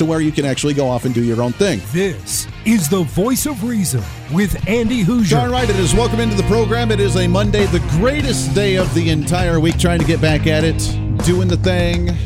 to 0.00 0.06
where 0.06 0.22
you 0.22 0.32
can 0.32 0.46
actually 0.46 0.72
go 0.72 0.88
off 0.88 1.04
and 1.04 1.14
do 1.14 1.22
your 1.22 1.42
own 1.42 1.52
thing. 1.52 1.78
This 1.92 2.48
is 2.64 2.88
the 2.88 3.02
voice 3.02 3.44
of 3.44 3.62
reason 3.62 4.02
with 4.32 4.66
Andy 4.66 5.04
Hooser. 5.04 5.38
All 5.38 5.50
right, 5.50 5.68
it 5.68 5.76
is 5.76 5.92
welcome 5.92 6.20
into 6.20 6.34
the 6.34 6.42
program. 6.44 6.90
It 6.90 7.00
is 7.00 7.16
a 7.16 7.26
Monday, 7.26 7.66
the 7.66 7.86
greatest 7.98 8.54
day 8.54 8.76
of 8.76 8.92
the 8.94 9.10
entire 9.10 9.60
week, 9.60 9.78
trying 9.78 9.98
to 9.98 10.06
get 10.06 10.18
back 10.18 10.46
at 10.46 10.64
it, 10.64 10.78
doing 11.26 11.48
the 11.48 11.58
thing, 11.58 12.16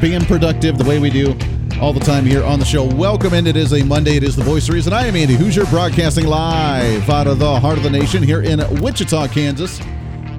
being 0.00 0.22
productive 0.22 0.78
the 0.78 0.84
way 0.84 0.98
we 0.98 1.10
do 1.10 1.38
all 1.80 1.92
the 1.92 2.00
time 2.00 2.26
here 2.26 2.42
on 2.42 2.58
the 2.58 2.64
show. 2.64 2.84
Welcome 2.84 3.34
in. 3.34 3.46
It 3.46 3.54
is 3.54 3.72
a 3.72 3.84
Monday. 3.84 4.16
It 4.16 4.24
is 4.24 4.34
the 4.34 4.42
voice 4.42 4.68
of 4.68 4.74
reason. 4.74 4.92
I 4.92 5.06
am 5.06 5.14
Andy 5.14 5.36
Hooser, 5.36 5.70
broadcasting 5.70 6.26
live 6.26 7.08
out 7.08 7.28
of 7.28 7.38
the 7.38 7.60
heart 7.60 7.76
of 7.78 7.84
the 7.84 7.90
nation 7.90 8.20
here 8.20 8.42
in 8.42 8.58
Wichita, 8.80 9.28
Kansas 9.28 9.80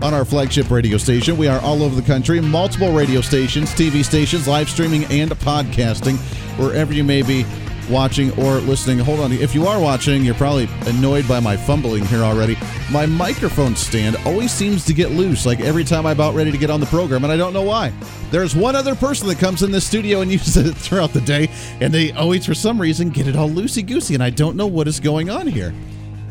on 0.03 0.13
our 0.13 0.25
flagship 0.25 0.69
radio 0.69 0.97
station. 0.97 1.37
We 1.37 1.47
are 1.47 1.61
all 1.61 1.81
over 1.81 1.95
the 1.95 2.05
country, 2.05 2.41
multiple 2.41 2.91
radio 2.91 3.21
stations, 3.21 3.69
TV 3.71 4.03
stations, 4.03 4.49
live 4.49 4.69
streaming, 4.69 5.05
and 5.05 5.31
podcasting, 5.31 6.17
wherever 6.59 6.93
you 6.93 7.05
may 7.05 7.21
be 7.21 7.45
watching 7.89 8.31
or 8.37 8.55
listening. 8.55 8.99
Hold 8.99 9.21
on. 9.21 9.31
If 9.31 9.55
you 9.55 9.65
are 9.65 9.79
watching, 9.79 10.23
you're 10.23 10.35
probably 10.35 10.67
annoyed 10.87 11.25
by 11.25 11.39
my 11.39 11.55
fumbling 11.55 12.05
here 12.05 12.19
already. 12.19 12.57
My 12.91 13.05
microphone 13.05 13.77
stand 13.77 14.17
always 14.25 14.51
seems 14.51 14.83
to 14.85 14.93
get 14.93 15.11
loose, 15.11 15.45
like 15.45 15.61
every 15.61 15.85
time 15.85 16.05
I'm 16.05 16.11
about 16.11 16.35
ready 16.35 16.51
to 16.51 16.57
get 16.57 16.69
on 16.69 16.81
the 16.81 16.85
program, 16.87 17.23
and 17.23 17.31
I 17.31 17.37
don't 17.37 17.53
know 17.53 17.63
why. 17.63 17.93
There's 18.29 18.57
one 18.57 18.75
other 18.75 18.95
person 18.95 19.29
that 19.29 19.39
comes 19.39 19.63
in 19.63 19.71
this 19.71 19.87
studio 19.87 20.19
and 20.19 20.29
uses 20.31 20.57
it 20.57 20.75
throughout 20.75 21.13
the 21.13 21.21
day, 21.21 21.49
and 21.79 21.93
they 21.93 22.11
always, 22.11 22.45
for 22.45 22.53
some 22.53 22.79
reason, 22.79 23.09
get 23.09 23.27
it 23.27 23.37
all 23.37 23.49
loosey 23.49 23.85
goosey, 23.85 24.15
and 24.15 24.23
I 24.23 24.31
don't 24.31 24.57
know 24.57 24.67
what 24.67 24.89
is 24.89 24.99
going 24.99 25.29
on 25.29 25.47
here. 25.47 25.73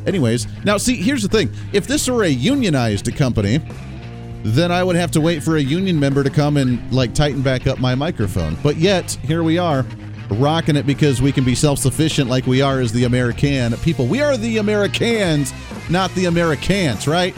Anyways, 0.07 0.47
now 0.65 0.77
see, 0.77 0.97
here's 0.97 1.23
the 1.23 1.29
thing. 1.29 1.53
If 1.73 1.87
this 1.87 2.09
were 2.09 2.25
a 2.25 2.29
unionized 2.29 3.15
company, 3.17 3.61
then 4.45 4.73
I 4.73 4.83
would 4.83 4.97
have 4.97 5.11
to 5.13 5.21
wait 5.21 5.43
for 5.43 5.57
a 5.57 5.61
union 5.61 5.99
member 5.99 6.25
to 6.25 6.31
come 6.31 6.57
and 6.57 6.93
like 6.93 7.15
tighten 7.15 7.43
back 7.43 7.67
up 7.67 7.79
my 7.79 7.95
microphone. 7.95 8.57
But 8.63 8.77
yet, 8.77 9.13
here 9.23 9.43
we 9.43 9.59
are, 9.59 9.87
rocking 10.31 10.77
it 10.77 10.87
because 10.87 11.23
we 11.23 11.31
can 11.31 11.45
be 11.45 11.55
self-sufficient 11.55 12.29
like 12.29 12.47
we 12.47 12.61
are 12.61 12.81
as 12.81 12.93
the 12.93 13.05
American 13.05 13.77
people. 13.79 14.07
We 14.07 14.21
are 14.21 14.37
the 14.37 14.59
Americans, 14.59 15.53
not 15.89 16.13
the 16.15 16.25
Americans, 16.25 17.07
right? 17.07 17.37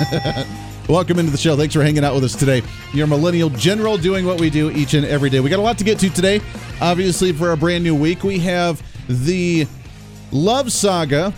Welcome 0.88 1.18
into 1.18 1.32
the 1.32 1.38
show. 1.38 1.56
Thanks 1.56 1.74
for 1.74 1.82
hanging 1.82 2.04
out 2.04 2.14
with 2.14 2.24
us 2.24 2.36
today. 2.36 2.62
Your 2.92 3.06
millennial 3.06 3.50
general 3.50 3.96
doing 3.96 4.24
what 4.24 4.40
we 4.40 4.50
do 4.50 4.70
each 4.70 4.94
and 4.94 5.04
every 5.04 5.30
day. 5.30 5.40
We 5.40 5.50
got 5.50 5.58
a 5.58 5.62
lot 5.62 5.78
to 5.78 5.84
get 5.84 5.98
to 6.00 6.10
today. 6.10 6.40
Obviously, 6.80 7.32
for 7.32 7.52
a 7.52 7.56
brand 7.56 7.82
new 7.82 7.94
week, 7.94 8.22
we 8.22 8.38
have 8.40 8.80
the 9.08 9.66
love 10.30 10.70
saga 10.70 11.32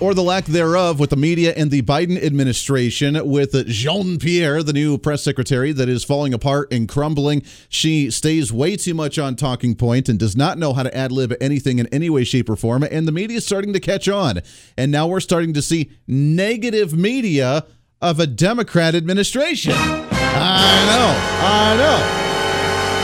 or 0.00 0.14
the 0.14 0.22
lack 0.22 0.46
thereof 0.46 0.98
with 0.98 1.10
the 1.10 1.16
media 1.16 1.52
and 1.56 1.70
the 1.70 1.82
Biden 1.82 2.22
administration 2.22 3.20
with 3.28 3.66
Jean 3.66 4.18
Pierre, 4.18 4.62
the 4.62 4.72
new 4.72 4.96
press 4.96 5.22
secretary 5.22 5.72
that 5.72 5.88
is 5.88 6.02
falling 6.02 6.32
apart 6.32 6.72
and 6.72 6.88
crumbling. 6.88 7.42
She 7.68 8.10
stays 8.10 8.52
way 8.52 8.76
too 8.76 8.94
much 8.94 9.18
on 9.18 9.36
talking 9.36 9.74
point 9.74 10.08
and 10.08 10.18
does 10.18 10.36
not 10.36 10.58
know 10.58 10.72
how 10.72 10.82
to 10.82 10.96
ad 10.96 11.12
lib 11.12 11.34
anything 11.40 11.78
in 11.78 11.86
any 11.88 12.08
way, 12.08 12.24
shape, 12.24 12.48
or 12.48 12.56
form. 12.56 12.82
And 12.82 13.06
the 13.06 13.12
media 13.12 13.36
is 13.36 13.46
starting 13.46 13.72
to 13.74 13.80
catch 13.80 14.08
on. 14.08 14.40
And 14.76 14.90
now 14.90 15.06
we're 15.06 15.20
starting 15.20 15.52
to 15.54 15.62
see 15.62 15.90
negative 16.06 16.94
media 16.94 17.66
of 18.00 18.18
a 18.18 18.26
Democrat 18.26 18.94
administration. 18.94 19.74
I 19.74 20.86
know. 20.86 21.46
I 21.46 21.76
know. 21.76 22.29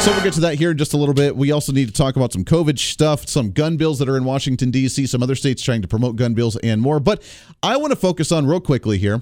So 0.01 0.13
we'll 0.13 0.23
get 0.23 0.35
to 0.35 0.41
that 0.41 0.55
here 0.57 0.71
in 0.71 0.79
just 0.79 0.95
a 0.95 0.97
little 0.97 1.15
bit. 1.15 1.37
We 1.37 1.51
also 1.51 1.73
need 1.73 1.89
to 1.89 1.93
talk 1.93 2.15
about 2.15 2.33
some 2.33 2.45
COVID 2.45 2.79
stuff, 2.79 3.29
some 3.29 3.51
gun 3.51 3.77
bills 3.77 3.99
that 3.99 4.09
are 4.09 4.17
in 4.17 4.25
Washington, 4.25 4.71
D.C., 4.71 5.07
some 5.07 5.23
other 5.23 5.35
states 5.35 5.63
trying 5.63 5.83
to 5.83 5.89
promote 5.89 6.15
gun 6.15 6.35
bills, 6.35 6.57
and 6.59 6.81
more. 6.81 7.01
But 7.01 7.23
I 7.63 7.77
want 7.77 7.91
to 7.91 7.97
focus 7.97 8.31
on 8.31 8.47
real 8.47 8.61
quickly 8.61 8.99
here 8.99 9.21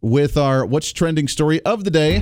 with 0.00 0.38
our 0.38 0.64
What's 0.64 0.92
Trending 0.92 1.28
story 1.28 1.60
of 1.64 1.84
the 1.84 1.90
day. 1.90 2.20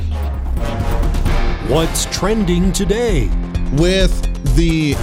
What's 1.68 2.06
trending 2.06 2.72
today? 2.72 3.28
With 3.74 4.56
the 4.56 4.94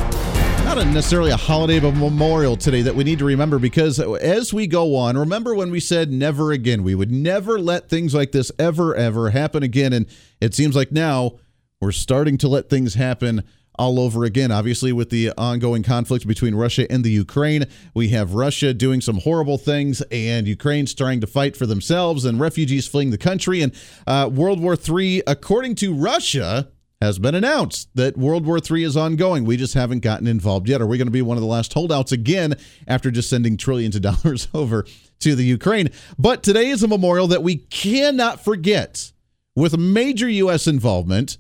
not 0.65 0.85
necessarily 0.87 1.31
a 1.31 1.37
holiday, 1.37 1.79
but 1.79 1.87
a 1.87 1.91
memorial 1.93 2.57
today 2.57 2.81
that 2.81 2.93
we 2.93 3.05
need 3.05 3.19
to 3.19 3.25
remember 3.25 3.57
because 3.57 4.01
as 4.01 4.53
we 4.53 4.67
go 4.67 4.97
on, 4.97 5.17
remember 5.17 5.55
when 5.55 5.71
we 5.71 5.79
said 5.79 6.11
never 6.11 6.51
again, 6.51 6.83
we 6.83 6.93
would 6.93 7.09
never 7.09 7.57
let 7.57 7.87
things 7.87 8.13
like 8.13 8.33
this 8.33 8.51
ever, 8.59 8.93
ever 8.93 9.29
happen 9.29 9.63
again. 9.63 9.93
And 9.93 10.07
it 10.41 10.53
seems 10.53 10.75
like 10.75 10.91
now 10.91 11.39
we're 11.79 11.91
starting 11.91 12.37
to 12.39 12.47
let 12.47 12.69
things 12.69 12.95
happen 12.95 13.43
all 13.77 13.99
over 13.99 14.23
again. 14.23 14.51
Obviously, 14.51 14.91
with 14.91 15.11
the 15.11 15.31
ongoing 15.37 15.83
conflict 15.83 16.27
between 16.27 16.55
Russia 16.55 16.91
and 16.91 17.03
the 17.03 17.11
Ukraine, 17.11 17.65
we 17.93 18.09
have 18.09 18.33
Russia 18.33 18.73
doing 18.73 19.01
some 19.01 19.19
horrible 19.19 19.57
things, 19.57 20.01
and 20.11 20.47
Ukraine's 20.47 20.93
trying 20.93 21.21
to 21.21 21.27
fight 21.27 21.55
for 21.55 21.67
themselves, 21.67 22.25
and 22.25 22.39
refugees 22.39 22.87
fleeing 22.87 23.11
the 23.11 23.17
country. 23.17 23.61
And 23.61 23.73
uh, 24.07 24.29
World 24.33 24.59
War 24.59 24.75
III, 24.75 25.23
according 25.27 25.75
to 25.75 25.93
Russia, 25.93 26.69
has 26.99 27.19
been 27.19 27.35
announced 27.35 27.89
that 27.93 28.17
World 28.17 28.47
War 28.47 28.57
III 28.57 28.83
is 28.83 28.97
ongoing. 28.97 29.45
We 29.45 29.55
just 29.55 29.75
haven't 29.75 29.99
gotten 29.99 30.25
involved 30.25 30.67
yet. 30.67 30.81
Are 30.81 30.87
we 30.87 30.97
going 30.97 31.07
to 31.07 31.11
be 31.11 31.21
one 31.21 31.37
of 31.37 31.41
the 31.41 31.47
last 31.47 31.73
holdouts 31.73 32.11
again 32.11 32.55
after 32.87 33.11
just 33.11 33.29
sending 33.29 33.55
trillions 33.55 33.95
of 33.95 34.01
dollars 34.23 34.47
over 34.55 34.83
to 35.19 35.35
the 35.35 35.43
Ukraine? 35.43 35.89
But 36.17 36.41
today 36.41 36.69
is 36.69 36.81
a 36.81 36.87
memorial 36.87 37.27
that 37.27 37.43
we 37.43 37.57
cannot 37.57 38.43
forget 38.43 39.11
with 39.55 39.77
major 39.77 40.27
U.S. 40.27 40.65
involvement 40.65 41.37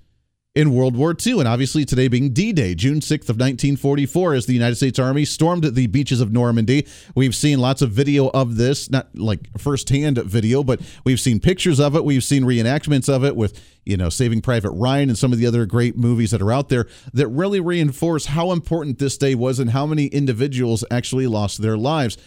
in 0.57 0.73
World 0.73 0.97
War 0.97 1.15
II. 1.25 1.37
And 1.37 1.47
obviously, 1.47 1.85
today 1.85 2.07
being 2.07 2.33
D 2.33 2.51
Day, 2.51 2.73
June 2.73 2.99
6th 2.99 3.29
of 3.29 3.37
1944, 3.37 4.33
as 4.33 4.47
the 4.47 4.53
United 4.53 4.75
States 4.75 4.97
Army 4.97 5.23
stormed 5.23 5.63
the 5.63 5.85
beaches 5.85 6.19
of 6.19 6.33
Normandy. 6.33 6.87
We've 7.13 7.35
seen 7.35 7.59
lots 7.59 7.83
of 7.83 7.91
video 7.91 8.29
of 8.29 8.57
this, 8.57 8.89
not 8.89 9.15
like 9.15 9.55
firsthand 9.59 10.17
video, 10.17 10.63
but 10.63 10.81
we've 11.05 11.19
seen 11.19 11.39
pictures 11.39 11.79
of 11.79 11.95
it. 11.95 12.03
We've 12.03 12.23
seen 12.23 12.41
reenactments 12.41 13.07
of 13.07 13.23
it 13.23 13.35
with, 13.35 13.63
you 13.85 13.97
know, 13.97 14.09
Saving 14.09 14.41
Private 14.41 14.71
Ryan 14.71 15.09
and 15.09 15.17
some 15.17 15.31
of 15.31 15.37
the 15.37 15.45
other 15.45 15.67
great 15.67 15.95
movies 15.95 16.31
that 16.31 16.41
are 16.41 16.51
out 16.51 16.69
there 16.69 16.87
that 17.13 17.27
really 17.27 17.59
reinforce 17.59 18.25
how 18.25 18.51
important 18.51 18.97
this 18.97 19.15
day 19.15 19.35
was 19.35 19.59
and 19.59 19.69
how 19.69 19.85
many 19.85 20.07
individuals 20.07 20.83
actually 20.89 21.27
lost 21.27 21.61
their 21.61 21.77
lives. 21.77 22.17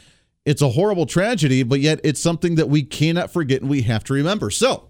It's 0.47 0.63
a 0.63 0.69
horrible 0.69 1.07
tragedy, 1.07 1.65
but 1.65 1.81
yet 1.81 1.99
it's 2.05 2.21
something 2.21 2.55
that 2.55 2.69
we 2.69 2.85
cannot 2.85 3.33
forget 3.33 3.61
and 3.61 3.69
we 3.69 3.83
have 3.83 4.05
to 4.05 4.15
remember. 4.15 4.53
So, 4.53 4.90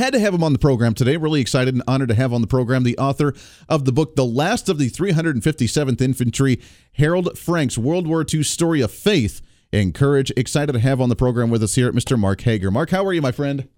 had 0.00 0.14
to 0.14 0.18
have 0.18 0.32
him 0.32 0.42
on 0.42 0.54
the 0.54 0.58
program 0.58 0.94
today. 0.94 1.16
Really 1.18 1.42
excited 1.42 1.74
and 1.74 1.82
honored 1.86 2.08
to 2.08 2.14
have 2.14 2.32
on 2.32 2.40
the 2.40 2.46
program 2.46 2.84
the 2.84 2.96
author 2.96 3.34
of 3.68 3.84
the 3.84 3.92
book, 3.92 4.16
The 4.16 4.24
Last 4.24 4.70
of 4.70 4.78
the 4.78 4.88
357th 4.88 6.00
Infantry, 6.00 6.58
Harold 6.94 7.38
Frank's 7.38 7.76
World 7.76 8.06
War 8.06 8.24
II 8.32 8.42
Story 8.42 8.80
of 8.80 8.90
Faith 8.90 9.42
and 9.72 9.94
Courage. 9.94 10.32
Excited 10.38 10.72
to 10.72 10.80
have 10.80 11.02
on 11.02 11.10
the 11.10 11.16
program 11.16 11.50
with 11.50 11.62
us 11.62 11.74
here 11.74 11.86
at 11.86 11.94
Mr. 11.94 12.18
Mark 12.18 12.40
Hager. 12.40 12.70
Mark, 12.70 12.90
how 12.90 13.04
are 13.04 13.12
you, 13.12 13.20
my 13.20 13.30
friend? 13.30 13.68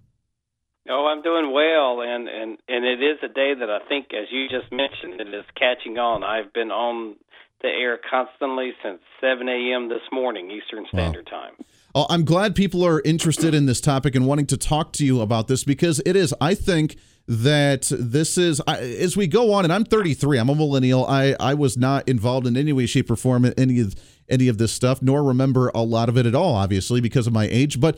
Oh, 0.89 1.07
I'm 1.07 1.21
doing 1.21 1.51
well, 1.53 2.01
and 2.01 2.27
and 2.27 2.57
and 2.67 2.85
it 2.85 3.01
is 3.01 3.17
a 3.23 3.27
day 3.27 3.53
that 3.57 3.69
I 3.69 3.79
think, 3.87 4.07
as 4.13 4.27
you 4.31 4.47
just 4.49 4.71
mentioned, 4.71 5.19
it 5.19 5.33
is 5.33 5.45
catching 5.57 5.97
on. 5.97 6.23
I've 6.23 6.51
been 6.51 6.71
on 6.71 7.15
the 7.61 7.69
air 7.69 7.97
constantly 8.09 8.71
since 8.83 8.99
7 9.21 9.47
a.m. 9.47 9.87
this 9.87 10.03
morning, 10.11 10.51
Eastern 10.51 10.85
Standard 10.91 11.29
wow. 11.31 11.39
Time. 11.39 11.65
Oh, 11.95 12.07
I'm 12.09 12.25
glad 12.25 12.55
people 12.55 12.83
are 12.83 13.01
interested 13.05 13.53
in 13.53 13.67
this 13.67 13.79
topic 13.79 14.15
and 14.15 14.25
wanting 14.25 14.47
to 14.47 14.57
talk 14.57 14.93
to 14.93 15.05
you 15.05 15.21
about 15.21 15.47
this 15.47 15.63
because 15.63 16.01
it 16.05 16.15
is, 16.15 16.33
I 16.41 16.55
think 16.55 16.97
that 17.27 17.89
this 17.91 18.37
is 18.37 18.59
as 18.61 19.15
we 19.15 19.27
go 19.27 19.53
on 19.53 19.63
and 19.63 19.71
I'm 19.71 19.85
33 19.85 20.37
I'm 20.37 20.49
a 20.49 20.55
millennial 20.55 21.05
I 21.05 21.35
I 21.39 21.53
was 21.53 21.77
not 21.77 22.05
involved 22.05 22.45
in 22.45 22.57
any 22.57 22.73
way 22.73 22.85
shape 22.85 23.09
or 23.09 23.15
form 23.15 23.45
in 23.45 23.53
any 23.57 23.79
of 23.79 23.95
any 24.27 24.49
of 24.49 24.57
this 24.57 24.73
stuff 24.73 25.01
nor 25.01 25.23
remember 25.23 25.71
a 25.73 25.83
lot 25.83 26.09
of 26.09 26.17
it 26.17 26.25
at 26.25 26.35
all 26.35 26.53
obviously 26.53 26.99
because 26.99 27.25
of 27.25 27.31
my 27.31 27.47
age 27.49 27.79
but 27.79 27.97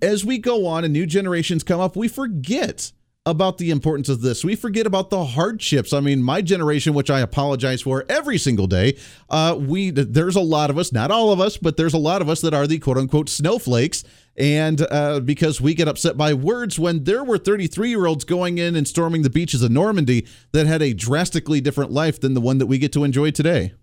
as 0.00 0.24
we 0.24 0.38
go 0.38 0.64
on 0.64 0.84
and 0.84 0.92
new 0.92 1.06
generations 1.06 1.64
come 1.64 1.80
up 1.80 1.96
we 1.96 2.06
forget 2.06 2.92
about 3.24 3.58
the 3.58 3.70
importance 3.70 4.08
of 4.08 4.20
this. 4.20 4.44
We 4.44 4.56
forget 4.56 4.84
about 4.84 5.10
the 5.10 5.24
hardships. 5.24 5.92
I 5.92 6.00
mean, 6.00 6.22
my 6.22 6.42
generation, 6.42 6.92
which 6.92 7.08
I 7.08 7.20
apologize 7.20 7.82
for 7.82 8.04
every 8.08 8.36
single 8.36 8.66
day, 8.66 8.96
uh, 9.30 9.56
we 9.58 9.90
there's 9.90 10.34
a 10.34 10.40
lot 10.40 10.70
of 10.70 10.78
us, 10.78 10.92
not 10.92 11.12
all 11.12 11.30
of 11.30 11.40
us, 11.40 11.56
but 11.56 11.76
there's 11.76 11.94
a 11.94 11.98
lot 11.98 12.20
of 12.20 12.28
us 12.28 12.40
that 12.40 12.52
are 12.52 12.66
the 12.66 12.78
quote 12.78 12.98
unquote 12.98 13.28
snowflakes. 13.28 14.02
And 14.36 14.84
uh, 14.90 15.20
because 15.20 15.60
we 15.60 15.74
get 15.74 15.88
upset 15.88 16.16
by 16.16 16.34
words 16.34 16.78
when 16.78 17.04
there 17.04 17.22
were 17.22 17.38
33 17.38 17.90
year 17.90 18.06
olds 18.06 18.24
going 18.24 18.58
in 18.58 18.74
and 18.74 18.88
storming 18.88 19.22
the 19.22 19.30
beaches 19.30 19.62
of 19.62 19.70
Normandy 19.70 20.26
that 20.52 20.66
had 20.66 20.82
a 20.82 20.92
drastically 20.92 21.60
different 21.60 21.92
life 21.92 22.20
than 22.20 22.34
the 22.34 22.40
one 22.40 22.58
that 22.58 22.66
we 22.66 22.78
get 22.78 22.92
to 22.94 23.04
enjoy 23.04 23.30
today. 23.30 23.74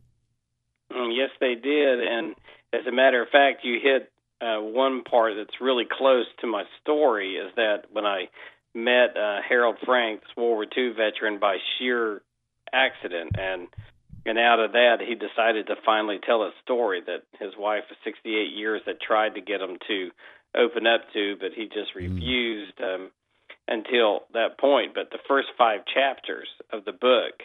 Mm, 0.92 1.16
yes, 1.16 1.30
they 1.40 1.56
did. 1.56 2.00
And 2.02 2.36
as 2.74 2.86
a 2.88 2.92
matter 2.92 3.22
of 3.22 3.30
fact, 3.30 3.64
you 3.64 3.80
hit 3.82 4.12
uh, 4.42 4.60
one 4.60 5.04
part 5.04 5.34
that's 5.38 5.62
really 5.62 5.86
close 5.90 6.26
to 6.42 6.48
my 6.48 6.64
story 6.82 7.36
is 7.36 7.52
that 7.56 7.84
when 7.92 8.06
I 8.06 8.26
met 8.74 9.18
uh, 9.18 9.40
Harold 9.48 9.78
Frank, 9.86 10.22
World 10.38 10.50
War 10.50 10.66
II 10.78 10.94
veteran, 10.94 11.40
by 11.40 11.58
sheer 11.78 12.22
accident, 12.72 13.36
and 13.38 13.68
and 14.26 14.38
out 14.38 14.60
of 14.60 14.74
that, 14.74 14.98
he 15.00 15.16
decided 15.16 15.68
to 15.68 15.76
finally 15.86 16.20
tell 16.24 16.44
a 16.44 16.52
story 16.62 17.02
that 17.06 17.24
his 17.40 17.54
wife 17.58 17.84
of 17.90 17.98
68 18.04 18.52
years 18.56 18.82
had 18.86 19.00
tried 19.00 19.36
to 19.36 19.42
get 19.42 19.62
him 19.62 19.78
to 19.88 20.10
open 20.56 20.86
up 20.86 21.02
to, 21.14 21.36
but 21.40 21.52
he 21.56 21.66
just 21.66 21.96
mm. 21.96 22.14
refused 22.14 22.80
um, 22.82 23.12
until 23.68 24.24
that 24.34 24.60
point. 24.60 24.94
But 24.94 25.12
the 25.12 25.24
first 25.28 25.48
five 25.58 25.82
chapters 25.92 26.48
of 26.72 26.86
the 26.86 26.92
book, 26.92 27.42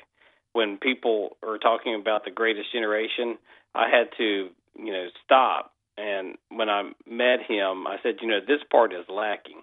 when 0.53 0.79
people 0.79 1.37
are 1.43 1.59
talking 1.59 1.95
about 1.95 2.25
the 2.25 2.31
greatest 2.31 2.73
generation, 2.73 3.39
I 3.75 3.89
had 3.89 4.09
to, 4.19 4.49
you 4.77 4.93
know, 4.93 5.07
stop. 5.25 5.73
And 5.97 6.37
when 6.49 6.69
I 6.69 6.91
met 7.09 7.41
him, 7.47 7.87
I 7.87 7.97
said, 8.03 8.17
you 8.21 8.29
know, 8.29 8.41
this 8.41 8.61
part 8.71 8.93
is 8.93 9.07
lacking. 9.09 9.63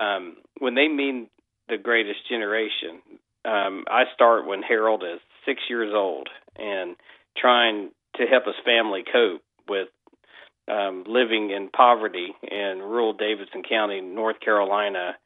Um, 0.00 0.36
when 0.58 0.74
they 0.74 0.88
mean 0.88 1.28
the 1.68 1.78
greatest 1.78 2.28
generation, 2.28 3.00
um, 3.44 3.84
I 3.88 4.04
start 4.14 4.46
when 4.46 4.62
Harold 4.62 5.02
is 5.02 5.20
six 5.44 5.60
years 5.68 5.92
old 5.94 6.28
and 6.56 6.96
trying 7.36 7.90
to 8.16 8.24
help 8.26 8.44
his 8.46 8.54
family 8.64 9.02
cope 9.10 9.42
with 9.68 9.88
um, 10.68 11.04
living 11.06 11.50
in 11.50 11.68
poverty 11.68 12.28
in 12.42 12.78
rural 12.78 13.12
Davidson 13.14 13.62
County, 13.68 14.00
North 14.00 14.38
Carolina, 14.40 15.16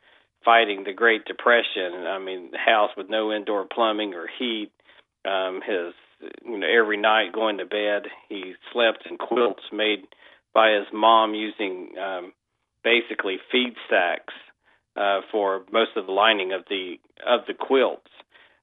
fighting 0.44 0.84
the 0.84 0.92
Great 0.92 1.24
Depression. 1.26 2.06
I 2.06 2.18
mean, 2.18 2.50
house 2.54 2.90
with 2.96 3.10
no 3.10 3.32
indoor 3.32 3.66
plumbing 3.66 4.14
or 4.14 4.28
heat. 4.38 4.70
Um, 5.28 5.60
his, 5.66 5.92
you 6.44 6.58
know, 6.58 6.66
every 6.66 6.96
night 6.96 7.32
going 7.32 7.58
to 7.58 7.66
bed, 7.66 8.10
he 8.28 8.54
slept 8.72 9.06
in 9.10 9.18
quilts 9.18 9.64
made 9.72 10.04
by 10.54 10.72
his 10.72 10.86
mom 10.92 11.34
using 11.34 11.94
um, 11.98 12.32
basically 12.82 13.36
feed 13.50 13.74
sacks 13.90 14.32
uh, 14.96 15.20
for 15.30 15.62
most 15.72 15.90
of 15.96 16.06
the 16.06 16.12
lining 16.12 16.52
of 16.52 16.62
the 16.68 16.96
of 17.26 17.40
the 17.46 17.54
quilts 17.54 18.10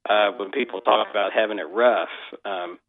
uh, 0.10 0.32
when 0.38 0.52
people 0.52 0.82
talk 0.82 1.08
about 1.10 1.32
having 1.34 1.60
it 1.60 1.70
rough. 1.72 2.10
Um, 2.46 2.80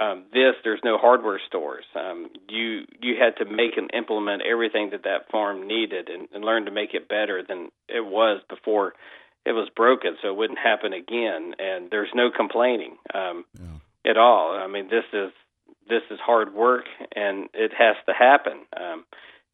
um, 0.00 0.24
this 0.32 0.54
there's 0.64 0.80
no 0.84 0.98
hardware 0.98 1.40
stores. 1.46 1.84
Um, 1.94 2.28
you 2.48 2.84
you 3.00 3.14
had 3.18 3.36
to 3.44 3.50
make 3.50 3.76
and 3.76 3.90
implement 3.94 4.42
everything 4.42 4.90
that 4.90 5.04
that 5.04 5.30
farm 5.30 5.66
needed 5.68 6.08
and, 6.08 6.28
and 6.34 6.44
learn 6.44 6.64
to 6.64 6.72
make 6.72 6.94
it 6.94 7.08
better 7.08 7.42
than 7.46 7.68
it 7.88 8.04
was 8.04 8.40
before 8.48 8.94
it 9.46 9.52
was 9.52 9.68
broken, 9.76 10.16
so 10.20 10.28
it 10.28 10.36
wouldn't 10.36 10.58
happen 10.58 10.92
again. 10.92 11.54
And 11.58 11.90
there's 11.90 12.10
no 12.14 12.30
complaining 12.34 12.96
um, 13.14 13.44
yeah. 13.54 14.10
at 14.10 14.16
all. 14.16 14.56
I 14.56 14.66
mean, 14.66 14.88
this 14.88 15.04
is 15.12 15.30
this 15.88 16.02
is 16.10 16.18
hard 16.24 16.54
work, 16.54 16.86
and 17.14 17.48
it 17.54 17.72
has 17.78 17.96
to 18.06 18.14
happen. 18.14 18.60
Um, 18.76 19.04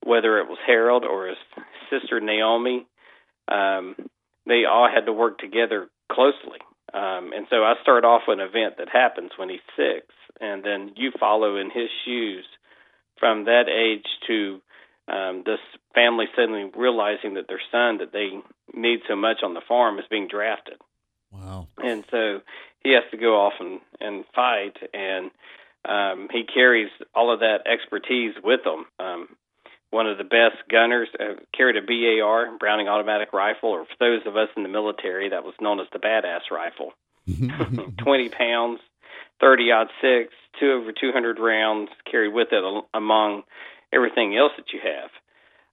whether 0.02 0.38
it 0.38 0.48
was 0.48 0.58
Harold 0.66 1.04
or 1.04 1.26
his 1.26 1.36
sister 1.90 2.20
Naomi, 2.20 2.86
um, 3.50 3.96
they 4.46 4.64
all 4.64 4.88
had 4.92 5.06
to 5.06 5.12
work 5.12 5.38
together 5.38 5.88
closely 6.10 6.58
um, 6.92 7.32
and 7.34 7.46
so 7.50 7.62
I 7.62 7.74
start 7.82 8.04
off 8.04 8.22
with 8.26 8.40
an 8.40 8.46
event 8.46 8.78
that 8.78 8.88
happens 8.88 9.30
when 9.36 9.48
he's 9.48 9.60
six, 9.76 10.06
and 10.40 10.64
then 10.64 10.92
you 10.96 11.12
follow 11.18 11.56
in 11.56 11.70
his 11.70 11.88
shoes 12.04 12.44
from 13.18 13.44
that 13.44 13.68
age 13.68 14.06
to 14.26 14.60
um, 15.06 15.42
this 15.46 15.60
family 15.94 16.26
suddenly 16.34 16.70
realizing 16.76 17.34
that 17.34 17.46
their 17.48 17.60
son 17.70 17.98
that 17.98 18.12
they 18.12 18.30
need 18.74 19.00
so 19.08 19.14
much 19.14 19.38
on 19.44 19.54
the 19.54 19.60
farm 19.66 19.98
is 19.98 20.04
being 20.10 20.26
drafted. 20.28 20.78
Wow. 21.32 21.68
And 21.78 22.04
so 22.10 22.40
he 22.82 22.92
has 22.94 23.04
to 23.12 23.16
go 23.16 23.40
off 23.40 23.54
and, 23.60 23.80
and 24.00 24.24
fight, 24.34 24.76
and 24.92 25.30
um, 25.88 26.28
he 26.32 26.42
carries 26.42 26.90
all 27.14 27.32
of 27.32 27.40
that 27.40 27.66
expertise 27.70 28.34
with 28.42 28.60
him. 28.66 28.86
Um, 28.98 29.28
one 29.90 30.06
of 30.06 30.18
the 30.18 30.24
best 30.24 30.56
gunners, 30.70 31.08
uh, 31.18 31.34
carried 31.56 31.76
a 31.76 31.82
BAR, 31.82 32.56
Browning 32.58 32.88
automatic 32.88 33.32
rifle, 33.32 33.70
or 33.70 33.84
for 33.84 33.96
those 33.98 34.20
of 34.26 34.36
us 34.36 34.48
in 34.56 34.62
the 34.62 34.68
military, 34.68 35.30
that 35.30 35.44
was 35.44 35.54
known 35.60 35.80
as 35.80 35.86
the 35.92 35.98
badass 35.98 36.50
rifle. 36.50 36.92
20 37.98 38.28
pounds, 38.30 38.80
30 39.40 39.72
odd 39.72 39.88
six, 40.00 40.32
two 40.58 40.72
over 40.72 40.92
200 40.92 41.38
rounds 41.38 41.90
carried 42.10 42.32
with 42.32 42.48
it 42.52 42.84
among 42.94 43.42
everything 43.92 44.36
else 44.36 44.52
that 44.56 44.72
you 44.72 44.80
have. 44.82 45.10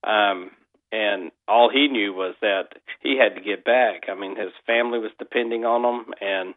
Um, 0.04 0.52
and 0.92 1.32
all 1.48 1.70
he 1.70 1.88
knew 1.88 2.14
was 2.14 2.36
that 2.42 2.70
he 3.02 3.18
had 3.18 3.36
to 3.36 3.42
get 3.42 3.66
back. 3.66 4.04
I 4.10 4.16
mean, 4.16 4.36
his 4.38 4.52
family 4.66 5.00
was 5.00 5.12
depending 5.20 5.66
on 5.66 5.84
him, 5.84 6.14
and 6.22 6.54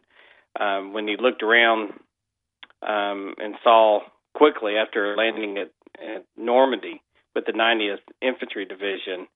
um, 0.59 0.93
when 0.93 1.07
he 1.07 1.17
looked 1.17 1.43
around 1.43 1.93
um, 2.81 3.35
and 3.37 3.55
saw 3.63 3.99
quickly 4.33 4.75
after 4.77 5.15
landing 5.15 5.57
at, 5.57 5.71
at 6.01 6.25
Normandy 6.37 7.01
with 7.35 7.45
the 7.45 7.53
90th 7.53 7.99
Infantry 8.21 8.65
Division 8.65 9.27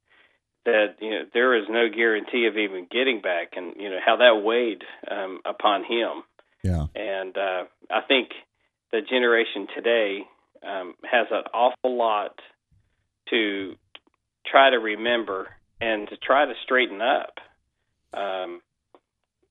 that 0.66 0.96
you 1.00 1.12
know 1.12 1.22
there 1.34 1.56
is 1.56 1.66
no 1.70 1.88
guarantee 1.90 2.48
of 2.48 2.58
even 2.58 2.88
getting 2.92 3.22
back, 3.22 3.54
and 3.56 3.76
you 3.78 3.90
know 3.90 4.00
how 4.04 4.18
that 4.18 4.44
weighed 4.44 4.84
um, 5.10 5.40
upon 5.46 5.84
him. 5.84 6.24
Yeah, 6.64 6.88
and 6.96 7.38
uh, 7.38 7.64
I 7.92 8.02
think 8.08 8.30
the 8.92 9.02
generation 9.02 9.68
today 9.76 10.20
um, 10.66 10.96
has 11.04 11.28
an 11.32 11.44
awful 11.54 11.98
lot 11.98 12.40
to 13.30 13.76
try 14.46 14.72
to 14.72 14.78
remember 14.78 15.48
and 15.80 16.08
to 16.10 16.18
try 16.18 16.46
to 16.46 16.54
straighten 16.64 17.02
up 17.02 17.36
um, 18.14 18.62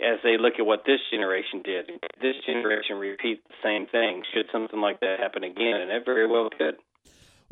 as 0.00 0.18
they 0.22 0.36
look 0.38 0.54
at 0.58 0.66
what 0.66 0.84
this 0.86 1.00
generation 1.10 1.62
did. 1.64 1.90
This 2.20 2.34
generation 2.46 2.96
repeat 2.96 3.42
the 3.46 3.54
same 3.62 3.86
thing. 3.86 4.22
Should 4.32 4.46
something 4.52 4.80
like 4.80 5.00
that 5.00 5.20
happen 5.20 5.44
again, 5.44 5.80
and 5.80 5.90
it 5.90 6.04
very 6.04 6.26
well 6.26 6.50
could. 6.50 6.76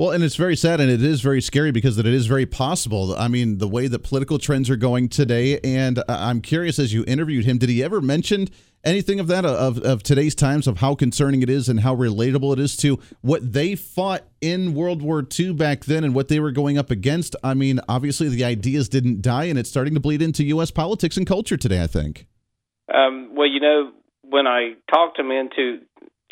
Well, 0.03 0.11
and 0.11 0.21
it's 0.21 0.35
very 0.35 0.57
sad 0.57 0.81
and 0.81 0.91
it 0.91 1.01
is 1.01 1.21
very 1.21 1.41
scary 1.41 1.71
because 1.71 1.95
that 1.95 2.05
it 2.05 2.13
is 2.13 2.27
very 2.27 2.45
possible. 2.45 3.15
I 3.17 3.29
mean, 3.29 3.59
the 3.59 3.69
way 3.69 3.87
that 3.87 3.99
political 3.99 4.37
trends 4.37 4.69
are 4.69 4.75
going 4.75 5.07
today, 5.07 5.61
and 5.63 6.03
I'm 6.09 6.41
curious 6.41 6.77
as 6.77 6.91
you 6.91 7.05
interviewed 7.07 7.45
him, 7.45 7.57
did 7.57 7.69
he 7.69 7.81
ever 7.81 8.01
mention 8.01 8.49
anything 8.83 9.21
of 9.21 9.27
that 9.27 9.45
of, 9.45 9.77
of 9.77 10.03
today's 10.03 10.35
times 10.35 10.67
of 10.67 10.79
how 10.79 10.93
concerning 10.93 11.41
it 11.41 11.49
is 11.49 11.69
and 11.69 11.79
how 11.79 11.95
relatable 11.95 12.51
it 12.51 12.59
is 12.59 12.75
to 12.75 12.99
what 13.21 13.53
they 13.53 13.75
fought 13.75 14.25
in 14.41 14.73
World 14.73 15.01
War 15.01 15.25
II 15.39 15.53
back 15.53 15.85
then 15.85 16.03
and 16.03 16.13
what 16.13 16.27
they 16.27 16.41
were 16.41 16.51
going 16.51 16.77
up 16.77 16.91
against? 16.91 17.37
I 17.41 17.53
mean, 17.53 17.79
obviously 17.87 18.27
the 18.27 18.43
ideas 18.43 18.89
didn't 18.89 19.21
die, 19.21 19.45
and 19.45 19.57
it's 19.57 19.69
starting 19.69 19.93
to 19.93 20.01
bleed 20.01 20.21
into 20.21 20.43
U.S. 20.43 20.69
politics 20.69 21.15
and 21.15 21.25
culture 21.25 21.55
today. 21.55 21.81
I 21.81 21.87
think. 21.87 22.27
Um, 22.93 23.35
well, 23.37 23.47
you 23.47 23.61
know, 23.61 23.93
when 24.23 24.47
I 24.47 24.73
talked 24.93 25.17
him 25.17 25.31
into, 25.31 25.79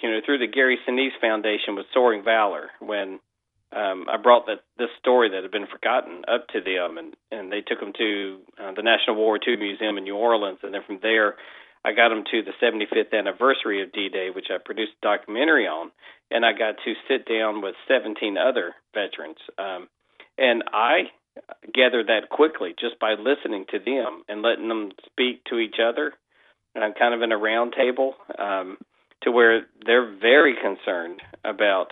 you 0.03 0.11
know, 0.11 0.19
through 0.25 0.39
the 0.39 0.47
Gary 0.47 0.77
Sinise 0.85 1.17
Foundation 1.21 1.77
with 1.77 1.85
Soaring 1.93 2.25
Valor, 2.25 2.71
when 2.81 3.21
um, 3.73 4.05
I 4.09 4.17
brought 4.17 4.47
that 4.47 4.61
this 4.77 4.89
story 4.99 5.29
that 5.29 5.43
had 5.43 5.51
been 5.51 5.67
forgotten 5.67 6.23
up 6.27 6.47
to 6.49 6.59
them, 6.61 6.97
and 6.97 7.15
and 7.31 7.51
they 7.51 7.61
took 7.61 7.79
them 7.79 7.93
to 7.97 8.39
uh, 8.59 8.71
the 8.75 8.83
National 8.83 9.15
War 9.15 9.39
II 9.39 9.55
Museum 9.57 9.97
in 9.97 10.03
New 10.03 10.15
Orleans, 10.15 10.59
and 10.63 10.73
then 10.73 10.81
from 10.85 10.99
there, 11.01 11.35
I 11.85 11.93
got 11.93 12.09
them 12.09 12.23
to 12.31 12.43
the 12.43 12.53
75th 12.61 13.17
anniversary 13.17 13.81
of 13.81 13.91
D-Day, 13.91 14.29
which 14.29 14.47
I 14.51 14.57
produced 14.63 14.93
a 15.01 15.05
documentary 15.05 15.67
on, 15.67 15.91
and 16.29 16.45
I 16.45 16.51
got 16.51 16.75
to 16.83 16.93
sit 17.07 17.25
down 17.25 17.61
with 17.61 17.75
17 17.87 18.37
other 18.37 18.75
veterans, 18.93 19.39
um, 19.57 19.87
and 20.37 20.63
I 20.73 21.09
gathered 21.73 22.07
that 22.07 22.29
quickly 22.29 22.75
just 22.77 22.99
by 22.99 23.13
listening 23.13 23.65
to 23.71 23.79
them 23.79 24.23
and 24.27 24.41
letting 24.41 24.67
them 24.67 24.91
speak 25.05 25.45
to 25.45 25.59
each 25.59 25.77
other, 25.81 26.13
and 26.75 26.83
I'm 26.83 26.93
kind 26.93 27.13
of 27.13 27.21
in 27.21 27.31
a 27.31 27.37
round 27.37 27.73
table 27.73 28.15
um, 28.37 28.77
to 29.23 29.31
where 29.31 29.65
they're 29.85 30.15
very 30.17 30.55
concerned 30.61 31.21
about 31.45 31.87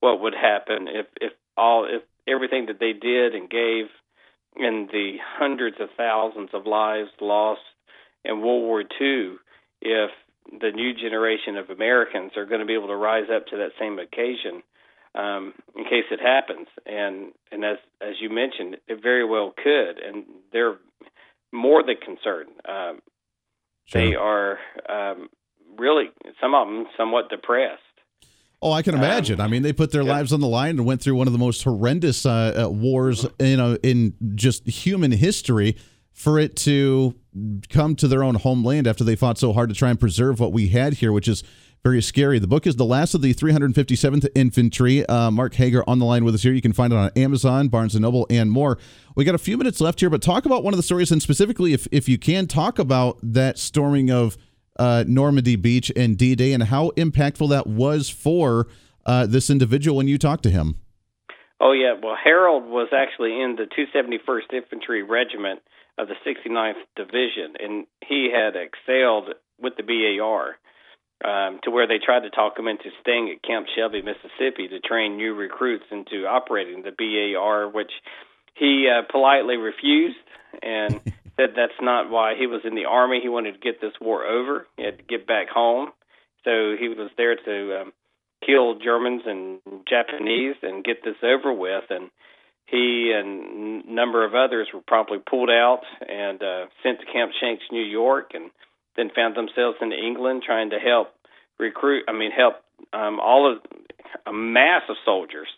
what 0.00 0.20
would 0.20 0.34
happen 0.34 0.88
if 0.88 1.06
if 1.20 1.32
all 1.56 1.84
if 1.84 2.02
everything 2.28 2.66
that 2.66 2.80
they 2.80 2.92
did 2.92 3.34
and 3.34 3.48
gave 3.48 3.86
in 4.56 4.88
the 4.90 5.16
hundreds 5.38 5.76
of 5.80 5.88
thousands 5.96 6.50
of 6.52 6.66
lives 6.66 7.10
lost 7.20 7.60
in 8.24 8.40
World 8.40 8.62
War 8.62 8.80
II, 8.80 9.36
if 9.82 10.10
the 10.50 10.70
new 10.70 10.94
generation 10.94 11.56
of 11.56 11.70
Americans 11.70 12.32
are 12.36 12.46
going 12.46 12.60
to 12.60 12.66
be 12.66 12.74
able 12.74 12.88
to 12.88 12.96
rise 12.96 13.28
up 13.34 13.46
to 13.48 13.56
that 13.56 13.72
same 13.78 13.98
occasion 13.98 14.62
um, 15.14 15.54
in 15.76 15.84
case 15.84 16.04
it 16.10 16.20
happens. 16.20 16.68
And 16.84 17.32
and 17.50 17.64
as 17.64 17.78
as 18.00 18.14
you 18.20 18.30
mentioned, 18.30 18.76
it 18.88 19.02
very 19.02 19.24
well 19.24 19.52
could, 19.56 19.98
and 19.98 20.24
they're 20.52 20.76
more 21.52 21.82
than 21.82 21.96
concerned. 21.96 22.50
Um, 22.68 23.00
sure. 23.86 24.00
They 24.00 24.14
are 24.14 24.58
um, 24.88 25.28
really 25.78 26.10
some 26.40 26.54
of 26.54 26.66
them 26.66 26.86
somewhat 26.96 27.30
depressed 27.30 27.82
Oh, 28.66 28.72
I 28.72 28.82
can 28.82 28.94
um, 28.94 29.00
imagine. 29.00 29.40
Um, 29.40 29.46
I 29.46 29.48
mean, 29.48 29.62
they 29.62 29.72
put 29.72 29.92
their 29.92 30.02
lives 30.02 30.32
on 30.32 30.40
the 30.40 30.48
line 30.48 30.70
and 30.70 30.84
went 30.84 31.00
through 31.00 31.14
one 31.14 31.28
of 31.28 31.32
the 31.32 31.38
most 31.38 31.62
horrendous 31.62 32.26
uh, 32.26 32.64
uh, 32.64 32.68
wars, 32.68 33.24
you 33.38 33.56
know, 33.56 33.78
in 33.80 34.14
just 34.34 34.66
human 34.66 35.12
history. 35.12 35.76
For 36.12 36.38
it 36.38 36.56
to 36.56 37.14
come 37.68 37.94
to 37.96 38.08
their 38.08 38.24
own 38.24 38.36
homeland 38.36 38.86
after 38.86 39.04
they 39.04 39.16
fought 39.16 39.36
so 39.36 39.52
hard 39.52 39.68
to 39.68 39.74
try 39.74 39.90
and 39.90 40.00
preserve 40.00 40.40
what 40.40 40.50
we 40.50 40.68
had 40.68 40.94
here, 40.94 41.12
which 41.12 41.28
is 41.28 41.44
very 41.84 42.00
scary. 42.00 42.38
The 42.38 42.46
book 42.46 42.66
is 42.66 42.76
The 42.76 42.86
Last 42.86 43.14
of 43.14 43.20
the 43.20 43.34
357th 43.34 44.26
Infantry. 44.34 45.04
Uh, 45.06 45.30
Mark 45.30 45.54
Hager 45.54 45.84
on 45.86 45.98
the 45.98 46.06
line 46.06 46.24
with 46.24 46.34
us 46.34 46.42
here. 46.42 46.54
You 46.54 46.62
can 46.62 46.72
find 46.72 46.92
it 46.92 46.96
on 46.96 47.10
Amazon, 47.16 47.68
Barnes 47.68 47.94
& 47.94 48.00
Noble, 48.00 48.26
and 48.30 48.50
more. 48.50 48.78
We 49.14 49.24
got 49.24 49.34
a 49.34 49.38
few 49.38 49.58
minutes 49.58 49.78
left 49.78 50.00
here, 50.00 50.08
but 50.08 50.22
talk 50.22 50.46
about 50.46 50.64
one 50.64 50.72
of 50.72 50.78
the 50.78 50.82
stories, 50.82 51.12
and 51.12 51.22
specifically, 51.22 51.74
if, 51.74 51.86
if 51.92 52.08
you 52.08 52.18
can, 52.18 52.46
talk 52.46 52.78
about 52.78 53.18
that 53.22 53.58
storming 53.58 54.10
of 54.10 54.38
uh, 54.78 55.04
Normandy 55.06 55.56
Beach 55.56 55.90
and 55.96 56.16
D 56.16 56.34
Day 56.34 56.52
and 56.52 56.64
how 56.64 56.90
impactful 56.96 57.48
that 57.50 57.66
was 57.66 58.08
for 58.08 58.66
uh, 59.04 59.26
this 59.26 59.50
individual 59.50 59.96
when 59.96 60.08
you 60.08 60.18
talked 60.18 60.42
to 60.44 60.50
him. 60.50 60.76
Oh, 61.60 61.72
yeah. 61.72 61.94
Well, 62.02 62.16
Harold 62.22 62.64
was 62.64 62.88
actually 62.92 63.40
in 63.40 63.56
the 63.56 63.64
271st 63.64 64.52
Infantry 64.52 65.02
Regiment 65.02 65.60
of 65.96 66.08
the 66.08 66.14
69th 66.26 66.74
Division, 66.96 67.54
and 67.58 67.86
he 68.06 68.30
had 68.30 68.54
excelled 68.56 69.30
with 69.58 69.72
the 69.76 69.82
BAR. 69.82 70.56
um, 71.24 71.60
to 71.64 71.70
where 71.70 71.86
they 71.86 71.98
tried 71.98 72.20
to 72.20 72.30
talk 72.30 72.58
him 72.58 72.68
into 72.68 72.90
staying 73.00 73.30
at 73.34 73.42
Camp 73.42 73.66
Shelby, 73.74 74.02
Mississippi, 74.02 74.68
to 74.68 74.80
train 74.80 75.16
new 75.16 75.34
recruits 75.34 75.86
into 75.90 76.26
operating 76.26 76.82
the 76.82 76.92
BAR, 76.92 77.68
which 77.70 77.92
he 78.54 78.86
uh, 78.86 79.02
politely 79.10 79.56
refused 79.56 80.16
and 80.62 81.00
said 81.36 81.50
that's 81.54 81.80
not 81.80 82.10
why 82.10 82.34
he 82.38 82.46
was 82.46 82.62
in 82.64 82.74
the 82.74 82.86
army. 82.86 83.20
He 83.22 83.28
wanted 83.28 83.52
to 83.52 83.58
get 83.58 83.80
this 83.80 83.92
war 84.00 84.24
over. 84.24 84.66
He 84.76 84.84
had 84.84 84.98
to 84.98 85.04
get 85.04 85.26
back 85.26 85.48
home, 85.48 85.90
so 86.44 86.74
he 86.78 86.88
was 86.88 87.10
there 87.16 87.36
to 87.36 87.80
um, 87.80 87.92
kill 88.44 88.78
Germans 88.78 89.22
and 89.26 89.60
Japanese 89.88 90.56
and 90.62 90.84
get 90.84 91.04
this 91.04 91.16
over 91.22 91.52
with. 91.52 91.84
And 91.90 92.10
he 92.66 93.12
and 93.14 93.84
a 93.84 93.92
number 93.92 94.24
of 94.24 94.34
others 94.34 94.68
were 94.74 94.80
promptly 94.86 95.18
pulled 95.18 95.50
out 95.50 95.82
and 96.08 96.42
uh, 96.42 96.66
sent 96.82 97.00
to 97.00 97.06
Camp 97.06 97.32
Shanks, 97.40 97.64
New 97.70 97.84
York, 97.84 98.32
and 98.34 98.50
then 98.96 99.10
found 99.14 99.36
themselves 99.36 99.78
in 99.80 99.92
England 99.92 100.42
trying 100.44 100.70
to 100.70 100.78
help 100.78 101.08
recruit. 101.58 102.04
I 102.08 102.12
mean, 102.12 102.30
help 102.30 102.56
um, 102.92 103.20
all 103.20 103.52
of 103.52 103.58
a 104.26 104.32
mass 104.32 104.82
of 104.88 104.96
soldiers, 105.04 105.48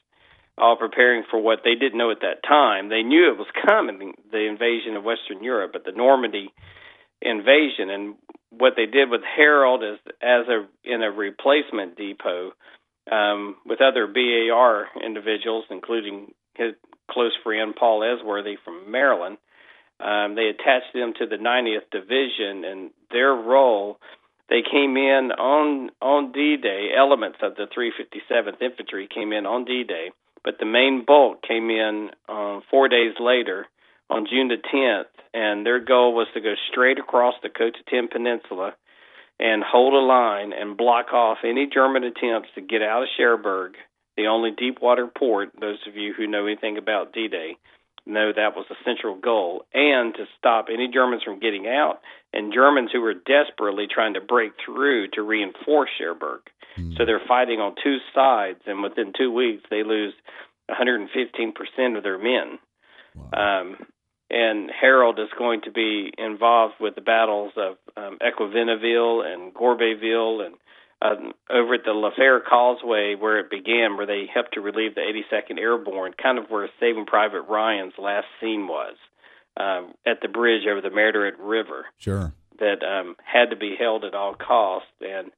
all 0.61 0.77
preparing 0.77 1.25
for 1.31 1.41
what 1.41 1.61
they 1.65 1.75
didn't 1.75 1.99
know 1.99 2.11
at 2.11 2.21
that 2.21 2.43
time. 2.47 2.89
They 2.89 3.03
knew 3.03 3.31
it 3.31 3.39
was 3.39 3.49
coming, 3.67 4.15
the 4.31 4.47
invasion 4.47 4.97
of 4.97 5.05
Western 5.05 5.43
Europe, 5.43 5.73
but 5.73 5.85
the 5.85 5.93
Normandy 5.93 6.53
invasion. 7.21 7.91
And 7.91 8.15
what 8.51 8.75
they 8.77 8.87
did 8.87 9.11
with 9.11 9.23
Harold 9.37 9.83
is, 9.83 9.99
as 10.23 10.47
a 10.49 10.67
in 10.85 11.03
a 11.03 11.11
replacement 11.11 11.97
depot 11.97 12.53
um, 13.11 13.57
with 13.65 13.81
other 13.81 14.07
BAR 14.07 14.89
individuals, 15.05 15.65
including 15.71 16.33
his 16.57 16.75
close 17.11 17.33
friend 17.43 17.75
Paul 17.79 18.05
Esworthy 18.05 18.57
from 18.65 18.91
Maryland. 18.91 19.39
Um, 20.01 20.37
they 20.37 20.47
attached 20.47 20.93
them 20.95 21.13
to 21.19 21.27
the 21.27 21.37
90th 21.37 21.91
Division, 21.91 22.65
and 22.65 22.91
their 23.11 23.33
role, 23.33 23.99
they 24.49 24.63
came 24.63 24.97
in 24.97 25.33
on 25.33 25.91
on 26.01 26.33
D-Day. 26.33 26.91
Elements 26.97 27.39
of 27.43 27.57
the 27.57 27.67
357th 27.67 28.63
Infantry 28.63 29.09
came 29.13 29.33
in 29.33 29.45
on 29.45 29.65
D-Day, 29.65 30.11
but 30.45 30.59
the 30.59 30.67
main 30.67 31.05
bulk 31.07 31.43
came 31.43 31.71
in 31.71 32.11
um, 32.29 32.63
four 32.71 32.89
days 32.89 33.15
later, 33.21 33.67
on 34.11 34.27
June 34.31 34.49
the 34.49 34.57
10th, 34.57 35.13
and 35.35 35.67
their 35.67 35.81
goal 35.81 36.15
was 36.15 36.27
to 36.35 36.41
go 36.41 36.55
straight 36.71 36.99
across 36.99 37.35
the 37.43 37.49
Cotentin 37.49 38.11
Peninsula 38.11 38.75
and 39.39 39.63
hold 39.63 39.95
a 39.95 40.05
line 40.05 40.53
and 40.53 40.77
block 40.77 41.13
off 41.13 41.39
any 41.45 41.69
German 41.73 42.05
attempts 42.05 42.49
to 42.55 42.61
get 42.61 42.83
out 42.83 43.03
of 43.03 43.09
Cherbourg, 43.17 43.75
the 44.17 44.27
only 44.27 44.51
deep 44.51 44.81
water 44.81 45.07
port. 45.07 45.51
Those 45.61 45.79
of 45.87 45.97
you 45.97 46.15
who 46.17 46.27
know 46.27 46.47
anything 46.47 46.79
about 46.79 47.13
D 47.13 47.29
Day 47.29 47.57
know 48.09 48.33
that 48.35 48.57
was 48.57 48.67
the 48.69 48.77
central 48.85 49.17
goal, 49.17 49.65
and 49.73 50.15
to 50.15 50.25
stop 50.39 50.67
any 50.73 50.89
Germans 50.89 51.23
from 51.23 51.41
getting 51.41 51.67
out, 51.67 52.01
and 52.33 52.53
Germans 52.53 52.91
who 52.93 53.01
were 53.01 53.15
desperately 53.15 53.87
trying 53.93 54.15
to 54.15 54.21
break 54.21 54.53
through 54.65 55.09
to 55.15 55.23
reinforce 55.23 55.91
Cherbourg. 55.99 56.41
Mm. 56.77 56.97
So 56.97 57.05
they're 57.05 57.21
fighting 57.27 57.61
on 57.61 57.75
two 57.83 57.99
sides, 58.15 58.61
and 58.67 58.83
within 58.83 59.13
two 59.17 59.33
weeks, 59.33 59.65
they 59.71 59.83
lose 59.83 60.15
115% 60.71 61.97
of 61.97 62.03
their 62.03 62.19
men. 62.19 62.59
Wow. 63.15 63.61
Um, 63.61 63.77
and 64.31 64.71
Harold 64.71 65.19
is 65.19 65.29
going 65.39 65.63
to 65.63 65.71
be 65.71 66.13
involved 66.19 66.75
with 66.81 66.95
the 66.95 67.01
battles 67.01 67.53
of 67.57 67.77
um, 67.97 68.19
and 68.21 69.55
Gourbesville 69.55 70.45
and 70.45 70.55
uh, 71.01 71.15
over 71.51 71.75
at 71.75 71.85
the 71.85 71.93
La 71.93 72.11
Fière 72.11 72.41
Causeway 72.45 73.15
where 73.15 73.39
it 73.39 73.51
began, 73.51 73.97
where 73.97 74.07
they 74.07 74.25
helped 74.33 74.55
to 74.55 74.61
relieve 74.61 74.95
the 74.95 75.01
82nd 75.01 75.59
Airborne, 75.59 76.13
kind 76.21 76.39
of 76.39 76.47
where 76.49 76.69
Saving 76.81 77.07
Private 77.07 77.43
Ryan's 77.43 77.95
last 77.99 78.27
scene 78.41 78.67
was, 78.67 78.97
um, 79.57 79.95
at 80.07 80.21
the 80.23 80.29
bridge 80.29 80.63
over 80.71 80.81
the 80.81 80.89
Merderet 80.89 81.35
River. 81.39 81.87
Sure. 81.99 82.33
That 82.59 82.83
um, 82.83 83.15
had 83.25 83.51
to 83.51 83.57
be 83.57 83.77
held 83.79 84.05
at 84.05 84.15
all 84.15 84.35
costs, 84.35 84.89
and 85.01 85.31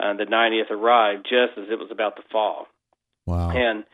uh, 0.00 0.14
the 0.14 0.30
90th 0.30 0.70
arrived 0.70 1.24
just 1.24 1.56
as 1.56 1.70
it 1.70 1.78
was 1.78 1.90
about 1.92 2.16
to 2.16 2.22
fall. 2.32 2.66
Wow. 3.26 3.50
And 3.50 3.84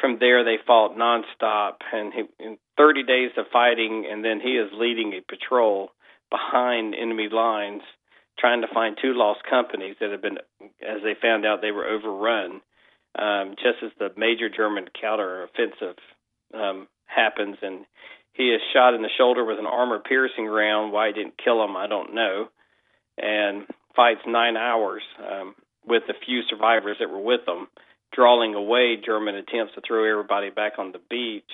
from 0.00 0.16
there 0.18 0.44
they 0.44 0.56
fought 0.66 0.96
nonstop 0.96 1.74
and 1.92 2.12
he, 2.12 2.44
in 2.44 2.58
30 2.76 3.02
days 3.04 3.30
of 3.36 3.44
fighting 3.52 4.06
and 4.10 4.24
then 4.24 4.40
he 4.40 4.52
is 4.52 4.70
leading 4.72 5.12
a 5.12 5.20
patrol 5.20 5.90
behind 6.30 6.94
enemy 6.94 7.28
lines 7.30 7.82
trying 8.40 8.62
to 8.62 8.72
find 8.72 8.96
two 9.00 9.12
lost 9.14 9.40
companies 9.48 9.96
that 10.00 10.10
have 10.10 10.22
been 10.22 10.38
as 10.80 11.02
they 11.02 11.14
found 11.20 11.44
out 11.44 11.60
they 11.60 11.72
were 11.72 11.86
overrun 11.86 12.60
um, 13.18 13.54
just 13.56 13.82
as 13.84 13.90
the 13.98 14.08
major 14.16 14.48
German 14.48 14.86
counter 15.00 15.44
offensive 15.44 15.96
um, 16.54 16.88
happens. 17.06 17.56
And 17.62 17.84
he 18.32 18.44
is 18.44 18.60
shot 18.72 18.94
in 18.94 19.02
the 19.02 19.10
shoulder 19.18 19.44
with 19.44 19.58
an 19.58 19.66
armor 19.66 19.98
piercing 19.98 20.46
round. 20.46 20.92
Why 20.92 21.08
it 21.08 21.14
didn't 21.14 21.42
kill 21.42 21.62
him 21.64 21.76
I 21.76 21.86
don't 21.86 22.14
know. 22.14 22.48
And 23.18 23.66
fights 23.94 24.20
nine 24.26 24.56
hours 24.56 25.02
um, 25.18 25.54
with 25.84 26.04
the 26.06 26.14
few 26.24 26.42
survivors 26.48 26.96
that 27.00 27.10
were 27.10 27.20
with 27.20 27.46
him 27.46 27.66
drawing 28.12 28.54
away 28.54 28.96
German 29.04 29.36
attempts 29.36 29.74
to 29.74 29.80
throw 29.86 30.10
everybody 30.10 30.50
back 30.50 30.74
on 30.78 30.92
the 30.92 31.00
beach, 31.10 31.50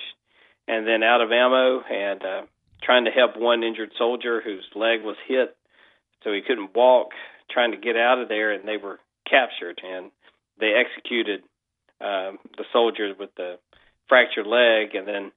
and 0.67 0.87
then 0.87 1.03
out 1.03 1.21
of 1.21 1.31
ammo 1.31 1.81
and 1.81 2.21
uh, 2.23 2.41
trying 2.83 3.05
to 3.05 3.11
help 3.11 3.37
one 3.37 3.63
injured 3.63 3.91
soldier 3.97 4.41
whose 4.41 4.65
leg 4.75 5.03
was 5.03 5.15
hit, 5.27 5.55
so 6.23 6.33
he 6.33 6.41
couldn't 6.41 6.75
walk, 6.75 7.09
trying 7.49 7.71
to 7.71 7.77
get 7.77 7.95
out 7.95 8.19
of 8.21 8.27
there, 8.27 8.51
and 8.51 8.67
they 8.67 8.77
were 8.77 8.99
captured 9.29 9.81
and 9.83 10.11
they 10.59 10.73
executed 10.73 11.43
um, 12.01 12.39
the 12.57 12.65
soldier 12.71 13.13
with 13.17 13.33
the 13.35 13.57
fractured 14.07 14.47
leg, 14.47 14.95
and 14.95 15.07
then 15.07 15.31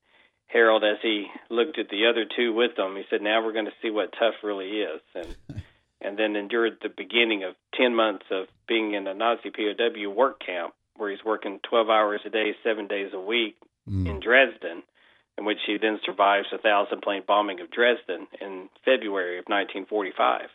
Harold, 0.47 0.85
as 0.85 0.99
he 1.03 1.27
looked 1.49 1.79
at 1.79 1.89
the 1.89 2.07
other 2.07 2.25
two 2.25 2.53
with 2.53 2.77
them, 2.77 2.97
he 2.97 3.05
said, 3.09 3.23
"Now 3.23 3.45
we're 3.45 3.53
going 3.53 3.67
to 3.67 3.81
see 3.83 3.91
what 3.91 4.13
tough 4.13 4.35
really 4.43 4.81
is." 4.81 5.01
And 5.15 5.37
and 6.03 6.19
then 6.19 6.37
endured 6.37 6.79
the 6.83 6.89
beginning 6.89 7.45
of 7.45 7.55
ten 7.75 7.95
months 7.95 8.27
of 8.31 8.47
being 8.67 8.95
in 8.95 9.07
a 9.07 9.15
Nazi 9.15 9.51
POW 9.51 10.11
work 10.11 10.41
camp 10.45 10.75
where 10.97 11.11
he's 11.11 11.25
working 11.25 11.61
12 11.63 11.89
hours 11.89 12.21
a 12.27 12.31
day, 12.31 12.55
seven 12.63 12.87
days 12.87 13.13
a 13.15 13.21
week 13.21 13.57
mm. 13.89 14.07
in 14.07 14.21
Dresden, 14.21 14.83
in 15.39 15.47
which 15.47 15.59
he 15.67 15.79
then 15.81 15.99
survives 16.05 16.49
a 16.53 16.59
thousand 16.59 17.01
plane 17.01 17.23
bombing 17.27 17.61
of 17.61 17.71
Dresden 17.71 18.27
in 18.39 18.69
February 18.85 19.39
of 19.39 19.47
1945. 19.47 20.51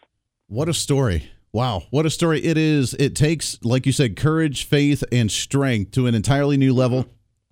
What 0.47 0.69
a 0.69 0.73
story. 0.73 1.31
Wow, 1.51 1.83
what 1.89 2.05
a 2.05 2.09
story 2.09 2.43
it 2.43 2.57
is. 2.57 2.93
It 2.95 3.15
takes, 3.15 3.57
like 3.63 3.85
you 3.85 3.91
said, 3.91 4.15
courage, 4.15 4.65
faith, 4.65 5.03
and 5.11 5.31
strength 5.31 5.91
to 5.91 6.05
an 6.05 6.15
entirely 6.15 6.57
new 6.57 6.73
level 6.73 7.05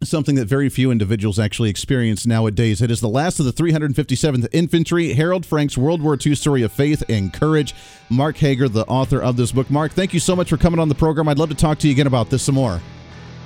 something 0.05 0.35
that 0.35 0.47
very 0.47 0.69
few 0.69 0.91
individuals 0.91 1.39
actually 1.39 1.69
experience 1.69 2.25
nowadays. 2.25 2.81
It 2.81 2.91
is 2.91 2.99
the 2.99 3.07
last 3.07 3.39
of 3.39 3.45
the 3.45 3.53
357th 3.53 4.47
Infantry, 4.51 5.13
Harold 5.13 5.45
Frank's 5.45 5.77
World 5.77 6.01
War 6.01 6.17
II 6.23 6.35
story 6.35 6.61
of 6.63 6.71
faith 6.71 7.03
and 7.09 7.33
courage. 7.33 7.73
Mark 8.09 8.37
Hager, 8.37 8.67
the 8.67 8.85
author 8.85 9.21
of 9.21 9.37
this 9.37 9.51
book. 9.51 9.69
Mark, 9.69 9.93
thank 9.93 10.13
you 10.13 10.19
so 10.19 10.35
much 10.35 10.49
for 10.49 10.57
coming 10.57 10.79
on 10.79 10.89
the 10.89 10.95
program. 10.95 11.27
I'd 11.27 11.39
love 11.39 11.49
to 11.49 11.55
talk 11.55 11.79
to 11.79 11.87
you 11.87 11.93
again 11.93 12.07
about 12.07 12.29
this 12.29 12.43
some 12.43 12.55
more. 12.55 12.81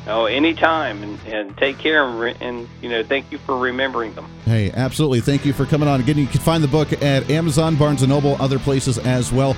Oh, 0.08 0.26
anytime, 0.26 1.04
and, 1.04 1.20
and 1.28 1.58
take 1.58 1.78
care, 1.78 2.06
and, 2.06 2.20
re- 2.20 2.36
and, 2.40 2.68
you 2.82 2.90
know, 2.90 3.04
thank 3.04 3.32
you 3.32 3.38
for 3.40 3.58
remembering 3.58 4.14
them. 4.14 4.30
Hey, 4.46 4.72
absolutely, 4.72 5.22
thank 5.22 5.46
you 5.46 5.54
for 5.54 5.66
coming 5.66 5.88
on. 5.88 6.00
Again, 6.00 6.18
you 6.18 6.28
can 6.28 6.42
find 6.42 6.64
the 6.64 6.68
book 6.68 6.94
at 7.04 7.30
Amazon, 7.30 7.76
Barnes 7.76 8.02
and 8.02 8.10
Noble, 8.10 8.36
other 8.42 8.60
places 8.60 8.98
as 8.98 9.32
well. 9.32 9.54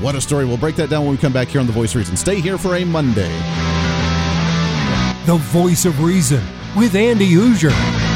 What 0.00 0.14
a 0.14 0.20
story! 0.20 0.44
We'll 0.44 0.56
break 0.56 0.76
that 0.76 0.90
down 0.90 1.04
when 1.04 1.12
we 1.12 1.18
come 1.18 1.32
back 1.32 1.48
here 1.48 1.60
on 1.60 1.66
the 1.66 1.72
Voice 1.72 1.90
of 1.90 1.96
Reason. 1.96 2.16
Stay 2.16 2.40
here 2.40 2.58
for 2.58 2.74
a 2.74 2.84
Monday 2.84 3.30
the 5.26 5.36
voice 5.36 5.84
of 5.86 6.04
reason 6.04 6.40
with 6.76 6.94
Andy 6.94 7.32
Hooser. 7.32 8.15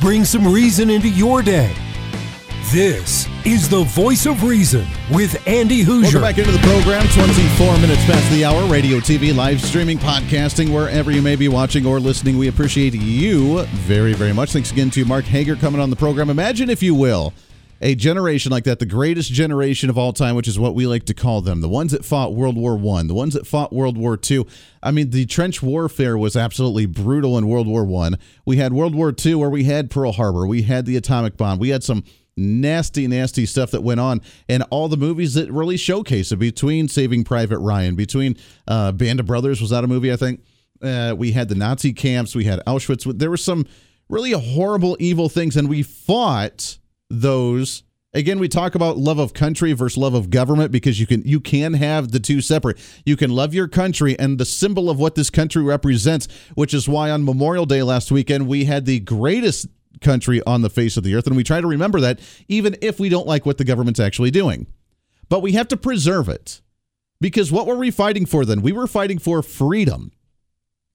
Bring 0.00 0.24
some 0.24 0.52
reason 0.52 0.90
into 0.90 1.08
your 1.08 1.42
day. 1.42 1.72
This 2.72 3.21
is 3.44 3.68
the 3.68 3.82
voice 3.82 4.26
of 4.26 4.44
reason 4.44 4.86
with 5.10 5.46
Andy 5.48 5.82
Hooser. 5.84 6.02
Welcome 6.02 6.20
back 6.20 6.38
into 6.38 6.52
the 6.52 6.58
program. 6.58 7.06
24 7.08 7.78
minutes 7.78 8.04
past 8.04 8.30
the 8.30 8.44
hour. 8.44 8.64
Radio, 8.70 8.98
TV, 8.98 9.34
live 9.34 9.60
streaming, 9.60 9.98
podcasting, 9.98 10.72
wherever 10.72 11.10
you 11.10 11.22
may 11.22 11.34
be 11.34 11.48
watching 11.48 11.84
or 11.84 11.98
listening. 11.98 12.38
We 12.38 12.46
appreciate 12.46 12.94
you 12.94 13.64
very, 13.64 14.12
very 14.12 14.32
much. 14.32 14.52
Thanks 14.52 14.70
again 14.70 14.90
to 14.90 15.04
Mark 15.04 15.24
Hager 15.24 15.56
coming 15.56 15.80
on 15.80 15.90
the 15.90 15.96
program. 15.96 16.30
Imagine, 16.30 16.70
if 16.70 16.84
you 16.84 16.94
will, 16.94 17.34
a 17.80 17.96
generation 17.96 18.52
like 18.52 18.62
that, 18.62 18.78
the 18.78 18.86
greatest 18.86 19.32
generation 19.32 19.90
of 19.90 19.98
all 19.98 20.12
time, 20.12 20.36
which 20.36 20.46
is 20.46 20.56
what 20.56 20.76
we 20.76 20.86
like 20.86 21.04
to 21.06 21.14
call 21.14 21.40
them, 21.40 21.62
the 21.62 21.68
ones 21.68 21.90
that 21.90 22.04
fought 22.04 22.34
World 22.34 22.56
War 22.56 22.76
One, 22.76 23.08
the 23.08 23.14
ones 23.14 23.34
that 23.34 23.44
fought 23.44 23.72
World 23.72 23.98
War 23.98 24.16
Two. 24.16 24.46
I 24.84 24.92
mean, 24.92 25.10
the 25.10 25.26
trench 25.26 25.60
warfare 25.60 26.16
was 26.16 26.36
absolutely 26.36 26.86
brutal 26.86 27.36
in 27.36 27.48
World 27.48 27.66
War 27.66 27.84
One. 27.84 28.18
We 28.46 28.58
had 28.58 28.72
World 28.72 28.94
War 28.94 29.10
Two, 29.10 29.40
where 29.40 29.50
we 29.50 29.64
had 29.64 29.90
Pearl 29.90 30.12
Harbor, 30.12 30.46
we 30.46 30.62
had 30.62 30.86
the 30.86 30.96
atomic 30.96 31.36
bomb, 31.36 31.58
we 31.58 31.70
had 31.70 31.82
some 31.82 32.04
nasty, 32.36 33.06
nasty 33.06 33.46
stuff 33.46 33.70
that 33.72 33.82
went 33.82 34.00
on, 34.00 34.20
and 34.48 34.64
all 34.70 34.88
the 34.88 34.96
movies 34.96 35.34
that 35.34 35.50
really 35.50 35.76
showcase 35.76 36.32
it. 36.32 36.36
Between 36.36 36.88
Saving 36.88 37.24
Private 37.24 37.58
Ryan, 37.58 37.94
between 37.94 38.36
uh, 38.66 38.92
Band 38.92 39.20
of 39.20 39.26
Brothers, 39.26 39.60
was 39.60 39.70
that 39.70 39.84
a 39.84 39.86
movie? 39.86 40.12
I 40.12 40.16
think 40.16 40.42
uh, 40.82 41.14
we 41.16 41.32
had 41.32 41.48
the 41.48 41.54
Nazi 41.54 41.92
camps, 41.92 42.34
we 42.34 42.44
had 42.44 42.60
Auschwitz. 42.66 43.18
There 43.18 43.30
were 43.30 43.36
some 43.36 43.66
really 44.08 44.32
horrible, 44.32 44.96
evil 45.00 45.28
things, 45.28 45.56
and 45.56 45.68
we 45.68 45.82
fought 45.82 46.78
those 47.10 47.82
again 48.14 48.38
we 48.38 48.48
talk 48.48 48.74
about 48.74 48.96
love 48.96 49.18
of 49.18 49.34
country 49.34 49.72
versus 49.74 49.98
love 49.98 50.14
of 50.14 50.30
government 50.30 50.72
because 50.72 50.98
you 50.98 51.06
can 51.06 51.22
you 51.22 51.40
can 51.40 51.74
have 51.74 52.10
the 52.10 52.20
two 52.20 52.40
separate 52.40 52.78
you 53.04 53.16
can 53.16 53.30
love 53.30 53.52
your 53.52 53.68
country 53.68 54.18
and 54.18 54.38
the 54.38 54.44
symbol 54.46 54.88
of 54.88 54.98
what 54.98 55.14
this 55.14 55.28
country 55.28 55.62
represents 55.62 56.26
which 56.54 56.72
is 56.72 56.88
why 56.88 57.10
on 57.10 57.24
memorial 57.24 57.66
day 57.66 57.82
last 57.82 58.10
weekend 58.10 58.46
we 58.48 58.64
had 58.64 58.86
the 58.86 59.00
greatest 59.00 59.66
country 60.02 60.42
on 60.46 60.62
the 60.62 60.70
face 60.70 60.96
of 60.96 61.04
the 61.04 61.14
earth 61.14 61.26
and 61.26 61.36
we 61.36 61.44
try 61.44 61.60
to 61.60 61.66
remember 61.66 62.00
that 62.00 62.20
even 62.48 62.76
if 62.82 62.98
we 63.00 63.08
don't 63.08 63.26
like 63.26 63.46
what 63.46 63.58
the 63.58 63.64
government's 63.64 64.00
actually 64.00 64.30
doing 64.30 64.66
but 65.28 65.40
we 65.40 65.52
have 65.52 65.68
to 65.68 65.76
preserve 65.76 66.28
it 66.28 66.60
because 67.20 67.52
what 67.52 67.66
were 67.66 67.76
we 67.76 67.90
fighting 67.90 68.26
for 68.26 68.44
then 68.44 68.62
we 68.62 68.72
were 68.72 68.86
fighting 68.86 69.18
for 69.18 69.42
freedom 69.42 70.12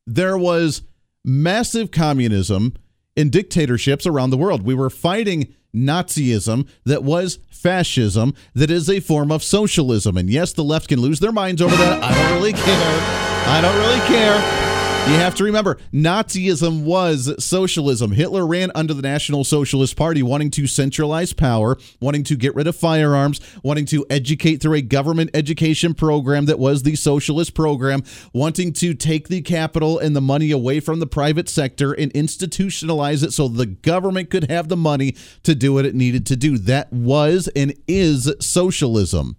there 0.06 0.38
was 0.38 0.84
massive 1.24 1.92
communism 1.92 2.74
in 3.16 3.30
dictatorships 3.30 4.06
around 4.06 4.30
the 4.30 4.38
world 4.38 4.64
we 4.64 4.76
were 4.76 4.90
fighting 4.90 5.54
Nazism 5.76 6.68
that 6.86 7.04
was 7.04 7.40
fascism 7.50 8.34
that 8.54 8.72
is 8.72 8.90
a 8.90 9.00
form 9.00 9.32
of 9.32 9.44
socialism. 9.44 10.18
And 10.18 10.30
yes, 10.30 10.54
the 10.54 10.64
left 10.64 10.88
can 10.88 11.00
lose 11.00 11.20
their 11.20 11.32
minds 11.32 11.62
over 11.62 11.76
that. 11.76 12.04
I 12.04 12.14
don't 12.14 12.34
really 12.34 12.54
care. 12.54 13.00
I 13.48 13.62
don't 13.62 13.78
really 13.78 14.08
care. 14.08 14.77
You 15.08 15.14
have 15.14 15.36
to 15.36 15.46
remember, 15.46 15.78
Nazism 15.94 16.84
was 16.84 17.34
socialism. 17.44 18.12
Hitler 18.12 18.46
ran 18.46 18.72
under 18.76 18.94
the 18.94 19.02
National 19.02 19.46
Socialist 19.46 19.96
Party, 19.96 20.22
wanting 20.22 20.52
to 20.52 20.68
centralize 20.68 21.32
power, 21.32 21.78
wanting 22.02 22.26
to 22.26 22.36
get 22.36 22.54
rid 22.56 22.68
of 22.68 22.76
firearms, 22.76 23.40
wanting 23.64 23.86
to 23.86 24.06
educate 24.10 24.58
through 24.58 24.74
a 24.74 24.82
government 24.82 25.30
education 25.34 25.94
program 25.94 26.46
that 26.48 26.60
was 26.60 26.84
the 26.84 26.98
socialist 26.98 27.54
program, 27.54 28.04
wanting 28.34 28.74
to 28.74 28.94
take 28.94 29.30
the 29.30 29.42
capital 29.42 29.98
and 29.98 30.14
the 30.14 30.20
money 30.20 30.52
away 30.52 30.82
from 30.82 31.00
the 31.00 31.08
private 31.08 31.48
sector 31.48 31.94
and 31.94 32.14
institutionalize 32.14 33.24
it 33.24 33.32
so 33.32 33.48
the 33.48 33.66
government 33.66 34.30
could 34.30 34.52
have 34.52 34.68
the 34.68 34.76
money 34.76 35.16
to 35.44 35.56
do 35.56 35.72
what 35.72 35.86
it 35.86 35.96
needed 35.96 36.26
to 36.26 36.36
do. 36.36 36.58
That 36.58 36.92
was 36.92 37.48
and 37.56 37.74
is 37.88 38.30
socialism. 38.42 39.38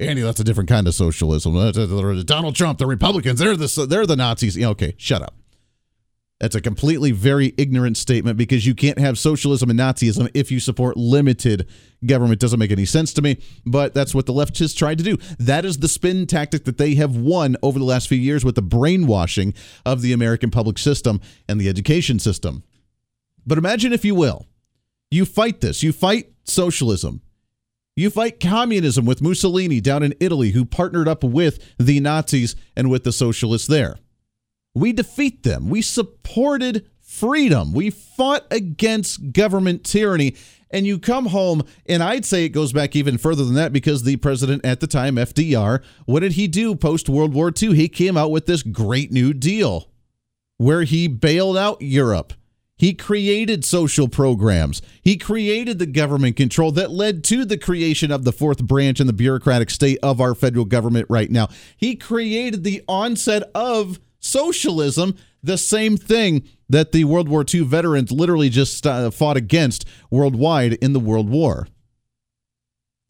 Andy, 0.00 0.22
that's 0.22 0.40
a 0.40 0.44
different 0.44 0.68
kind 0.68 0.88
of 0.88 0.94
socialism. 0.94 1.54
Donald 2.24 2.56
Trump, 2.56 2.78
the 2.78 2.86
Republicans, 2.86 3.38
they're 3.38 3.56
the 3.56 3.86
they're 3.88 4.06
the 4.06 4.16
Nazis. 4.16 4.62
Okay, 4.62 4.94
shut 4.96 5.22
up. 5.22 5.34
That's 6.40 6.54
a 6.54 6.60
completely 6.62 7.12
very 7.12 7.52
ignorant 7.58 7.98
statement 7.98 8.38
because 8.38 8.66
you 8.66 8.74
can't 8.74 8.98
have 8.98 9.18
socialism 9.18 9.68
and 9.68 9.78
Nazism 9.78 10.30
if 10.32 10.50
you 10.50 10.58
support 10.58 10.96
limited 10.96 11.68
government. 12.06 12.40
Doesn't 12.40 12.58
make 12.58 12.70
any 12.70 12.86
sense 12.86 13.12
to 13.12 13.22
me, 13.22 13.36
but 13.66 13.92
that's 13.92 14.14
what 14.14 14.24
the 14.24 14.32
leftists 14.32 14.74
tried 14.74 14.96
to 14.98 15.04
do. 15.04 15.18
That 15.38 15.66
is 15.66 15.76
the 15.78 15.88
spin 15.88 16.26
tactic 16.26 16.64
that 16.64 16.78
they 16.78 16.94
have 16.94 17.14
won 17.14 17.58
over 17.62 17.78
the 17.78 17.84
last 17.84 18.08
few 18.08 18.16
years 18.16 18.42
with 18.42 18.54
the 18.54 18.62
brainwashing 18.62 19.52
of 19.84 20.00
the 20.00 20.14
American 20.14 20.50
public 20.50 20.78
system 20.78 21.20
and 21.46 21.60
the 21.60 21.68
education 21.68 22.18
system. 22.18 22.64
But 23.46 23.58
imagine, 23.58 23.92
if 23.92 24.04
you 24.06 24.14
will, 24.14 24.46
you 25.10 25.26
fight 25.26 25.60
this, 25.60 25.82
you 25.82 25.92
fight 25.92 26.32
socialism, 26.44 27.20
you 27.96 28.10
fight 28.10 28.40
communism 28.40 29.04
with 29.04 29.22
Mussolini 29.22 29.80
down 29.80 30.02
in 30.02 30.14
Italy, 30.20 30.50
who 30.50 30.64
partnered 30.64 31.08
up 31.08 31.22
with 31.24 31.58
the 31.78 32.00
Nazis 32.00 32.56
and 32.76 32.90
with 32.90 33.04
the 33.04 33.12
socialists 33.12 33.66
there. 33.66 33.98
We 34.74 34.92
defeat 34.92 35.42
them. 35.42 35.68
We 35.68 35.82
supported 35.82 36.88
freedom. 37.00 37.72
We 37.72 37.90
fought 37.90 38.46
against 38.50 39.32
government 39.32 39.84
tyranny. 39.84 40.36
And 40.70 40.86
you 40.86 41.00
come 41.00 41.26
home, 41.26 41.64
and 41.86 42.00
I'd 42.00 42.24
say 42.24 42.44
it 42.44 42.50
goes 42.50 42.72
back 42.72 42.94
even 42.94 43.18
further 43.18 43.44
than 43.44 43.54
that 43.54 43.72
because 43.72 44.04
the 44.04 44.16
president 44.16 44.64
at 44.64 44.78
the 44.78 44.86
time, 44.86 45.16
FDR, 45.16 45.82
what 46.06 46.20
did 46.20 46.32
he 46.32 46.46
do 46.46 46.76
post 46.76 47.08
World 47.08 47.34
War 47.34 47.52
II? 47.60 47.74
He 47.74 47.88
came 47.88 48.16
out 48.16 48.30
with 48.30 48.46
this 48.46 48.62
great 48.62 49.10
new 49.10 49.34
deal 49.34 49.90
where 50.58 50.84
he 50.84 51.08
bailed 51.08 51.56
out 51.56 51.82
Europe. 51.82 52.34
He 52.80 52.94
created 52.94 53.62
social 53.62 54.08
programs. 54.08 54.80
He 55.02 55.18
created 55.18 55.78
the 55.78 55.84
government 55.84 56.36
control 56.36 56.72
that 56.72 56.90
led 56.90 57.22
to 57.24 57.44
the 57.44 57.58
creation 57.58 58.10
of 58.10 58.24
the 58.24 58.32
fourth 58.32 58.64
branch 58.64 59.00
in 59.00 59.06
the 59.06 59.12
bureaucratic 59.12 59.68
state 59.68 59.98
of 60.02 60.18
our 60.18 60.34
federal 60.34 60.64
government 60.64 61.04
right 61.10 61.30
now. 61.30 61.48
He 61.76 61.94
created 61.94 62.64
the 62.64 62.82
onset 62.88 63.42
of 63.54 64.00
socialism, 64.18 65.14
the 65.42 65.58
same 65.58 65.98
thing 65.98 66.48
that 66.70 66.92
the 66.92 67.04
World 67.04 67.28
War 67.28 67.44
II 67.46 67.64
veterans 67.64 68.12
literally 68.12 68.48
just 68.48 68.86
uh, 68.86 69.10
fought 69.10 69.36
against 69.36 69.84
worldwide 70.10 70.72
in 70.72 70.94
the 70.94 71.00
World 71.00 71.28
War. 71.28 71.68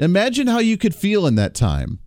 Imagine 0.00 0.48
how 0.48 0.58
you 0.58 0.78
could 0.78 0.96
feel 0.96 1.28
in 1.28 1.36
that 1.36 1.54
time. 1.54 2.00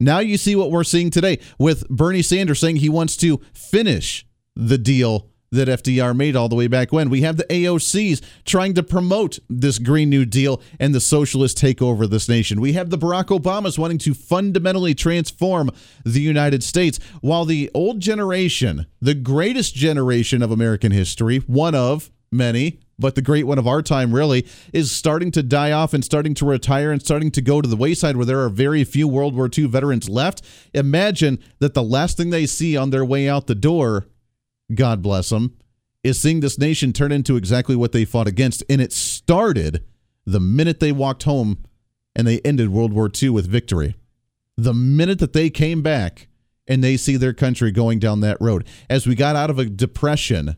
Now 0.00 0.20
you 0.20 0.38
see 0.38 0.56
what 0.56 0.70
we're 0.70 0.82
seeing 0.82 1.10
today 1.10 1.40
with 1.58 1.86
Bernie 1.90 2.22
Sanders 2.22 2.60
saying 2.60 2.76
he 2.76 2.88
wants 2.88 3.18
to 3.18 3.42
finish 3.52 4.26
the 4.56 4.78
deal 4.78 5.28
that 5.54 5.68
FDR 5.68 6.14
made 6.16 6.36
all 6.36 6.48
the 6.48 6.54
way 6.54 6.66
back 6.66 6.92
when. 6.92 7.10
We 7.10 7.22
have 7.22 7.36
the 7.36 7.44
AOCs 7.44 8.22
trying 8.44 8.74
to 8.74 8.82
promote 8.82 9.38
this 9.48 9.78
Green 9.78 10.10
New 10.10 10.24
Deal 10.24 10.60
and 10.78 10.94
the 10.94 11.00
socialist 11.00 11.58
takeover 11.58 12.04
of 12.04 12.10
this 12.10 12.28
nation. 12.28 12.60
We 12.60 12.74
have 12.74 12.90
the 12.90 12.98
Barack 12.98 13.26
Obamas 13.26 13.78
wanting 13.78 13.98
to 13.98 14.14
fundamentally 14.14 14.94
transform 14.94 15.70
the 16.04 16.20
United 16.20 16.62
States, 16.62 16.98
while 17.20 17.44
the 17.44 17.70
old 17.74 18.00
generation, 18.00 18.86
the 19.00 19.14
greatest 19.14 19.74
generation 19.74 20.42
of 20.42 20.50
American 20.50 20.92
history, 20.92 21.38
one 21.38 21.74
of 21.74 22.10
many, 22.30 22.80
but 22.98 23.14
the 23.14 23.22
great 23.22 23.46
one 23.46 23.58
of 23.58 23.66
our 23.66 23.82
time 23.82 24.14
really 24.14 24.46
is 24.72 24.92
starting 24.92 25.30
to 25.32 25.42
die 25.42 25.72
off 25.72 25.94
and 25.94 26.04
starting 26.04 26.34
to 26.34 26.44
retire 26.44 26.92
and 26.92 27.02
starting 27.02 27.30
to 27.32 27.42
go 27.42 27.60
to 27.60 27.68
the 27.68 27.76
wayside 27.76 28.16
where 28.16 28.26
there 28.26 28.40
are 28.40 28.48
very 28.48 28.84
few 28.84 29.08
World 29.08 29.34
War 29.34 29.48
II 29.56 29.66
veterans 29.66 30.08
left. 30.08 30.42
Imagine 30.72 31.38
that 31.58 31.74
the 31.74 31.82
last 31.82 32.16
thing 32.16 32.30
they 32.30 32.46
see 32.46 32.76
on 32.76 32.90
their 32.90 33.04
way 33.04 33.28
out 33.28 33.46
the 33.46 33.54
door 33.54 34.06
God 34.72 35.02
bless 35.02 35.30
them, 35.30 35.56
is 36.02 36.20
seeing 36.20 36.40
this 36.40 36.58
nation 36.58 36.92
turn 36.92 37.12
into 37.12 37.36
exactly 37.36 37.76
what 37.76 37.92
they 37.92 38.04
fought 38.04 38.28
against. 38.28 38.62
And 38.68 38.80
it 38.80 38.92
started 38.92 39.84
the 40.24 40.40
minute 40.40 40.80
they 40.80 40.92
walked 40.92 41.24
home 41.24 41.58
and 42.14 42.26
they 42.26 42.40
ended 42.40 42.70
World 42.70 42.92
War 42.92 43.10
II 43.10 43.30
with 43.30 43.46
victory. 43.46 43.96
The 44.56 44.74
minute 44.74 45.18
that 45.18 45.32
they 45.32 45.50
came 45.50 45.82
back 45.82 46.28
and 46.66 46.82
they 46.82 46.96
see 46.96 47.16
their 47.16 47.34
country 47.34 47.70
going 47.70 47.98
down 47.98 48.20
that 48.20 48.40
road. 48.40 48.66
As 48.88 49.06
we 49.06 49.14
got 49.14 49.36
out 49.36 49.50
of 49.50 49.58
a 49.58 49.66
depression 49.66 50.56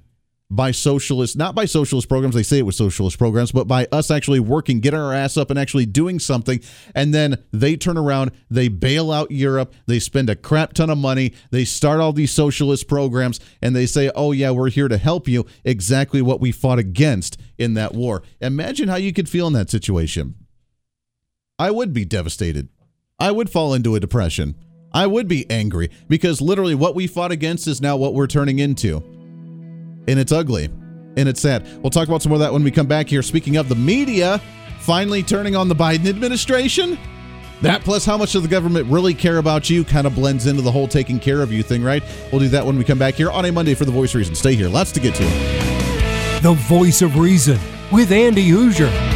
by 0.49 0.71
socialist, 0.71 1.37
not 1.37 1.55
by 1.55 1.65
socialist 1.65 2.09
programs, 2.09 2.35
they 2.35 2.43
say 2.43 2.59
it 2.59 2.67
was 2.67 2.77
socialist 2.77 3.19
programs, 3.19 3.51
but 3.51 3.67
by 3.67 3.87
us 3.91 4.11
actually 4.11 4.39
working, 4.39 4.81
getting 4.81 5.01
our 5.01 5.13
ass 5.13 5.37
up 5.37 5.51
and 5.51 5.59
actually 5.59 5.87
doing 5.87 6.19
something. 6.19 6.61
And 6.95 7.13
then 7.13 7.43
they 7.53 7.77
turn 7.77 7.99
around, 7.99 8.31
they 8.49 8.69
bail 8.69 9.11
out 9.11 9.31
Europe, 9.31 9.75
they 9.87 9.99
spend 9.99 10.31
a 10.31 10.37
crap 10.37 10.73
ton 10.75 10.91
of 10.91 10.99
money, 10.99 11.35
they 11.51 11.65
start 11.65 12.01
all 12.01 12.13
these 12.13 12.31
socialist 12.31 12.87
programs, 12.87 13.41
and 13.61 13.75
they 13.75 13.87
say, 13.87 14.11
oh, 14.15 14.33
yeah, 14.33 14.51
we're 14.51 14.71
here 14.71 14.89
to 14.89 14.99
help 14.99 15.27
you. 15.27 15.47
Exactly 15.65 16.23
what 16.23 16.41
we 16.41 16.53
fought 16.53 16.79
against 16.79 17.41
in 17.59 17.75
that 17.75 17.95
war. 17.95 18.23
Imagine 18.41 18.89
how 18.89 18.97
you 18.97 19.13
could 19.13 19.29
feel 19.29 19.49
in 19.49 19.53
that 19.55 19.71
situation. 19.71 20.37
I 21.59 21.71
would 21.71 21.93
be 21.93 22.05
devastated. 22.05 22.69
I 23.19 23.33
would 23.33 23.51
fall 23.51 23.75
into 23.75 23.95
a 23.95 24.01
depression. 24.01 24.55
I 24.93 25.07
would 25.07 25.27
be 25.27 25.51
angry 25.51 25.91
because 26.07 26.41
literally 26.41 26.75
what 26.75 26.95
we 26.95 27.07
fought 27.07 27.33
against 27.33 27.67
is 27.67 27.81
now 27.81 27.97
what 27.97 28.15
we're 28.15 28.27
turning 28.27 28.59
into. 28.59 29.16
And 30.09 30.19
it's 30.19 30.33
ugly 30.33 30.71
and 31.17 31.29
it's 31.29 31.41
sad. 31.41 31.67
We'll 31.83 31.91
talk 31.91 32.09
about 32.09 32.23
some 32.23 32.31
more 32.31 32.37
of 32.37 32.41
that 32.41 32.53
when 32.53 32.63
we 32.63 32.71
come 32.71 32.87
back 32.87 33.09
here. 33.09 33.23
Speaking 33.23 33.57
of 33.57 33.69
the 33.69 33.75
media 33.75 34.41
finally 34.81 35.23
turning 35.23 35.57
on 35.57 35.69
the 35.69 35.75
Biden 35.75 36.07
administration, 36.07 36.99
that 37.63 37.83
plus 37.83 38.05
how 38.05 38.17
much 38.17 38.33
does 38.33 38.43
the 38.43 38.49
government 38.49 38.87
really 38.89 39.15
care 39.15 39.39
about 39.39 39.69
you 39.71 39.83
kind 39.83 40.07
of 40.07 40.15
blends 40.15 40.47
into 40.47 40.63
the 40.63 40.71
whole 40.71 40.87
taking 40.87 41.19
care 41.19 41.43
of 41.43 41.53
you 41.53 41.63
thing, 41.63 41.83
right? 41.83 42.03
We'll 42.31 42.41
do 42.41 42.49
that 42.49 42.65
when 42.65 42.77
we 42.79 42.85
come 42.85 42.99
back 42.99 43.15
here 43.15 43.31
on 43.31 43.45
a 43.45 43.53
Monday 43.53 43.75
for 43.75 43.85
the 43.85 43.93
Voice 43.93 44.15
Reason. 44.15 44.35
Stay 44.35 44.55
here. 44.55 44.69
Lots 44.69 44.93
to 44.93 45.01
get 45.01 45.15
to. 45.15 45.25
The 46.43 46.55
Voice 46.69 47.03
of 47.03 47.19
Reason 47.19 47.59
with 47.91 48.13
Andy 48.13 48.49
Hooser. 48.51 49.16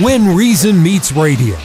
When 0.00 0.36
Reason 0.36 0.80
Meets 0.80 1.10
Radio. 1.10 1.58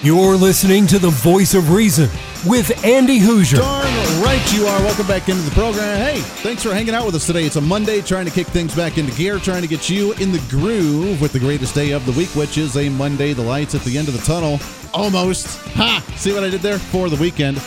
You're 0.00 0.34
listening 0.34 0.86
to 0.86 0.98
the 0.98 1.10
Voice 1.10 1.52
of 1.52 1.72
Reason 1.72 2.08
with 2.46 2.82
Andy 2.86 3.18
Hooser. 3.18 3.58
Darn 3.58 4.22
right 4.22 4.52
you 4.54 4.64
are. 4.64 4.80
Welcome 4.80 5.06
back 5.06 5.28
into 5.28 5.42
the 5.42 5.50
program. 5.50 5.98
Hey, 5.98 6.20
thanks 6.20 6.62
for 6.62 6.72
hanging 6.72 6.94
out 6.94 7.04
with 7.04 7.16
us 7.16 7.26
today. 7.26 7.44
It's 7.44 7.56
a 7.56 7.60
Monday, 7.60 8.00
trying 8.00 8.24
to 8.24 8.30
kick 8.30 8.46
things 8.46 8.74
back 8.74 8.96
into 8.96 9.14
gear, 9.14 9.38
trying 9.38 9.60
to 9.60 9.68
get 9.68 9.90
you 9.90 10.14
in 10.14 10.32
the 10.32 10.42
groove 10.48 11.20
with 11.20 11.32
the 11.32 11.38
greatest 11.38 11.74
day 11.74 11.90
of 11.90 12.06
the 12.06 12.12
week, 12.12 12.30
which 12.34 12.56
is 12.56 12.78
a 12.78 12.88
Monday. 12.88 13.34
The 13.34 13.42
lights 13.42 13.74
at 13.74 13.82
the 13.82 13.98
end 13.98 14.08
of 14.08 14.14
the 14.14 14.22
tunnel. 14.22 14.58
Almost. 14.94 15.58
Ha! 15.74 16.02
See 16.16 16.32
what 16.32 16.42
I 16.42 16.48
did 16.48 16.62
there? 16.62 16.78
For 16.78 17.10
the 17.10 17.16
weekend. 17.16 17.60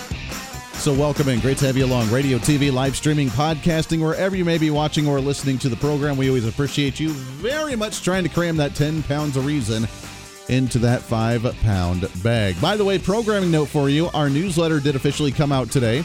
So, 0.74 0.94
welcome 0.94 1.30
in. 1.30 1.40
Great 1.40 1.58
to 1.60 1.66
have 1.66 1.78
you 1.78 1.86
along. 1.86 2.12
Radio, 2.12 2.38
TV, 2.38 2.72
live 2.72 2.98
streaming, 2.98 3.30
podcasting, 3.30 4.02
wherever 4.02 4.36
you 4.36 4.44
may 4.44 4.58
be 4.58 4.70
watching 4.70 5.08
or 5.08 5.22
listening 5.22 5.58
to 5.60 5.70
the 5.70 5.78
program. 5.78 6.18
We 6.18 6.28
always 6.28 6.46
appreciate 6.46 7.00
you 7.00 7.12
very 7.12 7.78
much 7.78 8.02
trying 8.02 8.24
to 8.24 8.30
cram 8.30 8.58
that 8.58 8.76
10 8.76 9.04
pounds 9.04 9.38
of 9.38 9.46
reason 9.46 9.88
into 10.50 10.80
that 10.80 11.02
five 11.02 11.44
pound 11.62 12.10
bag. 12.22 12.60
By 12.60 12.76
the 12.76 12.84
way, 12.84 13.00
programming 13.00 13.50
note 13.50 13.70
for 13.70 13.90
you 13.90 14.08
our 14.08 14.30
newsletter 14.30 14.82
did 14.82 14.98
officially 14.98 15.32
come 15.32 15.54
out 15.54 15.72
today. 15.72 16.04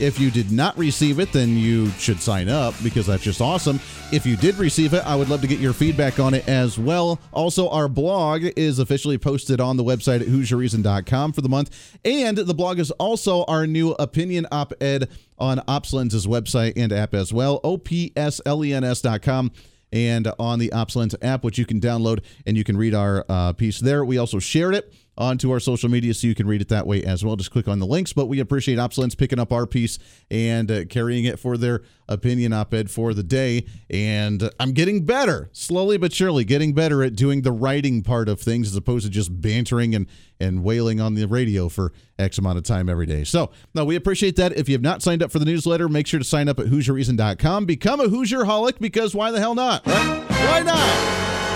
If 0.00 0.18
you 0.18 0.30
did 0.30 0.50
not 0.50 0.78
receive 0.78 1.20
it, 1.20 1.30
then 1.30 1.58
you 1.58 1.90
should 1.90 2.22
sign 2.22 2.48
up 2.48 2.74
because 2.82 3.06
that's 3.06 3.22
just 3.22 3.42
awesome. 3.42 3.78
If 4.12 4.24
you 4.24 4.34
did 4.34 4.56
receive 4.56 4.94
it, 4.94 5.04
I 5.04 5.14
would 5.14 5.28
love 5.28 5.42
to 5.42 5.46
get 5.46 5.60
your 5.60 5.74
feedback 5.74 6.18
on 6.18 6.32
it 6.32 6.48
as 6.48 6.78
well. 6.78 7.20
Also, 7.32 7.68
our 7.68 7.86
blog 7.86 8.44
is 8.56 8.78
officially 8.78 9.18
posted 9.18 9.60
on 9.60 9.76
the 9.76 9.84
website 9.84 10.22
at 10.22 10.28
HooserReason.com 10.28 11.34
for 11.34 11.42
the 11.42 11.50
month. 11.50 11.98
And 12.02 12.38
the 12.38 12.54
blog 12.54 12.78
is 12.78 12.90
also 12.92 13.44
our 13.44 13.66
new 13.66 13.90
opinion 13.92 14.46
op 14.50 14.72
ed 14.80 15.10
on 15.38 15.58
OpsLens's 15.68 16.26
website 16.26 16.72
and 16.76 16.94
app 16.94 17.12
as 17.12 17.30
well, 17.30 17.60
opslens.com 17.60 19.50
and 19.92 20.32
on 20.38 20.58
the 20.58 20.68
OpsLens 20.70 21.14
app, 21.20 21.44
which 21.44 21.58
you 21.58 21.66
can 21.66 21.78
download 21.78 22.22
and 22.46 22.56
you 22.56 22.64
can 22.64 22.76
read 22.76 22.94
our 22.94 23.26
uh, 23.28 23.52
piece 23.52 23.80
there. 23.80 24.02
We 24.04 24.16
also 24.16 24.38
shared 24.38 24.74
it 24.74 24.94
onto 25.18 25.50
our 25.50 25.60
social 25.60 25.88
media 25.88 26.14
so 26.14 26.26
you 26.26 26.34
can 26.34 26.46
read 26.46 26.60
it 26.60 26.68
that 26.68 26.86
way 26.86 27.04
as 27.04 27.24
well. 27.24 27.36
Just 27.36 27.50
click 27.50 27.68
on 27.68 27.78
the 27.78 27.86
links. 27.86 28.12
But 28.12 28.26
we 28.26 28.40
appreciate 28.40 28.78
OpsLens 28.78 29.16
picking 29.16 29.38
up 29.38 29.52
our 29.52 29.66
piece 29.66 29.98
and 30.30 30.70
uh, 30.70 30.84
carrying 30.86 31.24
it 31.24 31.38
for 31.38 31.56
their 31.56 31.82
opinion 32.08 32.52
op 32.52 32.72
ed 32.74 32.90
for 32.90 33.14
the 33.14 33.22
day. 33.22 33.66
And 33.88 34.50
I'm 34.58 34.72
getting 34.72 35.04
better, 35.04 35.50
slowly 35.52 35.98
but 35.98 36.12
surely, 36.12 36.44
getting 36.44 36.72
better 36.72 37.02
at 37.02 37.14
doing 37.14 37.42
the 37.42 37.52
writing 37.52 38.02
part 38.02 38.28
of 38.28 38.40
things 38.40 38.68
as 38.68 38.76
opposed 38.76 39.04
to 39.04 39.10
just 39.10 39.40
bantering 39.40 39.94
and, 39.94 40.06
and 40.40 40.64
wailing 40.64 41.00
on 41.00 41.14
the 41.14 41.26
radio 41.26 41.68
for 41.68 41.92
X 42.18 42.38
amount 42.38 42.58
of 42.58 42.64
time 42.64 42.88
every 42.88 43.06
day. 43.06 43.24
So, 43.24 43.50
no, 43.74 43.84
we 43.84 43.96
appreciate 43.96 44.36
that. 44.36 44.56
If 44.56 44.68
you 44.68 44.74
have 44.74 44.82
not 44.82 45.02
signed 45.02 45.22
up 45.22 45.30
for 45.30 45.38
the 45.38 45.44
newsletter, 45.44 45.88
make 45.88 46.06
sure 46.06 46.18
to 46.18 46.24
sign 46.24 46.48
up 46.48 46.58
at 46.58 46.66
HooserReason.com. 46.66 47.66
Become 47.66 48.00
a 48.00 48.06
Hooser 48.06 48.44
holic 48.44 48.78
because 48.78 49.14
why 49.14 49.30
the 49.30 49.40
hell 49.40 49.54
not? 49.54 49.86
Why 49.86 50.62
not? 50.64 51.49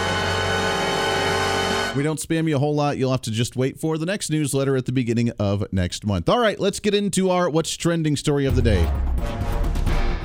We 1.97 2.03
don't 2.03 2.19
spam 2.19 2.49
you 2.49 2.57
a 2.57 2.59
whole 2.59 2.75
lot. 2.75 2.99
You'll 2.99 3.13
have 3.13 3.23
to 3.23 3.31
just 3.31 3.55
wait 3.55 3.79
for 3.79 3.99
the 3.99 4.07
next 4.07 4.29
newsletter 4.29 4.77
at 4.77 4.87
the 4.87 4.93
beginning 4.93 5.31
of 5.39 5.73
next 5.73 6.05
month. 6.05 6.29
All 6.29 6.41
right, 6.41 6.59
let's 6.59 6.81
get 6.81 6.93
into 6.93 7.31
our 7.31 7.49
What's 7.49 7.77
Trending 7.77 8.17
story 8.17 8.47
of 8.47 8.57
the 8.57 8.63
day. 8.63 8.85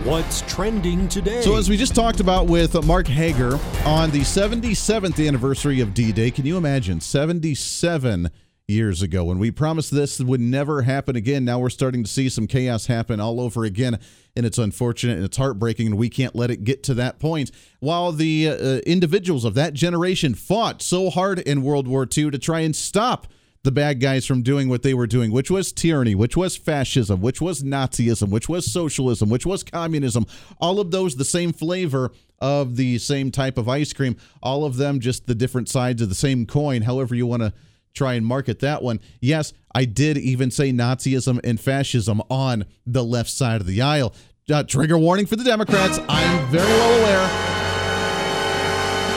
What's 0.04 0.42
trending 0.52 1.08
today? 1.10 1.42
So, 1.42 1.58
as 1.58 1.70
we 1.70 1.78
just 1.78 1.94
talked 1.94 2.22
about 2.22 2.48
with 2.48 2.84
Mark 2.86 3.06
Hager 3.06 3.60
on 3.86 4.10
the 4.12 4.22
77th 4.22 5.28
anniversary 5.28 5.82
of 5.82 5.94
D 5.94 6.12
Day, 6.12 6.32
can 6.32 6.46
you 6.46 6.58
imagine 6.58 7.02
77 7.02 8.32
years 8.70 9.02
ago 9.02 9.24
when 9.26 9.40
we 9.40 9.52
promised 9.52 9.92
this 9.92 10.20
would 10.20 10.42
never 10.42 10.84
happen 10.84 11.16
again? 11.16 11.46
Now 11.46 11.60
we're 11.60 11.70
starting 11.70 12.04
to 12.04 12.10
see 12.10 12.30
some 12.30 12.48
chaos 12.48 12.86
happen 12.86 13.20
all 13.20 13.42
over 13.42 13.66
again 13.66 14.00
and 14.36 14.46
it's 14.46 14.58
unfortunate 14.58 15.18
and 15.18 15.26
it's 15.26 15.36
heartbreaking, 15.38 15.88
and 15.88 15.98
we 15.98 16.10
can't 16.10 16.36
let 16.36 16.50
it 16.50 16.64
get 16.64 16.82
to 16.84 16.94
that 16.94 17.20
point. 17.20 17.52
While 17.80 18.14
the 18.14 18.48
uh, 18.48 18.78
individuals 18.88 19.44
of 19.44 19.54
that 19.56 19.74
generation 19.74 20.34
fought 20.34 20.82
so 20.82 21.10
hard 21.10 21.40
in 21.40 21.62
World 21.62 21.88
War 21.88 22.04
II 22.04 22.32
to 22.32 22.40
try 22.40 22.62
and 22.62 22.74
stop 22.76 23.28
the 23.64 23.72
bad 23.72 24.00
guys 24.00 24.26
from 24.26 24.42
doing 24.42 24.70
what 24.70 24.84
they 24.84 24.94
were 24.94 25.08
doing, 25.08 25.32
which 25.32 25.52
was 25.52 25.74
tyranny, 25.74 26.16
which 26.16 26.38
was 26.38 26.56
fascism, 26.56 27.20
which 27.20 27.42
was 27.42 27.62
Nazism, 27.64 28.30
which 28.30 28.48
was 28.48 28.72
socialism, 28.72 29.30
which 29.30 29.46
was 29.46 29.64
communism, 29.64 30.26
all 30.62 30.80
of 30.80 30.92
those 30.92 31.16
the 31.16 31.26
same 31.26 31.52
flavor 31.52 32.12
of 32.40 32.78
the 32.78 32.98
same 33.00 33.32
type 33.32 33.58
of 33.58 33.68
ice 33.68 33.92
cream, 33.92 34.16
all 34.42 34.64
of 34.64 34.78
them 34.78 35.02
just 35.02 35.28
the 35.28 35.36
different 35.36 35.68
sides 35.68 36.02
of 36.02 36.08
the 36.08 36.16
same 36.16 36.46
coin, 36.46 36.84
however 36.84 37.14
you 37.14 37.28
want 37.28 37.44
to 37.44 37.52
try 37.94 38.14
and 38.14 38.26
market 38.26 38.60
that 38.60 38.82
one. 38.82 39.00
Yes, 39.22 39.54
I 39.74 39.86
did 39.86 40.18
even 40.18 40.52
say 40.52 40.72
Nazism 40.72 41.40
and 41.44 41.60
fascism 41.60 42.22
on 42.30 42.66
the 42.86 43.04
left 43.04 43.30
side 43.30 43.62
of 43.62 43.68
the 43.68 43.82
aisle. 43.82 44.14
Uh, 44.52 44.64
trigger 44.64 44.98
warning 44.98 45.26
for 45.26 45.36
the 45.36 45.44
Democrats. 45.44 46.00
I'm 46.10 46.48
very 46.48 46.68
well 46.68 47.00
aware. 47.00 47.50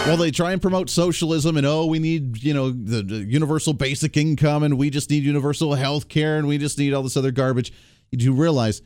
Well, 0.07 0.17
they 0.17 0.33
try 0.33 0.51
and 0.51 0.61
promote 0.61 0.91
socialism 0.91 1.57
and 1.57 1.65
oh, 1.65 1.87
we 1.87 2.01
need, 2.01 2.43
you 2.43 2.53
know, 2.53 2.71
the, 2.71 3.03
the, 3.03 3.19
universal 3.19 3.73
basic 3.73 4.17
income 4.17 4.65
and 4.65 4.77
we 4.77 4.91
just 4.91 5.09
need 5.11 5.23
universal 5.23 5.75
health 5.75 6.09
care 6.09 6.39
and 6.39 6.49
we 6.49 6.59
just 6.59 6.77
need 6.77 6.93
all 6.93 7.05
this 7.05 7.17
other 7.17 7.31
garbage. 7.31 7.73
You 8.11 8.19
do 8.19 8.33
realize 8.33 8.83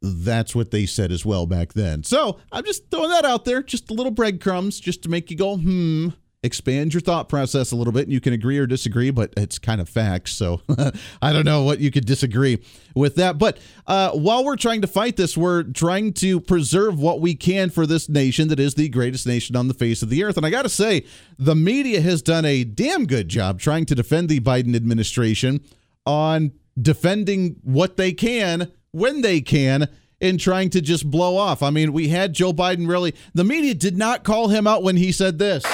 that's 0.00 0.54
what 0.54 0.70
they 0.70 0.86
said 0.86 1.12
as 1.12 1.24
well 1.24 1.44
back 1.44 1.74
then. 1.74 2.02
So 2.02 2.40
I'm 2.50 2.64
just 2.64 2.90
throwing 2.90 3.10
that 3.10 3.26
out 3.26 3.44
there, 3.44 3.62
just 3.62 3.90
a 3.90 3.94
little 3.94 4.10
breadcrumbs 4.10 4.80
just 4.80 5.02
to 5.02 5.10
make 5.10 5.30
you 5.30 5.36
go, 5.36 5.58
hmm. 5.58 6.08
Expand 6.44 6.92
your 6.92 7.00
thought 7.00 7.28
process 7.28 7.72
a 7.72 7.76
little 7.76 7.92
bit 7.92 8.02
and 8.02 8.12
you 8.12 8.20
can 8.20 8.34
agree 8.34 8.58
or 8.58 8.66
disagree 8.66 9.10
but 9.10 9.32
it's 9.36 9.58
kind 9.58 9.80
of 9.80 9.88
facts 9.88 10.32
so 10.32 10.60
i 11.22 11.32
don't 11.32 11.46
know 11.46 11.62
what 11.62 11.80
you 11.80 11.90
could 11.90 12.04
disagree 12.04 12.62
with 12.94 13.16
that 13.16 13.38
but 13.38 13.58
uh, 13.86 14.10
while 14.10 14.44
we're 14.44 14.54
trying 14.54 14.82
to 14.82 14.86
fight 14.86 15.16
this 15.16 15.38
we're 15.38 15.62
trying 15.62 16.12
to 16.12 16.38
preserve 16.38 17.00
what 17.00 17.18
we 17.18 17.34
can 17.34 17.70
for 17.70 17.86
this 17.86 18.10
nation 18.10 18.48
that 18.48 18.60
is 18.60 18.74
the 18.74 18.90
greatest 18.90 19.26
nation 19.26 19.56
on 19.56 19.68
the 19.68 19.74
face 19.74 20.02
of 20.02 20.10
the 20.10 20.22
earth 20.22 20.36
and 20.36 20.44
i 20.44 20.50
gotta 20.50 20.68
say 20.68 21.02
the 21.38 21.54
media 21.54 22.00
has 22.02 22.20
done 22.20 22.44
a 22.44 22.62
damn 22.62 23.06
good 23.06 23.28
job 23.28 23.58
trying 23.58 23.86
to 23.86 23.94
defend 23.94 24.28
the 24.28 24.38
biden 24.38 24.76
administration 24.76 25.64
on 26.04 26.52
defending 26.80 27.56
what 27.62 27.96
they 27.96 28.12
can 28.12 28.70
when 28.90 29.22
they 29.22 29.40
can 29.40 29.88
in 30.20 30.38
trying 30.38 30.70
to 30.70 30.80
just 30.80 31.10
blow 31.10 31.36
off. 31.36 31.62
I 31.62 31.70
mean, 31.70 31.92
we 31.92 32.08
had 32.08 32.32
Joe 32.32 32.52
Biden 32.52 32.88
really, 32.88 33.14
the 33.34 33.44
media 33.44 33.74
did 33.74 33.98
not 33.98 34.24
call 34.24 34.48
him 34.48 34.66
out 34.66 34.82
when 34.82 34.96
he 34.96 35.12
said 35.12 35.38
this. 35.38 35.64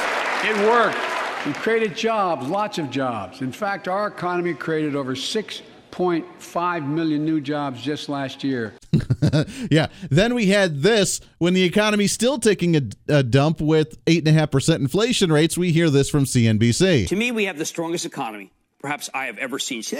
It 0.43 0.57
worked. 0.67 0.99
We 1.47 1.53
created 1.55 1.97
jobs, 1.97 2.49
lots 2.49 2.79
of 2.79 2.91
jobs. 2.91 3.41
In 3.41 3.53
fact, 3.53 3.89
our 3.89 4.09
economy 4.09 4.55
created 4.55 4.97
over 4.97 5.15
6.5 5.15 6.89
million 6.89 7.25
new 7.25 7.41
jobs 7.41 7.83
just 7.83 8.09
last 8.09 8.45
year. 8.45 8.75
yeah. 9.71 9.87
Then 10.11 10.35
we 10.35 10.47
had 10.47 10.83
this 10.83 11.21
when 11.39 11.55
the 11.55 11.63
economy's 11.63 12.13
still 12.13 12.39
taking 12.39 12.77
a, 12.77 12.83
a 13.09 13.23
dump 13.23 13.61
with 13.61 14.03
8.5% 14.07 14.77
inflation 14.77 15.33
rates. 15.33 15.57
We 15.57 15.73
hear 15.73 15.91
this 15.91 16.11
from 16.11 16.25
CNBC. 16.25 17.09
To 17.09 17.17
me, 17.17 17.33
we 17.33 17.45
have 17.45 17.59
the 17.59 17.67
strongest 17.67 18.05
economy 18.05 18.51
perhaps 18.81 19.11
I 19.15 19.27
have 19.27 19.39
ever 19.39 19.59
seen. 19.59 19.83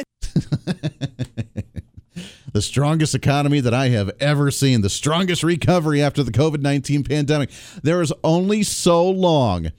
the 2.53 2.63
strongest 2.63 3.15
economy 3.15 3.61
that 3.61 3.75
I 3.75 3.89
have 3.89 4.11
ever 4.21 4.51
seen, 4.51 4.81
the 4.81 4.91
strongest 4.91 5.43
recovery 5.43 6.03
after 6.03 6.23
the 6.23 6.33
COVID 6.33 6.61
19 6.61 7.05
pandemic. 7.05 7.51
There 7.83 8.03
is 8.03 8.13
only 8.25 8.63
so 8.63 9.09
long 9.09 9.73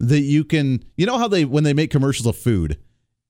that 0.00 0.20
you 0.20 0.44
can, 0.44 0.84
you 0.96 1.06
know, 1.06 1.18
how 1.18 1.28
they, 1.28 1.44
when 1.44 1.64
they 1.64 1.74
make 1.74 1.90
commercials 1.90 2.26
of 2.26 2.36
food, 2.36 2.78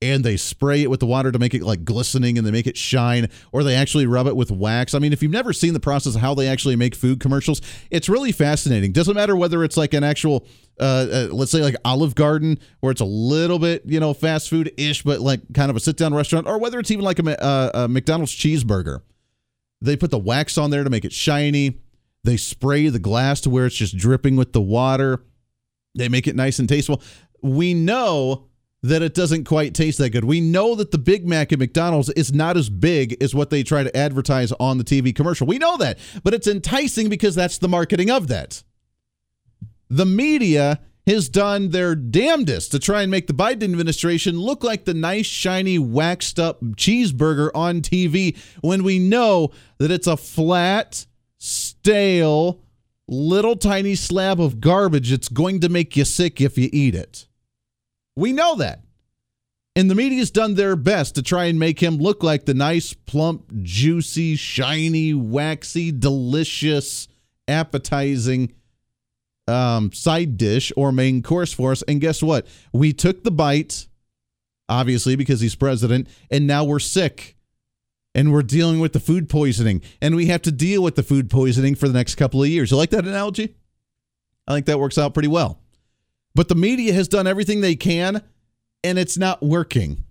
and 0.01 0.23
they 0.23 0.37
spray 0.37 0.83
it 0.83 0.89
with 0.89 0.99
the 0.99 1.05
water 1.05 1.31
to 1.31 1.39
make 1.39 1.53
it 1.53 1.63
like 1.63 1.85
glistening 1.85 2.37
and 2.37 2.45
they 2.45 2.51
make 2.51 2.67
it 2.67 2.77
shine 2.77 3.29
or 3.51 3.63
they 3.63 3.75
actually 3.75 4.05
rub 4.05 4.27
it 4.27 4.35
with 4.35 4.51
wax. 4.51 4.93
I 4.93 4.99
mean, 4.99 5.13
if 5.13 5.23
you've 5.23 5.31
never 5.31 5.53
seen 5.53 5.73
the 5.73 5.79
process 5.79 6.15
of 6.15 6.21
how 6.21 6.33
they 6.35 6.47
actually 6.47 6.75
make 6.75 6.95
food 6.95 7.19
commercials, 7.19 7.61
it's 7.89 8.09
really 8.09 8.31
fascinating. 8.31 8.91
Doesn't 8.91 9.15
matter 9.15 9.35
whether 9.35 9.63
it's 9.63 9.77
like 9.77 9.93
an 9.93 10.03
actual 10.03 10.45
uh, 10.79 11.07
uh, 11.09 11.27
let's 11.31 11.51
say 11.51 11.61
like 11.61 11.75
Olive 11.85 12.15
Garden 12.15 12.59
where 12.81 12.91
it's 12.91 13.01
a 13.01 13.05
little 13.05 13.57
bit, 13.57 13.83
you 13.85 13.99
know, 13.99 14.13
fast 14.13 14.49
food 14.49 14.73
ish 14.77 15.03
but 15.03 15.21
like 15.21 15.41
kind 15.53 15.69
of 15.69 15.77
a 15.77 15.79
sit 15.79 15.95
down 15.95 16.13
restaurant 16.13 16.45
or 16.45 16.59
whether 16.59 16.79
it's 16.79 16.91
even 16.91 17.05
like 17.05 17.19
a, 17.19 17.43
uh, 17.43 17.71
a 17.73 17.87
McDonald's 17.87 18.33
cheeseburger. 18.33 19.01
They 19.81 19.95
put 19.95 20.11
the 20.11 20.19
wax 20.19 20.57
on 20.57 20.71
there 20.71 20.83
to 20.83 20.89
make 20.89 21.05
it 21.05 21.13
shiny. 21.13 21.79
They 22.23 22.37
spray 22.37 22.89
the 22.89 22.99
glass 22.99 23.39
to 23.41 23.49
where 23.49 23.65
it's 23.65 23.75
just 23.75 23.95
dripping 23.97 24.35
with 24.35 24.51
the 24.51 24.61
water. 24.61 25.23
They 25.95 26.09
make 26.09 26.27
it 26.27 26.35
nice 26.35 26.59
and 26.59 26.69
tasteful. 26.69 27.01
We 27.41 27.73
know 27.73 28.47
that 28.83 29.01
it 29.01 29.15
doesn't 29.15 29.45
quite 29.45 29.73
taste 29.73 29.97
that 29.97 30.11
good. 30.11 30.25
We 30.25 30.41
know 30.41 30.75
that 30.75 30.91
the 30.91 30.99
Big 30.99 31.27
Mac 31.27 31.51
at 31.51 31.57
McDonald's 31.57 32.09
is 32.09 32.33
not 32.33 32.55
as 32.55 32.69
big 32.69 33.21
as 33.21 33.33
what 33.33 33.49
they 33.49 33.63
try 33.63 33.83
to 33.83 33.97
advertise 33.97 34.51
on 34.59 34.77
the 34.77 34.83
TV 34.83 35.15
commercial. 35.15 35.47
We 35.47 35.57
know 35.57 35.77
that, 35.77 35.97
but 36.23 36.35
it's 36.35 36.47
enticing 36.47 37.09
because 37.09 37.33
that's 37.33 37.57
the 37.57 37.67
marketing 37.67 38.11
of 38.11 38.27
that. 38.27 38.63
The 39.89 40.05
media 40.05 40.81
has 41.07 41.29
done 41.29 41.69
their 41.69 41.95
damnedest 41.95 42.71
to 42.71 42.79
try 42.79 43.01
and 43.01 43.11
make 43.11 43.27
the 43.27 43.33
Biden 43.33 43.63
administration 43.63 44.39
look 44.39 44.63
like 44.63 44.85
the 44.85 44.93
nice, 44.93 45.25
shiny, 45.25 45.77
waxed 45.77 46.39
up 46.39 46.61
cheeseburger 46.61 47.51
on 47.53 47.81
TV 47.81 48.37
when 48.61 48.83
we 48.83 48.99
know 48.99 49.51
that 49.77 49.91
it's 49.91 50.07
a 50.07 50.17
flat, 50.17 51.05
stale, 51.37 52.61
little 53.07 53.55
tiny 53.55 53.95
slab 53.95 54.39
of 54.41 54.59
garbage 54.59 55.11
that's 55.11 55.29
going 55.29 55.59
to 55.61 55.69
make 55.69 55.95
you 55.95 56.05
sick 56.05 56.41
if 56.41 56.57
you 56.57 56.69
eat 56.71 56.95
it. 56.95 57.27
We 58.15 58.33
know 58.33 58.55
that. 58.55 58.81
And 59.75 59.91
the 59.91 59.95
media's 59.95 60.31
done 60.31 60.55
their 60.55 60.77
best 60.77 61.15
to 61.15 61.21
try 61.21 61.45
and 61.45 61.59
make 61.59 61.81
him 61.81 61.97
look 61.97 62.23
like 62.23 62.45
the 62.45 62.53
nice, 62.53 62.93
plump, 62.93 63.51
juicy, 63.61 64.37
shiny, 64.37 65.13
waxy, 65.13 65.91
delicious, 65.91 67.09
appetizing 67.47 68.53
um, 69.47 69.91
side 69.91 70.37
dish 70.37 70.71
or 70.77 70.93
main 70.93 71.21
course 71.21 71.51
for 71.51 71.73
us. 71.73 71.81
And 71.83 71.99
guess 71.99 72.23
what? 72.23 72.47
We 72.71 72.93
took 72.93 73.23
the 73.23 73.31
bite, 73.31 73.87
obviously, 74.69 75.17
because 75.17 75.41
he's 75.41 75.55
president, 75.55 76.07
and 76.31 76.47
now 76.47 76.63
we're 76.63 76.79
sick. 76.79 77.34
And 78.15 78.31
we're 78.31 78.41
dealing 78.41 78.79
with 78.79 78.93
the 78.93 78.99
food 78.99 79.29
poisoning. 79.29 79.81
And 80.01 80.15
we 80.15 80.27
have 80.27 80.41
to 80.43 80.51
deal 80.51 80.81
with 80.81 80.95
the 80.95 81.03
food 81.03 81.29
poisoning 81.29 81.75
for 81.75 81.87
the 81.87 81.93
next 81.93 82.15
couple 82.15 82.41
of 82.41 82.49
years. 82.49 82.71
You 82.71 82.77
like 82.77 82.89
that 82.91 83.05
analogy? 83.05 83.55
I 84.47 84.53
think 84.53 84.65
that 84.65 84.79
works 84.79 84.97
out 84.97 85.13
pretty 85.13 85.27
well. 85.27 85.61
But 86.33 86.47
the 86.47 86.55
media 86.55 86.93
has 86.93 87.07
done 87.07 87.27
everything 87.27 87.61
they 87.61 87.75
can, 87.75 88.23
and 88.83 88.97
it's 88.97 89.17
not 89.17 89.43
working. 89.43 90.05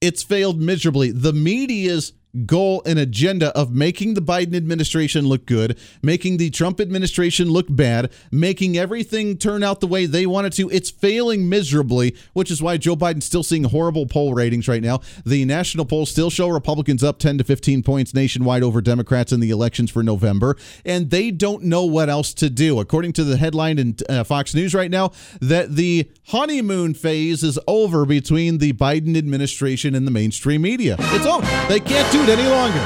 It's 0.00 0.22
failed 0.22 0.60
miserably. 0.60 1.10
The 1.10 1.32
media's 1.32 2.12
goal 2.46 2.82
and 2.86 2.98
agenda 2.98 3.48
of 3.56 3.72
making 3.72 4.14
the 4.14 4.22
Biden 4.22 4.54
administration 4.54 5.26
look 5.26 5.46
good, 5.46 5.78
making 6.02 6.38
the 6.38 6.50
Trump 6.50 6.80
administration 6.80 7.50
look 7.50 7.66
bad, 7.68 8.10
making 8.30 8.76
everything 8.76 9.36
turn 9.36 9.62
out 9.62 9.80
the 9.80 9.86
way 9.86 10.06
they 10.06 10.26
want 10.26 10.46
it 10.46 10.52
to. 10.54 10.70
It's 10.70 10.90
failing 10.90 11.48
miserably, 11.48 12.16
which 12.32 12.50
is 12.50 12.62
why 12.62 12.78
Joe 12.78 12.96
Biden's 12.96 13.26
still 13.26 13.42
seeing 13.42 13.64
horrible 13.64 14.06
poll 14.06 14.34
ratings 14.34 14.66
right 14.68 14.82
now. 14.82 15.00
The 15.26 15.44
national 15.44 15.84
polls 15.84 16.10
still 16.10 16.30
show 16.30 16.48
Republicans 16.48 17.04
up 17.04 17.18
10 17.18 17.38
to 17.38 17.44
15 17.44 17.82
points 17.82 18.14
nationwide 18.14 18.62
over 18.62 18.80
Democrats 18.80 19.32
in 19.32 19.40
the 19.40 19.50
elections 19.50 19.90
for 19.90 20.02
November, 20.02 20.56
and 20.84 21.10
they 21.10 21.30
don't 21.30 21.64
know 21.64 21.84
what 21.84 22.08
else 22.08 22.32
to 22.34 22.48
do. 22.48 22.80
According 22.80 23.12
to 23.14 23.24
the 23.24 23.36
headline 23.36 23.78
in 23.78 23.96
uh, 24.08 24.24
Fox 24.24 24.54
News 24.54 24.74
right 24.74 24.90
now, 24.90 25.12
that 25.40 25.76
the 25.76 26.10
honeymoon 26.28 26.94
phase 26.94 27.42
is 27.42 27.58
over 27.66 28.06
between 28.06 28.58
the 28.58 28.72
Biden 28.72 29.16
administration 29.16 29.94
and 29.94 30.06
the 30.06 30.10
mainstream 30.10 30.62
media. 30.62 30.96
It's 30.98 31.26
over. 31.26 31.46
They 31.68 31.80
can't 31.80 32.10
do 32.12 32.21
it 32.22 32.38
any 32.38 32.48
longer. 32.48 32.78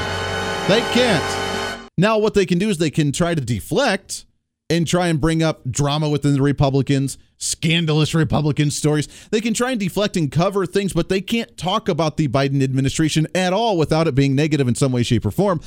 They 0.67 0.81
can't. 0.91 1.89
Now, 1.97 2.17
what 2.17 2.33
they 2.33 2.45
can 2.45 2.57
do 2.59 2.69
is 2.69 2.77
they 2.77 2.89
can 2.89 3.11
try 3.11 3.35
to 3.35 3.41
deflect 3.41 4.25
and 4.69 4.85
try 4.85 5.07
and 5.07 5.21
bring 5.21 5.41
up 5.41 5.69
drama 5.69 6.09
within 6.09 6.33
the 6.33 6.41
Republicans, 6.41 7.17
scandalous 7.37 8.13
Republican 8.13 8.69
stories. 8.69 9.07
They 9.31 9.41
can 9.41 9.53
try 9.53 9.71
and 9.71 9.79
deflect 9.79 10.17
and 10.17 10.31
cover 10.31 10.65
things, 10.65 10.93
but 10.93 11.09
they 11.09 11.21
can't 11.21 11.55
talk 11.57 11.87
about 11.87 12.17
the 12.17 12.27
Biden 12.27 12.61
administration 12.61 13.27
at 13.33 13.53
all 13.53 13.77
without 13.77 14.07
it 14.07 14.15
being 14.15 14.35
negative 14.35 14.67
in 14.67 14.75
some 14.75 14.91
way, 14.91 15.03
shape, 15.03 15.25
or 15.25 15.31
form 15.31 15.61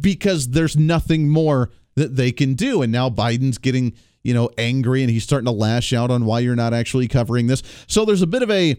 because 0.00 0.50
there's 0.50 0.76
nothing 0.76 1.28
more 1.28 1.70
that 1.94 2.16
they 2.16 2.32
can 2.32 2.54
do. 2.54 2.82
And 2.82 2.90
now 2.90 3.10
Biden's 3.10 3.58
getting, 3.58 3.92
you 4.24 4.34
know, 4.34 4.50
angry 4.58 5.02
and 5.02 5.10
he's 5.10 5.24
starting 5.24 5.46
to 5.46 5.52
lash 5.52 5.92
out 5.92 6.10
on 6.10 6.24
why 6.24 6.40
you're 6.40 6.56
not 6.56 6.74
actually 6.74 7.08
covering 7.08 7.46
this. 7.46 7.62
So 7.86 8.04
there's 8.04 8.22
a 8.22 8.26
bit 8.26 8.42
of 8.42 8.50
a 8.50 8.76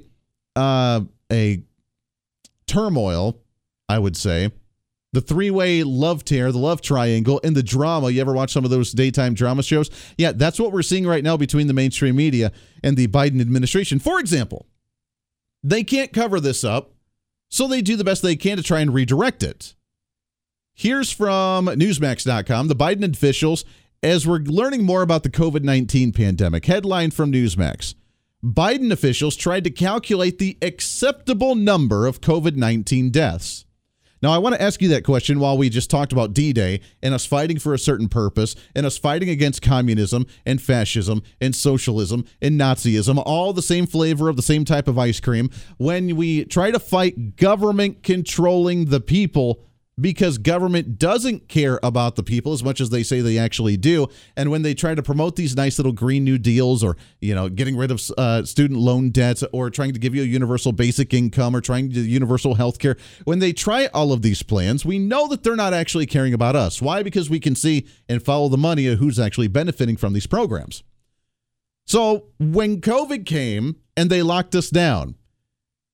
uh 0.56 1.02
a 1.32 1.64
turmoil 2.68 3.40
I 3.90 4.00
would 4.00 4.18
say. 4.18 4.52
The 5.14 5.22
three 5.22 5.52
way 5.52 5.84
love 5.84 6.26
tear, 6.26 6.52
the 6.52 6.58
love 6.58 6.82
triangle, 6.82 7.40
and 7.44 7.56
the 7.56 7.62
drama. 7.62 8.10
You 8.10 8.20
ever 8.22 8.34
watch 8.34 8.52
some 8.52 8.66
of 8.66 8.72
those 8.72 8.92
daytime 8.92 9.36
drama 9.36 9.62
shows? 9.62 9.92
Yeah, 10.18 10.32
that's 10.32 10.60
what 10.60 10.72
we're 10.72 10.82
seeing 10.82 11.06
right 11.06 11.24
now 11.24 11.38
between 11.38 11.68
the 11.68 11.74
mainstream 11.74 12.16
media 12.16 12.52
and 12.84 12.98
the 12.98 13.08
Biden 13.08 13.40
administration. 13.40 14.00
For 14.00 14.20
example, 14.20 14.66
they 15.62 15.84
can't 15.84 16.12
cover 16.12 16.40
this 16.40 16.64
up, 16.64 16.94
so 17.50 17.68
they 17.68 17.84
do 17.84 17.96
the 17.96 18.04
best 18.04 18.24
they 18.24 18.36
can 18.36 18.58
to 18.58 18.64
try 18.64 18.80
and 18.80 18.92
redirect 18.94 19.44
it. 19.44 19.76
Here's 20.74 21.12
from 21.12 21.68
Newsmax.com 21.68 22.68
the 22.68 22.76
Biden 22.76 23.08
officials, 23.14 23.66
as 24.02 24.26
we're 24.28 24.40
learning 24.40 24.84
more 24.84 25.04
about 25.04 25.22
the 25.22 25.30
COVID 25.30 25.62
19 25.62 26.12
pandemic. 26.12 26.66
Headline 26.66 27.12
from 27.12 27.32
Newsmax 27.32 27.94
Biden 28.44 28.92
officials 28.92 29.36
tried 29.36 29.64
to 29.64 29.70
calculate 29.70 30.40
the 30.40 30.58
acceptable 30.62 31.56
number 31.56 32.08
of 32.08 32.20
COVID 32.20 32.56
19 32.56 33.12
deaths. 33.12 33.66
Now, 34.24 34.32
I 34.32 34.38
want 34.38 34.56
to 34.56 34.62
ask 34.62 34.82
you 34.82 34.88
that 34.88 35.04
question 35.04 35.42
while 35.42 35.58
we 35.58 35.70
just 35.70 35.90
talked 35.90 36.14
about 36.14 36.32
D 36.32 36.54
Day 36.54 36.80
and 37.02 37.14
us 37.14 37.26
fighting 37.26 37.60
for 37.60 37.74
a 37.74 37.78
certain 37.78 38.08
purpose 38.08 38.56
and 38.74 38.86
us 38.86 38.98
fighting 38.98 39.28
against 39.28 39.62
communism 39.62 40.28
and 40.46 40.62
fascism 40.62 41.22
and 41.42 41.54
socialism 41.54 42.24
and 42.42 42.58
Nazism, 42.58 43.22
all 43.26 43.52
the 43.52 43.62
same 43.62 43.86
flavor 43.86 44.30
of 44.30 44.38
the 44.38 44.42
same 44.42 44.64
type 44.64 44.88
of 44.88 44.98
ice 44.98 45.20
cream. 45.20 45.50
When 45.76 46.16
we 46.16 46.46
try 46.46 46.72
to 46.72 46.80
fight 46.80 47.36
government 47.36 48.02
controlling 48.02 48.86
the 48.86 49.02
people, 49.02 49.60
because 50.00 50.38
government 50.38 50.98
doesn't 50.98 51.48
care 51.48 51.80
about 51.84 52.16
the 52.16 52.24
people 52.24 52.54
as 52.54 52.64
much 52.64 52.82
as 52.82 52.90
they 52.90 53.04
say 53.04 53.22
they 53.22 53.38
actually 53.38 53.78
do. 53.78 54.08
And 54.36 54.50
when 54.50 54.64
they 54.64 54.74
try 54.74 54.96
to 54.96 55.04
promote 55.04 55.36
these 55.36 55.56
nice 55.56 55.78
little 55.78 55.92
green 55.92 56.24
new 56.24 56.38
deals 56.38 56.84
or, 56.84 56.98
you 57.22 57.36
know, 57.36 57.48
getting 57.50 57.78
rid 57.78 57.92
of 57.92 58.02
uh, 58.18 58.44
student 58.44 58.80
loan 58.80 59.12
debts 59.12 59.44
or 59.54 59.70
trying 59.70 59.94
to 59.94 60.00
give 60.00 60.16
you 60.16 60.24
a 60.24 60.26
universal 60.26 60.72
basic 60.72 61.14
income 61.14 61.56
or 61.56 61.62
trying 61.62 61.90
to 61.90 61.96
do 61.96 62.02
universal 62.02 62.56
health 62.56 62.80
care, 62.80 62.98
when 63.26 63.40
they 63.40 63.54
try 63.54 63.88
all 63.88 64.12
of 64.12 64.24
these 64.24 64.42
plans, 64.42 64.84
we 64.84 64.98
know 64.98 65.28
that 65.28 65.44
they're 65.44 65.56
not 65.56 65.74
actually 65.74 66.08
caring 66.08 66.34
about 66.34 66.56
us. 66.56 66.82
Why? 66.82 67.04
Because 67.04 67.30
we 67.30 67.40
can 67.40 67.56
see 67.56 67.86
and 68.10 68.24
follow 68.24 68.50
the 68.50 68.58
money 68.58 68.88
of 68.88 69.00
who's 69.00 69.20
actually 69.20 69.48
benefiting 69.48 69.98
from 69.98 70.14
these 70.14 70.28
programs. 70.28 70.84
So 71.86 72.28
when 72.40 72.82
COVID 72.82 73.26
came 73.26 73.76
and 73.96 74.10
they 74.10 74.24
locked 74.24 74.56
us 74.56 74.70
down, 74.70 75.16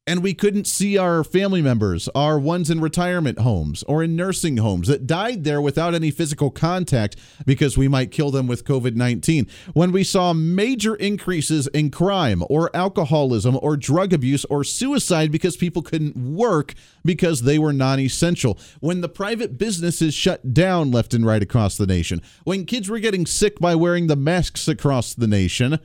and 0.10 0.24
we 0.24 0.34
couldn't 0.34 0.66
see 0.66 0.98
our 0.98 1.24
family 1.24 1.62
members, 1.62 2.10
our 2.16 2.40
ones 2.40 2.72
in 2.72 2.82
retirement 2.82 3.38
homes 3.38 3.84
or 3.84 4.02
in 4.02 4.16
nursing 4.16 4.58
homes 4.58 4.88
that 4.88 5.06
died 5.06 5.44
there 5.44 5.62
without 5.62 5.94
any 5.94 6.10
physical 6.10 6.50
contact 6.50 7.16
because 7.46 7.78
we 7.78 7.88
might 7.88 8.10
kill 8.10 8.32
them 8.32 8.48
with 8.48 8.66
COVID 8.66 8.96
19. 8.96 9.46
When 9.74 9.92
we 9.92 10.04
saw 10.04 10.34
major 10.34 10.96
increases 10.96 11.68
in 11.68 11.92
crime 11.92 12.42
or 12.50 12.76
alcoholism 12.76 13.60
or 13.62 13.78
drug 13.78 14.12
abuse 14.12 14.46
or 14.46 14.64
suicide 14.64 15.32
because 15.32 15.56
people 15.56 15.84
couldn't 15.84 16.18
work 16.18 16.74
because 17.06 17.44
they 17.44 17.60
were 17.60 17.72
non 17.72 18.00
essential. 18.00 18.58
When 18.80 19.02
the 19.02 19.10
private 19.10 19.60
businesses 19.60 20.16
shut 20.16 20.56
down 20.56 20.90
left 20.90 21.14
and 21.14 21.24
right 21.24 21.44
across 21.44 21.78
the 21.78 21.86
nation. 21.86 22.24
When 22.46 22.66
kids 22.66 22.90
were 22.90 22.98
getting 22.98 23.28
sick 23.28 23.60
by 23.60 23.76
wearing 23.76 24.08
the 24.08 24.16
masks 24.16 24.68
across 24.68 25.14
the 25.14 25.28
nation 25.28 25.80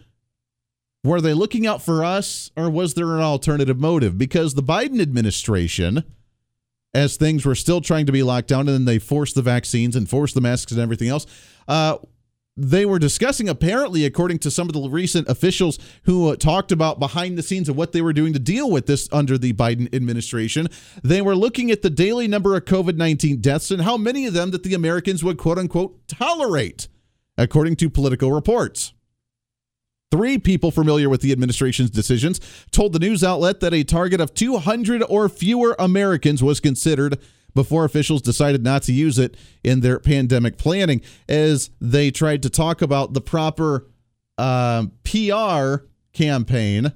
were 1.04 1.20
they 1.20 1.34
looking 1.34 1.66
out 1.66 1.82
for 1.82 2.02
us 2.02 2.50
or 2.56 2.70
was 2.70 2.94
there 2.94 3.14
an 3.14 3.20
alternative 3.20 3.78
motive? 3.78 4.16
Because 4.16 4.54
the 4.54 4.62
Biden 4.62 5.00
administration, 5.00 6.02
as 6.94 7.16
things 7.16 7.44
were 7.44 7.54
still 7.54 7.82
trying 7.82 8.06
to 8.06 8.12
be 8.12 8.22
locked 8.22 8.48
down 8.48 8.60
and 8.60 8.70
then 8.70 8.84
they 8.86 8.98
forced 8.98 9.34
the 9.34 9.42
vaccines 9.42 9.94
and 9.94 10.08
forced 10.08 10.34
the 10.34 10.40
masks 10.40 10.72
and 10.72 10.80
everything 10.80 11.08
else, 11.08 11.26
uh, 11.68 11.98
they 12.56 12.86
were 12.86 12.98
discussing 12.98 13.48
apparently 13.48 14.04
according 14.04 14.38
to 14.38 14.50
some 14.50 14.68
of 14.68 14.72
the 14.74 14.88
recent 14.88 15.28
officials 15.28 15.78
who 16.04 16.28
uh, 16.28 16.36
talked 16.36 16.70
about 16.70 17.00
behind 17.00 17.36
the 17.36 17.42
scenes 17.42 17.68
of 17.68 17.76
what 17.76 17.92
they 17.92 18.00
were 18.00 18.12
doing 18.12 18.32
to 18.32 18.38
deal 18.38 18.70
with 18.70 18.86
this 18.86 19.08
under 19.12 19.36
the 19.36 19.52
Biden 19.52 19.92
administration 19.94 20.68
they 21.02 21.20
were 21.20 21.34
looking 21.34 21.72
at 21.72 21.82
the 21.82 21.90
daily 21.90 22.28
number 22.28 22.56
of 22.56 22.64
COVID-19 22.64 23.40
deaths 23.40 23.72
and 23.72 23.82
how 23.82 23.96
many 23.96 24.26
of 24.26 24.34
them 24.34 24.52
that 24.52 24.62
the 24.62 24.74
Americans 24.74 25.24
would 25.24 25.36
quote 25.36 25.58
unquote 25.58 26.06
tolerate 26.06 26.86
according 27.36 27.74
to 27.76 27.90
political 27.90 28.30
reports 28.30 28.92
Three 30.14 30.38
people 30.38 30.70
familiar 30.70 31.08
with 31.08 31.22
the 31.22 31.32
administration's 31.32 31.90
decisions 31.90 32.40
told 32.70 32.92
the 32.92 33.00
news 33.00 33.24
outlet 33.24 33.58
that 33.58 33.74
a 33.74 33.82
target 33.82 34.20
of 34.20 34.32
200 34.32 35.02
or 35.08 35.28
fewer 35.28 35.74
Americans 35.76 36.40
was 36.40 36.60
considered 36.60 37.18
before 37.52 37.84
officials 37.84 38.22
decided 38.22 38.62
not 38.62 38.84
to 38.84 38.92
use 38.92 39.18
it 39.18 39.36
in 39.64 39.80
their 39.80 39.98
pandemic 39.98 40.56
planning. 40.56 41.00
As 41.28 41.70
they 41.80 42.12
tried 42.12 42.44
to 42.44 42.48
talk 42.48 42.80
about 42.80 43.12
the 43.12 43.20
proper 43.20 43.88
uh, 44.38 44.86
PR 45.02 45.86
campaign 46.12 46.92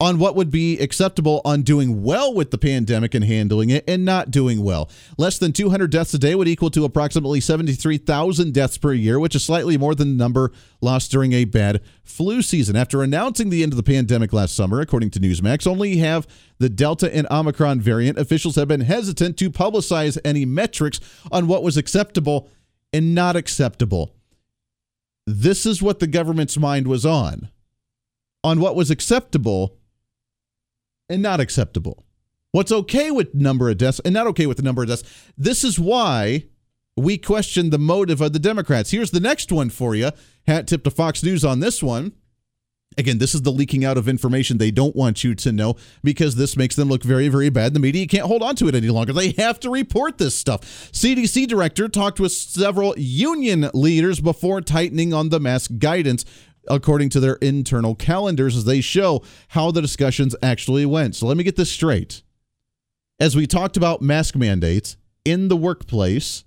on 0.00 0.18
what 0.18 0.34
would 0.34 0.50
be 0.50 0.78
acceptable 0.78 1.42
on 1.44 1.60
doing 1.60 2.02
well 2.02 2.32
with 2.32 2.50
the 2.50 2.56
pandemic 2.56 3.14
and 3.14 3.24
handling 3.24 3.68
it 3.68 3.84
and 3.86 4.02
not 4.02 4.30
doing 4.30 4.64
well. 4.64 4.90
Less 5.18 5.38
than 5.38 5.52
200 5.52 5.90
deaths 5.90 6.14
a 6.14 6.18
day 6.18 6.34
would 6.34 6.48
equal 6.48 6.70
to 6.70 6.86
approximately 6.86 7.38
73,000 7.38 8.54
deaths 8.54 8.78
per 8.78 8.94
year, 8.94 9.20
which 9.20 9.34
is 9.34 9.44
slightly 9.44 9.76
more 9.76 9.94
than 9.94 10.16
the 10.16 10.24
number 10.24 10.52
lost 10.80 11.10
during 11.10 11.34
a 11.34 11.44
bad 11.44 11.82
flu 12.02 12.40
season. 12.40 12.76
After 12.76 13.02
announcing 13.02 13.50
the 13.50 13.62
end 13.62 13.74
of 13.74 13.76
the 13.76 13.82
pandemic 13.82 14.32
last 14.32 14.56
summer, 14.56 14.80
according 14.80 15.10
to 15.10 15.20
Newsmax, 15.20 15.66
only 15.66 15.98
have 15.98 16.26
the 16.58 16.70
Delta 16.70 17.14
and 17.14 17.26
Omicron 17.30 17.82
variant, 17.82 18.18
officials 18.18 18.56
have 18.56 18.68
been 18.68 18.80
hesitant 18.80 19.36
to 19.36 19.50
publicize 19.50 20.16
any 20.24 20.46
metrics 20.46 20.98
on 21.30 21.46
what 21.46 21.62
was 21.62 21.76
acceptable 21.76 22.48
and 22.90 23.14
not 23.14 23.36
acceptable. 23.36 24.14
This 25.26 25.66
is 25.66 25.82
what 25.82 25.98
the 25.98 26.06
government's 26.06 26.56
mind 26.56 26.88
was 26.88 27.04
on. 27.04 27.50
On 28.42 28.58
what 28.58 28.74
was 28.74 28.90
acceptable 28.90 29.76
and 31.10 31.22
not 31.22 31.40
acceptable. 31.40 32.04
What's 32.52 32.72
okay 32.72 33.10
with 33.10 33.34
number 33.34 33.68
of 33.68 33.78
deaths 33.78 34.00
and 34.04 34.14
not 34.14 34.26
okay 34.28 34.46
with 34.46 34.56
the 34.56 34.62
number 34.62 34.82
of 34.82 34.88
deaths. 34.88 35.04
This 35.36 35.62
is 35.62 35.78
why 35.78 36.44
we 36.96 37.16
question 37.18 37.70
the 37.70 37.78
motive 37.78 38.20
of 38.20 38.32
the 38.32 38.38
Democrats. 38.38 38.90
Here's 38.90 39.10
the 39.10 39.20
next 39.20 39.52
one 39.52 39.70
for 39.70 39.94
you. 39.94 40.10
Hat 40.46 40.66
tip 40.66 40.84
to 40.84 40.90
Fox 40.90 41.22
News 41.22 41.44
on 41.44 41.60
this 41.60 41.82
one. 41.82 42.12
Again, 42.98 43.18
this 43.18 43.36
is 43.36 43.42
the 43.42 43.52
leaking 43.52 43.84
out 43.84 43.96
of 43.96 44.08
information 44.08 44.58
they 44.58 44.72
don't 44.72 44.96
want 44.96 45.22
you 45.22 45.36
to 45.36 45.52
know 45.52 45.76
because 46.02 46.34
this 46.34 46.56
makes 46.56 46.74
them 46.74 46.88
look 46.88 47.04
very, 47.04 47.28
very 47.28 47.48
bad. 47.48 47.72
The 47.72 47.78
media 47.78 48.04
can't 48.08 48.26
hold 48.26 48.42
on 48.42 48.56
to 48.56 48.66
it 48.66 48.74
any 48.74 48.88
longer. 48.88 49.12
They 49.12 49.30
have 49.38 49.60
to 49.60 49.70
report 49.70 50.18
this 50.18 50.36
stuff. 50.36 50.62
CDC 50.90 51.46
director 51.46 51.88
talked 51.88 52.18
with 52.18 52.32
several 52.32 52.94
union 52.98 53.70
leaders 53.72 54.18
before 54.20 54.60
tightening 54.60 55.14
on 55.14 55.28
the 55.28 55.38
mask 55.38 55.70
guidance 55.78 56.24
according 56.68 57.10
to 57.10 57.20
their 57.20 57.34
internal 57.36 57.94
calendars 57.94 58.56
as 58.56 58.64
they 58.64 58.80
show 58.80 59.22
how 59.48 59.70
the 59.70 59.80
discussions 59.80 60.36
actually 60.42 60.86
went. 60.86 61.16
So 61.16 61.26
let 61.26 61.36
me 61.36 61.44
get 61.44 61.56
this 61.56 61.70
straight. 61.70 62.22
As 63.18 63.36
we 63.36 63.46
talked 63.46 63.76
about 63.76 64.02
mask 64.02 64.34
mandates 64.34 64.96
in 65.24 65.48
the 65.48 65.56
workplace, 65.56 66.44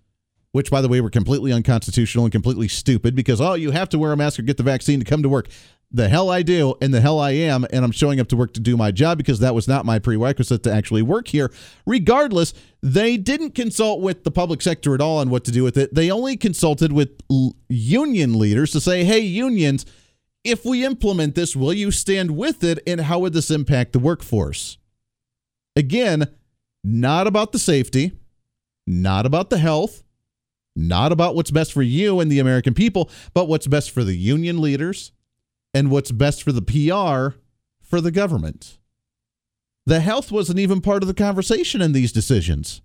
which 0.53 0.71
by 0.71 0.81
the 0.81 0.87
way 0.87 1.01
were 1.01 1.09
completely 1.09 1.51
unconstitutional 1.51 2.25
and 2.25 2.31
completely 2.31 2.69
stupid 2.69 3.15
because 3.15 3.41
oh 3.41 3.55
you 3.55 3.71
have 3.71 3.89
to 3.89 3.99
wear 3.99 4.13
a 4.13 4.17
mask 4.17 4.39
or 4.39 4.43
get 4.43 4.57
the 4.57 4.63
vaccine 4.63 4.99
to 4.99 5.05
come 5.05 5.21
to 5.21 5.29
work 5.29 5.49
the 5.91 6.09
hell 6.09 6.29
I 6.29 6.41
do 6.41 6.75
and 6.81 6.93
the 6.93 7.01
hell 7.01 7.19
I 7.19 7.31
am 7.31 7.65
and 7.71 7.83
I'm 7.83 7.91
showing 7.91 8.19
up 8.19 8.27
to 8.29 8.37
work 8.37 8.53
to 8.53 8.59
do 8.59 8.77
my 8.77 8.91
job 8.91 9.17
because 9.17 9.39
that 9.39 9.53
was 9.53 9.67
not 9.67 9.85
my 9.85 9.99
prerequisite 9.99 10.63
to 10.63 10.73
actually 10.73 11.01
work 11.01 11.27
here 11.27 11.51
regardless 11.85 12.53
they 12.81 13.17
didn't 13.17 13.55
consult 13.55 14.01
with 14.01 14.23
the 14.23 14.31
public 14.31 14.61
sector 14.61 14.95
at 14.95 15.01
all 15.01 15.17
on 15.19 15.29
what 15.29 15.43
to 15.45 15.51
do 15.51 15.63
with 15.63 15.77
it 15.77 15.93
they 15.93 16.09
only 16.09 16.37
consulted 16.37 16.93
with 16.93 17.09
l- 17.29 17.55
union 17.67 18.39
leaders 18.39 18.71
to 18.71 18.79
say 18.79 19.03
hey 19.03 19.19
unions 19.19 19.85
if 20.43 20.65
we 20.65 20.85
implement 20.85 21.35
this, 21.35 21.55
will 21.55 21.73
you 21.73 21.91
stand 21.91 22.31
with 22.31 22.63
it 22.63 22.79
and 22.85 23.01
how 23.01 23.19
would 23.19 23.33
this 23.33 23.51
impact 23.51 23.93
the 23.93 23.99
workforce? 23.99 24.77
Again, 25.75 26.27
not 26.83 27.27
about 27.27 27.51
the 27.51 27.59
safety, 27.59 28.11
not 28.85 29.25
about 29.25 29.49
the 29.49 29.57
health, 29.57 30.03
not 30.75 31.11
about 31.11 31.35
what's 31.35 31.51
best 31.51 31.71
for 31.71 31.81
you 31.81 32.19
and 32.19 32.31
the 32.31 32.39
American 32.39 32.73
people, 32.73 33.09
but 33.33 33.47
what's 33.47 33.67
best 33.67 33.91
for 33.91 34.03
the 34.03 34.15
union 34.15 34.61
leaders 34.61 35.11
and 35.73 35.89
what's 35.89 36.11
best 36.11 36.43
for 36.43 36.51
the 36.51 36.61
PR 36.61 37.37
for 37.81 38.01
the 38.01 38.11
government. 38.11 38.77
The 39.85 39.99
health 39.99 40.31
wasn't 40.31 40.59
even 40.59 40.81
part 40.81 41.03
of 41.03 41.07
the 41.07 41.13
conversation 41.13 41.81
in 41.81 41.91
these 41.91 42.11
decisions. 42.11 42.81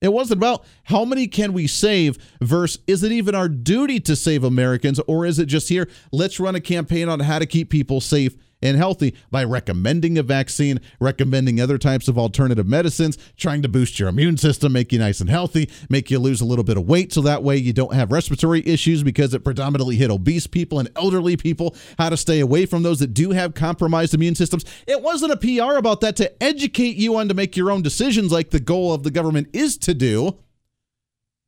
It 0.00 0.12
wasn't 0.12 0.38
about 0.38 0.64
how 0.84 1.04
many 1.04 1.26
can 1.26 1.52
we 1.52 1.66
save 1.66 2.18
versus 2.40 2.82
is 2.86 3.02
it 3.02 3.12
even 3.12 3.34
our 3.34 3.48
duty 3.48 4.00
to 4.00 4.14
save 4.14 4.44
Americans 4.44 5.00
or 5.06 5.24
is 5.24 5.38
it 5.38 5.46
just 5.46 5.68
here 5.68 5.88
let's 6.12 6.38
run 6.38 6.54
a 6.54 6.60
campaign 6.60 7.08
on 7.08 7.20
how 7.20 7.38
to 7.38 7.46
keep 7.46 7.70
people 7.70 8.00
safe 8.00 8.36
and 8.64 8.78
healthy 8.78 9.14
by 9.30 9.44
recommending 9.44 10.16
a 10.18 10.22
vaccine, 10.22 10.80
recommending 10.98 11.60
other 11.60 11.78
types 11.78 12.08
of 12.08 12.18
alternative 12.18 12.66
medicines, 12.66 13.18
trying 13.36 13.62
to 13.62 13.68
boost 13.68 14.00
your 14.00 14.08
immune 14.08 14.38
system, 14.38 14.72
make 14.72 14.90
you 14.90 14.98
nice 14.98 15.20
and 15.20 15.28
healthy, 15.28 15.70
make 15.90 16.10
you 16.10 16.18
lose 16.18 16.40
a 16.40 16.44
little 16.44 16.64
bit 16.64 16.78
of 16.78 16.88
weight 16.88 17.12
so 17.12 17.20
that 17.20 17.42
way 17.42 17.56
you 17.56 17.72
don't 17.72 17.94
have 17.94 18.10
respiratory 18.10 18.66
issues 18.66 19.02
because 19.02 19.34
it 19.34 19.44
predominantly 19.44 19.96
hit 19.96 20.10
obese 20.10 20.46
people 20.46 20.78
and 20.78 20.88
elderly 20.96 21.36
people, 21.36 21.76
how 21.98 22.08
to 22.08 22.16
stay 22.16 22.40
away 22.40 22.64
from 22.64 22.82
those 22.82 22.98
that 22.98 23.12
do 23.12 23.30
have 23.30 23.54
compromised 23.54 24.14
immune 24.14 24.34
systems. 24.34 24.64
It 24.86 25.02
wasn't 25.02 25.32
a 25.32 25.36
PR 25.36 25.76
about 25.76 26.00
that 26.00 26.16
to 26.16 26.42
educate 26.42 26.96
you 26.96 27.16
on 27.16 27.28
to 27.28 27.34
make 27.34 27.56
your 27.56 27.70
own 27.70 27.82
decisions 27.82 28.32
like 28.32 28.50
the 28.50 28.60
goal 28.60 28.94
of 28.94 29.02
the 29.02 29.10
government 29.10 29.48
is 29.52 29.76
to 29.78 29.92
do, 29.92 30.38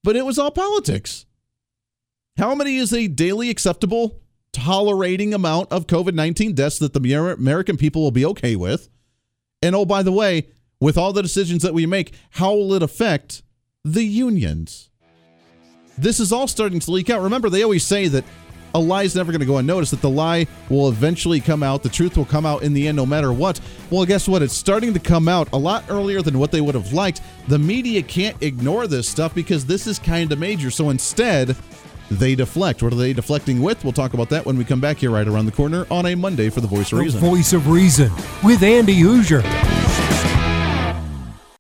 but 0.05 0.17
it 0.17 0.27
was 0.27 0.39
all 0.39 0.51
politics. 0.51 1.25
How 2.37 2.55
many 2.55 2.77
is 2.77 2.93
a 2.93 3.09
daily 3.09 3.49
acceptable 3.49 4.21
tolerating 4.57 5.35
amount 5.35 5.71
of 5.71 5.87
COVID 5.87 6.15
19 6.15 6.55
deaths 6.55 6.79
that 6.79 6.95
the 6.95 7.13
American 7.13 7.77
people 7.77 8.03
will 8.03 8.11
be 8.11 8.25
okay 8.25 8.57
with. 8.57 8.89
And 9.61 9.75
oh, 9.75 9.85
by 9.85 10.03
the 10.03 10.13
way, 10.13 10.49
with 10.81 10.97
all 10.97 11.13
the 11.13 11.23
decisions 11.23 11.63
that 11.63 11.75
we 11.75 11.85
make, 11.85 12.15
how 12.31 12.55
will 12.55 12.73
it 12.73 12.83
affect 12.83 13.43
the 13.85 14.05
unions? 14.05 14.89
This 15.99 16.21
is 16.21 16.33
all 16.33 16.49
starting 16.49 16.81
to 16.81 16.91
leak 16.91 17.11
out. 17.11 17.23
Remember, 17.23 17.51
they 17.51 17.63
always 17.63 17.85
say 17.85 18.09
that 18.09 18.25
a 18.75 18.81
lie 18.81 19.03
is 19.05 19.15
never 19.15 19.31
going 19.33 19.41
to 19.41 19.47
go 19.47 19.59
unnoticed, 19.59 19.91
that 19.91 20.03
the 20.03 20.11
lie 20.11 20.47
will 20.69 20.89
eventually 20.89 21.41
come 21.41 21.63
out, 21.63 21.83
the 21.83 21.89
truth 21.89 22.17
will 22.17 22.27
come 22.27 22.45
out 22.45 22.63
in 22.63 22.75
the 22.75 22.89
end 22.89 22.97
no 22.97 23.07
matter 23.07 23.33
what. 23.33 23.61
Well, 23.91 24.05
guess 24.05 24.29
what? 24.29 24.43
It's 24.43 24.55
starting 24.55 24.93
to 24.93 25.01
come 25.01 25.29
out 25.29 25.49
a 25.53 25.59
lot 25.59 25.85
earlier 25.89 26.21
than 26.21 26.39
what 26.39 26.51
they 26.51 26.61
would 26.61 26.75
have 26.75 26.93
liked. 26.93 27.23
The 27.49 27.59
media 27.59 28.03
can't 28.03 28.43
ignore 28.43 28.87
this 28.87 29.09
stuff 29.09 29.35
because 29.35 29.65
this 29.65 29.87
is 29.87 29.99
kind 29.99 30.31
of 30.33 30.39
major. 30.39 30.71
So 30.71 30.91
instead, 30.91 31.57
they 32.11 32.35
deflect. 32.35 32.83
What 32.83 32.93
are 32.93 32.97
they 32.97 33.13
deflecting 33.13 33.63
with? 33.63 33.83
We'll 33.85 33.93
talk 33.93 34.15
about 34.15 34.29
that 34.31 34.47
when 34.47 34.57
we 34.57 34.65
come 34.65 34.81
back 34.81 34.99
here 34.99 35.11
right 35.11 35.27
around 35.27 35.47
the 35.47 35.53
corner 35.53 35.87
on 35.91 36.07
a 36.07 36.15
Monday 36.15 36.51
for 36.51 36.61
the 36.61 36.69
Voice 36.69 36.93
of 36.93 36.99
Reason. 36.99 37.21
The 37.21 37.27
Voice 37.27 37.53
of 37.53 37.69
Reason 37.69 38.11
with 38.43 38.63
Andy 38.63 38.97
Hooser. 38.97 39.43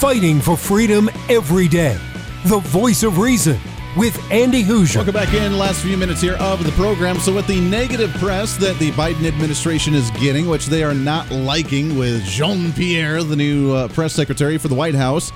Fighting 0.00 0.40
for 0.40 0.56
freedom 0.56 1.10
every 1.28 1.68
day. 1.68 1.98
The 2.46 2.60
voice 2.60 3.02
of 3.02 3.18
reason 3.18 3.60
with 3.98 4.18
Andy 4.32 4.64
Hooser. 4.64 4.96
Welcome 4.96 5.12
back 5.12 5.34
in. 5.34 5.58
Last 5.58 5.82
few 5.82 5.94
minutes 5.98 6.22
here 6.22 6.36
of 6.36 6.64
the 6.64 6.72
program. 6.72 7.18
So, 7.18 7.34
with 7.34 7.46
the 7.46 7.60
negative 7.60 8.10
press 8.14 8.56
that 8.56 8.78
the 8.78 8.92
Biden 8.92 9.26
administration 9.26 9.92
is 9.92 10.10
getting, 10.12 10.48
which 10.48 10.68
they 10.68 10.82
are 10.82 10.94
not 10.94 11.30
liking, 11.30 11.98
with 11.98 12.24
Jean 12.24 12.72
Pierre, 12.72 13.22
the 13.22 13.36
new 13.36 13.74
uh, 13.74 13.88
press 13.88 14.14
secretary 14.14 14.56
for 14.56 14.68
the 14.68 14.74
White 14.74 14.94
House, 14.94 15.32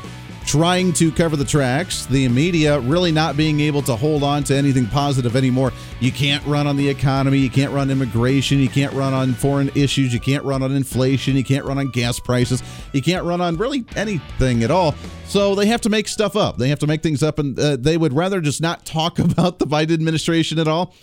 trying 0.46 0.92
to 0.92 1.10
cover 1.10 1.36
the 1.36 1.44
tracks, 1.44 2.06
the 2.06 2.28
media 2.28 2.78
really 2.80 3.10
not 3.10 3.36
being 3.36 3.60
able 3.60 3.82
to 3.82 3.96
hold 3.96 4.22
on 4.22 4.44
to 4.44 4.54
anything 4.54 4.86
positive 4.86 5.36
anymore. 5.36 5.72
You 6.00 6.12
can't 6.12 6.44
run 6.46 6.66
on 6.66 6.76
the 6.76 6.88
economy, 6.88 7.38
you 7.38 7.50
can't 7.50 7.72
run 7.72 7.90
immigration, 7.90 8.58
you 8.58 8.68
can't 8.68 8.92
run 8.92 9.14
on 9.14 9.34
foreign 9.34 9.70
issues, 9.74 10.12
you 10.12 10.20
can't 10.20 10.44
run 10.44 10.62
on 10.62 10.72
inflation, 10.72 11.36
you 11.36 11.44
can't 11.44 11.64
run 11.64 11.78
on 11.78 11.90
gas 11.90 12.20
prices, 12.20 12.62
you 12.92 13.02
can't 13.02 13.24
run 13.24 13.40
on 13.40 13.56
really 13.56 13.84
anything 13.96 14.62
at 14.62 14.70
all. 14.70 14.94
So 15.26 15.54
they 15.54 15.66
have 15.66 15.80
to 15.82 15.88
make 15.88 16.06
stuff 16.06 16.36
up. 16.36 16.58
They 16.58 16.68
have 16.68 16.78
to 16.80 16.86
make 16.86 17.02
things 17.02 17.22
up, 17.22 17.38
and 17.38 17.58
uh, 17.58 17.76
they 17.76 17.96
would 17.96 18.12
rather 18.12 18.40
just 18.40 18.60
not 18.60 18.84
talk 18.84 19.18
about 19.18 19.58
the 19.58 19.66
Biden 19.66 19.94
administration 19.94 20.58
at 20.58 20.68
all 20.68 20.94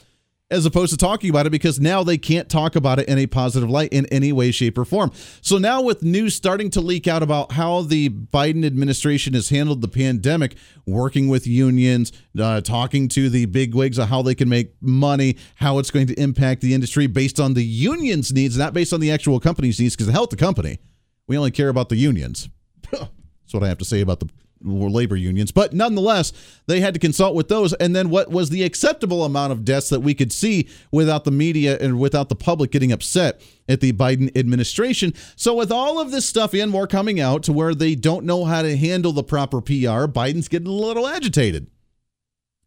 as 0.52 0.66
opposed 0.66 0.92
to 0.92 0.98
talking 0.98 1.30
about 1.30 1.48
it 1.48 1.50
because 1.50 1.80
now 1.80 2.04
they 2.04 2.18
can't 2.18 2.50
talk 2.50 2.76
about 2.76 3.00
it 3.00 3.08
in 3.08 3.18
a 3.18 3.26
positive 3.26 3.70
light 3.70 3.92
in 3.92 4.06
any 4.08 4.32
way, 4.32 4.52
shape, 4.52 4.78
or 4.78 4.86
form. 4.86 5.12
So 5.42 5.58
now, 5.58 5.82
with 5.82 6.04
news 6.04 6.36
starting 6.36 6.70
to 6.72 6.82
leak 6.82 7.08
out 7.08 7.24
about 7.24 7.54
how 7.54 7.82
the 7.82 8.10
Biden 8.10 8.66
administration 8.66 9.34
has 9.34 9.50
handled 9.50 9.82
the 9.82 9.88
pandemic, 9.88 10.56
working 10.86 11.30
with 11.30 11.48
unions, 11.48 12.12
uh, 12.40 12.62
talking 12.62 13.08
to 13.10 13.30
the 13.30 13.46
bigwigs 13.46 13.98
of 13.98 14.10
how 14.10 14.22
they 14.22 14.36
can 14.36 14.50
make 14.50 14.74
money, 14.82 15.38
how 15.56 15.80
it's 15.80 15.90
going 15.90 16.08
to 16.08 16.20
impact 16.20 16.62
the 16.62 16.74
industry 16.74 17.08
based 17.08 17.40
on 17.40 17.54
the 17.54 17.64
union's 17.64 18.34
needs, 18.34 18.58
not 18.58 18.74
based 18.74 18.94
on 18.94 19.00
the 19.00 19.12
actual 19.12 19.40
company's 19.40 19.80
needs, 19.80 19.96
because 19.96 20.08
the 20.08 20.14
hell 20.14 20.26
of 20.26 20.30
the 20.30 20.36
company. 20.36 20.80
We 21.28 21.38
only 21.38 21.52
care 21.52 21.70
about 21.70 21.88
the 21.88 21.96
unions. 21.96 22.50
That's 22.92 23.54
what 23.54 23.64
I 23.64 23.70
have 23.70 23.78
to 23.78 23.86
say 23.86 24.02
about 24.02 24.20
the 24.20 24.30
labor 24.64 25.16
unions. 25.16 25.52
But 25.52 25.74
nonetheless, 25.74 26.34
they 26.68 26.80
had 26.80 26.94
to 26.94 27.00
consult 27.00 27.36
with 27.36 27.48
those. 27.48 27.74
And 27.74 27.96
then 27.96 28.10
what 28.10 28.30
was 28.30 28.50
the 28.50 28.64
acceptable 28.64 29.24
amount 29.24 29.52
of 29.52 29.66
deaths 29.66 29.90
that 29.90 30.02
we 30.02 30.14
could 30.14 30.32
see 30.32 30.70
without 30.92 31.24
the 31.24 31.32
media 31.32 31.78
and 31.80 32.00
without 32.00 32.30
the 32.30 32.36
public 32.36 32.72
getting 32.72 32.92
upset 32.92 33.42
at 33.68 33.82
the 33.82 33.94
Biden 33.94 34.36
administration? 34.38 35.14
So, 35.36 35.56
with 35.56 35.72
all 35.72 36.00
of 36.00 36.12
this 36.12 36.28
stuff 36.28 36.54
and 36.54 36.72
more 36.72 36.88
coming 36.88 37.20
out 37.20 37.44
to 37.44 37.54
where 37.54 37.76
they 37.76 37.96
don't 37.96 38.26
know 38.26 38.46
how 38.46 38.62
to 38.62 38.78
handle 38.78 39.12
the 39.12 39.24
proper 39.24 39.62
PR, 39.62 40.08
Biden's 40.08 40.48
getting 40.48 40.68
a 40.68 40.72
little 40.72 41.08
agitated. 41.08 41.68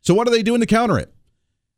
So, 0.00 0.14
what 0.14 0.28
are 0.28 0.32
they 0.32 0.42
doing 0.42 0.60
to 0.60 0.66
counter 0.66 0.98
it? 0.98 1.14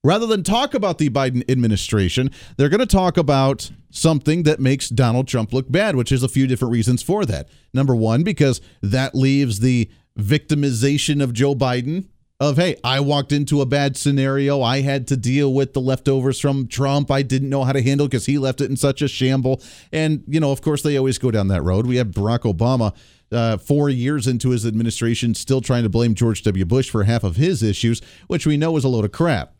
Rather 0.07 0.27
than 0.27 0.45
talk 0.45 0.73
about 0.73 0.99
the 0.99 1.11
Biden 1.11 1.43
administration, 1.51 2.31
they're 2.57 2.69
going 2.69 2.79
to 2.79 2.87
talk 2.87 3.17
about 3.17 3.73
something 3.91 4.45
that 4.45 4.61
makes 4.61 4.89
Donald 4.89 5.27
Trump 5.27 5.53
look 5.53 5.69
bad, 5.71 5.97
which 5.97 6.13
is 6.13 6.23
a 6.23 6.29
few 6.29 6.47
different 6.47 6.71
reasons 6.71 7.03
for 7.03 7.25
that. 7.25 7.49
Number 7.75 7.93
one, 7.93 8.23
because 8.23 8.61
that 8.83 9.17
leaves 9.17 9.59
the 9.59 9.91
victimization 10.17 11.23
of 11.23 11.33
Joe 11.33 11.55
Biden 11.55 12.07
of 12.39 12.59
hey 12.59 12.77
i 12.85 13.01
walked 13.01 13.33
into 13.33 13.61
a 13.61 13.67
bad 13.67 13.97
scenario. 13.97 14.61
I 14.61 14.83
had 14.83 15.07
to 15.09 15.17
deal 15.17 15.53
with 15.55 15.73
the 15.73 15.81
leftovers 15.81 16.39
from 16.39 16.69
trump. 16.69 17.11
I 17.11 17.23
didn't 17.23 17.49
know 17.49 17.65
how 17.65 17.73
to 17.73 17.83
handle 17.83 18.07
because 18.07 18.27
he 18.27 18.39
left 18.39 18.61
it 18.61 18.71
in 18.71 18.77
such 18.77 19.01
a 19.01 19.09
shamble. 19.09 19.63
And 19.93 20.23
you 20.27 20.39
know 20.39 20.53
of 20.53 20.61
course 20.61 20.83
they 20.83 20.97
always 20.97 21.19
go 21.19 21.31
down 21.31 21.49
that 21.49 21.63
road. 21.63 21.87
We 21.87 21.97
have 21.97 22.09
barack 22.09 22.41
obama 22.41 22.95
uh, 23.33 23.57
four 23.57 23.89
years 23.89 24.27
into 24.27 24.51
his 24.51 24.67
administration 24.67 25.35
still 25.35 25.61
trying 25.61 25.83
to 25.85 25.89
blame 25.89 26.15
george 26.15 26.43
w. 26.43 26.65
Bush 26.65 26.91
for 26.91 27.05
half 27.05 27.25
of 27.25 27.37
his 27.37 27.63
issues 27.63 28.03
which 28.27 28.47
we 28.47 28.57
know 28.57 28.77
is 28.77 28.85
a 28.85 28.89
load 28.89 29.05
of 29.05 29.13
crap. 29.13 29.55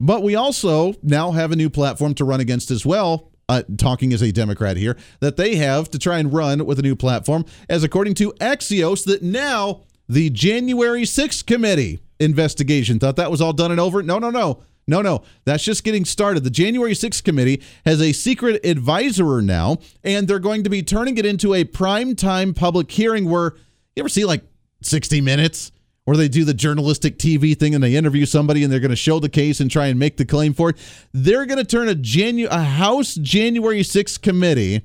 But 0.00 0.22
we 0.22 0.34
also 0.34 0.94
now 1.02 1.30
have 1.30 1.52
a 1.52 1.56
new 1.56 1.70
platform 1.70 2.14
to 2.14 2.24
run 2.24 2.40
against 2.40 2.70
as 2.70 2.84
well 2.84 3.30
uh, 3.48 3.62
talking 3.78 4.12
as 4.12 4.22
a 4.22 4.32
Democrat 4.32 4.76
here, 4.76 4.96
that 5.20 5.36
they 5.36 5.56
have 5.56 5.90
to 5.90 5.98
try 5.98 6.18
and 6.18 6.32
run 6.32 6.64
with 6.66 6.78
a 6.78 6.82
new 6.82 6.96
platform, 6.96 7.44
as 7.68 7.84
according 7.84 8.14
to 8.14 8.32
Axios, 8.40 9.04
that 9.04 9.22
now 9.22 9.82
the 10.08 10.30
January 10.30 11.02
6th 11.02 11.46
committee 11.46 12.00
investigation 12.18 12.98
thought 12.98 13.16
that 13.16 13.30
was 13.30 13.40
all 13.40 13.52
done 13.52 13.70
and 13.70 13.80
over. 13.80 14.02
No, 14.02 14.18
no, 14.18 14.30
no. 14.30 14.62
No, 14.88 15.02
no, 15.02 15.22
that's 15.44 15.64
just 15.64 15.82
getting 15.82 16.04
started. 16.04 16.44
The 16.44 16.50
January 16.50 16.92
6th 16.92 17.24
committee 17.24 17.60
has 17.84 18.00
a 18.00 18.12
secret 18.12 18.64
advisor 18.64 19.42
now, 19.42 19.78
and 20.04 20.28
they're 20.28 20.38
going 20.38 20.62
to 20.62 20.70
be 20.70 20.80
turning 20.80 21.18
it 21.18 21.26
into 21.26 21.54
a 21.54 21.64
prime 21.64 22.14
time 22.14 22.54
public 22.54 22.88
hearing 22.92 23.28
where 23.28 23.54
you 23.96 24.02
ever 24.02 24.08
see 24.08 24.24
like 24.24 24.44
60 24.82 25.20
minutes? 25.20 25.72
Or 26.06 26.16
they 26.16 26.28
do 26.28 26.44
the 26.44 26.54
journalistic 26.54 27.18
TV 27.18 27.58
thing 27.58 27.74
and 27.74 27.82
they 27.82 27.96
interview 27.96 28.24
somebody 28.24 28.62
and 28.62 28.72
they're 28.72 28.80
going 28.80 28.90
to 28.90 28.96
show 28.96 29.18
the 29.18 29.28
case 29.28 29.60
and 29.60 29.70
try 29.70 29.86
and 29.86 29.98
make 29.98 30.16
the 30.16 30.24
claim 30.24 30.54
for 30.54 30.70
it. 30.70 30.76
They're 31.12 31.46
going 31.46 31.58
to 31.58 31.64
turn 31.64 31.88
a 31.88 31.94
Janu- 31.94 32.48
a 32.48 32.62
House 32.62 33.16
January 33.16 33.80
6th 33.80 34.22
committee 34.22 34.82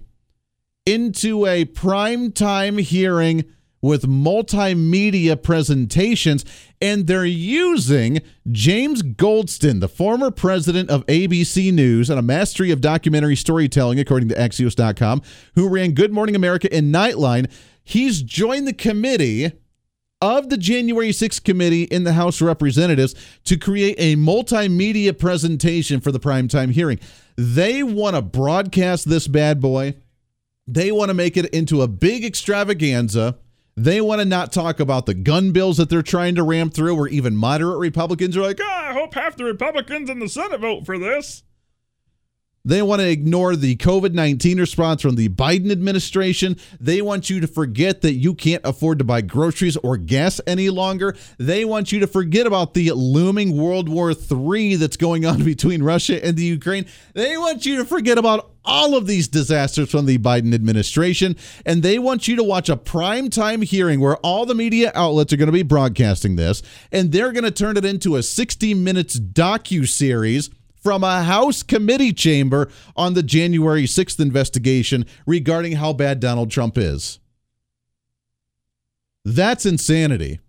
into 0.86 1.45
a 1.45 1.65
prime 1.65 2.32
time 2.32 2.80
hearing 2.80 3.45
with 3.82 4.03
multimedia 4.03 5.41
presentations 5.41 6.45
and 6.82 7.07
they're 7.07 7.26
using 7.26 8.22
James 8.51 9.01
Goldston, 9.03 9.80
the 9.80 9.88
former 9.88 10.32
president 10.32 10.89
of 10.89 11.05
ABC 11.07 11.72
News 11.72 12.09
and 12.09 12.17
a 12.17 12.24
mastery 12.24 12.72
of 12.72 12.82
documentary 12.82 13.36
storytelling 13.36 13.99
according 13.99 14.30
to 14.30 14.36
axios.com, 14.36 15.22
who 15.55 15.67
ran 15.67 15.91
Good 15.91 16.11
Morning 16.11 16.36
America 16.36 16.72
and 16.74 16.93
Nightline. 16.93 17.51
He's 17.84 18.22
joined 18.22 18.67
the 18.67 18.74
committee 18.74 19.51
of 20.22 20.49
the 20.49 20.57
January 20.57 21.09
6th 21.09 21.43
committee 21.43 21.84
in 21.84 22.03
the 22.03 22.13
House 22.13 22.39
of 22.39 22.47
Representatives 22.47 23.15
to 23.45 23.57
create 23.57 23.95
a 23.97 24.15
multimedia 24.15 25.17
presentation 25.17 25.99
for 25.99 26.11
the 26.11 26.19
primetime 26.19 26.72
hearing. 26.72 26.99
They 27.36 27.82
want 27.82 28.15
to 28.15 28.22
broadcast 28.22 29.09
this 29.09 29.28
bad 29.28 29.59
boy. 29.59 29.95
They 30.67 30.91
want 30.91 31.09
to 31.09 31.15
make 31.15 31.38
it 31.38 31.47
into 31.47 31.82
a 31.82 31.88
big 31.88 32.24
extravaganza. 32.24 33.39
They 33.76 33.99
want 33.99 34.19
to 34.19 34.26
not 34.26 34.51
talk 34.51 34.80
about 34.80 35.05
the 35.05 35.13
gun 35.13 35.51
bills 35.51 35.78
that 35.78 35.89
they're 35.89 36.01
trying 36.01 36.36
to 36.36 36.43
ram 36.43 36.69
through, 36.69 36.95
where 36.95 37.07
even 37.07 37.36
moderate 37.36 37.80
Republicans 37.80 38.38
are 38.38 38.41
like, 38.41 38.59
oh, 38.61 38.69
I 38.69 38.93
hope 38.93 39.13
half 39.13 39.38
the 39.38 39.45
Republicans 39.45 40.09
in 40.09 40.19
the 40.19 40.30
Senate 40.30 40.59
vote 40.59 40.86
for 40.86 40.99
this. 40.99 41.43
They 42.64 42.82
want 42.82 43.01
to 43.01 43.09
ignore 43.09 43.55
the 43.55 43.76
COVID 43.76 44.14
19 44.14 44.59
response 44.59 45.01
from 45.01 45.16
the 45.16 45.30
Biden 45.30 45.72
administration. 45.72 46.57
They 46.80 47.01
want 47.01 47.30
you 47.30 47.39
to 47.39 47.47
forget 47.47 48.01
that 48.01 48.14
you 48.14 48.36
can't 48.36 48.64
afford 48.66 48.99
to 48.99 49.03
buy 49.03 49.22
groceries 49.22 49.78
or 49.78 49.97
gas 49.97 50.39
any 50.45 50.70
longer. 50.70 51.16
They 51.38 51.66
want 51.66 51.91
you 51.91 51.99
to 52.01 52.07
forget 52.07 52.45
about 52.45 52.74
the 52.74 52.91
looming 52.91 53.57
World 53.57 53.89
War 53.89 54.12
III 54.12 54.76
that's 54.76 54.97
going 54.97 55.26
on 55.26 55.43
between 55.43 55.82
Russia 55.82 56.24
and 56.24 56.38
the 56.38 56.43
Ukraine. 56.43 56.86
They 57.14 57.38
want 57.38 57.66
you 57.66 57.78
to 57.78 57.86
forget 57.86 58.18
about 58.18 58.51
all 58.64 58.95
of 58.95 59.07
these 59.07 59.28
disasters 59.28 59.89
from 59.89 60.05
the 60.05 60.18
Biden 60.20 60.53
administration. 60.53 61.36
And 61.66 61.82
they 61.82 61.97
want 61.99 62.28
you 62.28 62.36
to 62.36 62.43
watch 62.43 62.70
a 62.70 62.78
primetime 62.78 63.64
hearing 63.64 63.99
where 63.99 64.18
all 64.18 64.45
the 64.45 64.55
media 64.55 64.91
outlets 64.93 65.34
are 65.34 65.38
going 65.38 65.47
to 65.47 65.53
be 65.53 65.64
broadcasting 65.64 66.36
this. 66.36 66.62
And 66.91 67.12
they're 67.12 67.32
going 67.32 67.43
to 67.43 67.51
turn 67.51 67.78
it 67.78 67.86
into 67.86 68.16
a 68.16 68.24
60 68.24 68.74
minutes 68.76 69.20
docu 69.20 69.88
series 69.88 70.49
from 70.82 71.03
a 71.03 71.23
House 71.23 71.63
committee 71.63 72.11
chamber 72.11 72.69
on 72.95 73.13
the 73.13 73.23
January 73.23 73.84
6th 73.84 74.19
investigation 74.19 75.05
regarding 75.25 75.73
how 75.73 75.93
bad 75.93 76.19
Donald 76.19 76.51
Trump 76.51 76.77
is. 76.77 77.19
That's 79.23 79.65
insanity. 79.65 80.39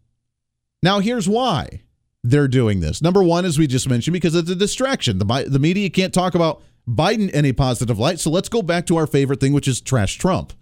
Now, 0.83 1.01
here's 1.01 1.29
why 1.29 1.83
they're 2.25 2.49
doing 2.49 2.81
this. 2.81 3.03
Number 3.03 3.23
one, 3.23 3.45
as 3.45 3.59
we 3.59 3.67
just 3.67 3.89
mentioned, 3.89 4.13
because 4.13 4.35
it's 4.35 4.51
a 4.51 4.57
distraction. 4.57 5.19
The, 5.19 5.47
the 5.47 5.59
media 5.59 5.91
can't 5.91 6.15
talk 6.15 6.35
about 6.35 6.63
Biden 6.89 7.31
in 7.31 7.45
a 7.45 7.53
positive 7.53 7.99
light. 7.99 8.19
So 8.19 8.31
let's 8.31 8.49
go 8.49 8.63
back 8.63 8.87
to 8.87 8.97
our 8.97 9.07
favorite 9.07 9.41
thing, 9.41 9.53
which 9.53 9.69
is 9.69 9.81
trash 9.81 10.19
Trump. 10.19 10.53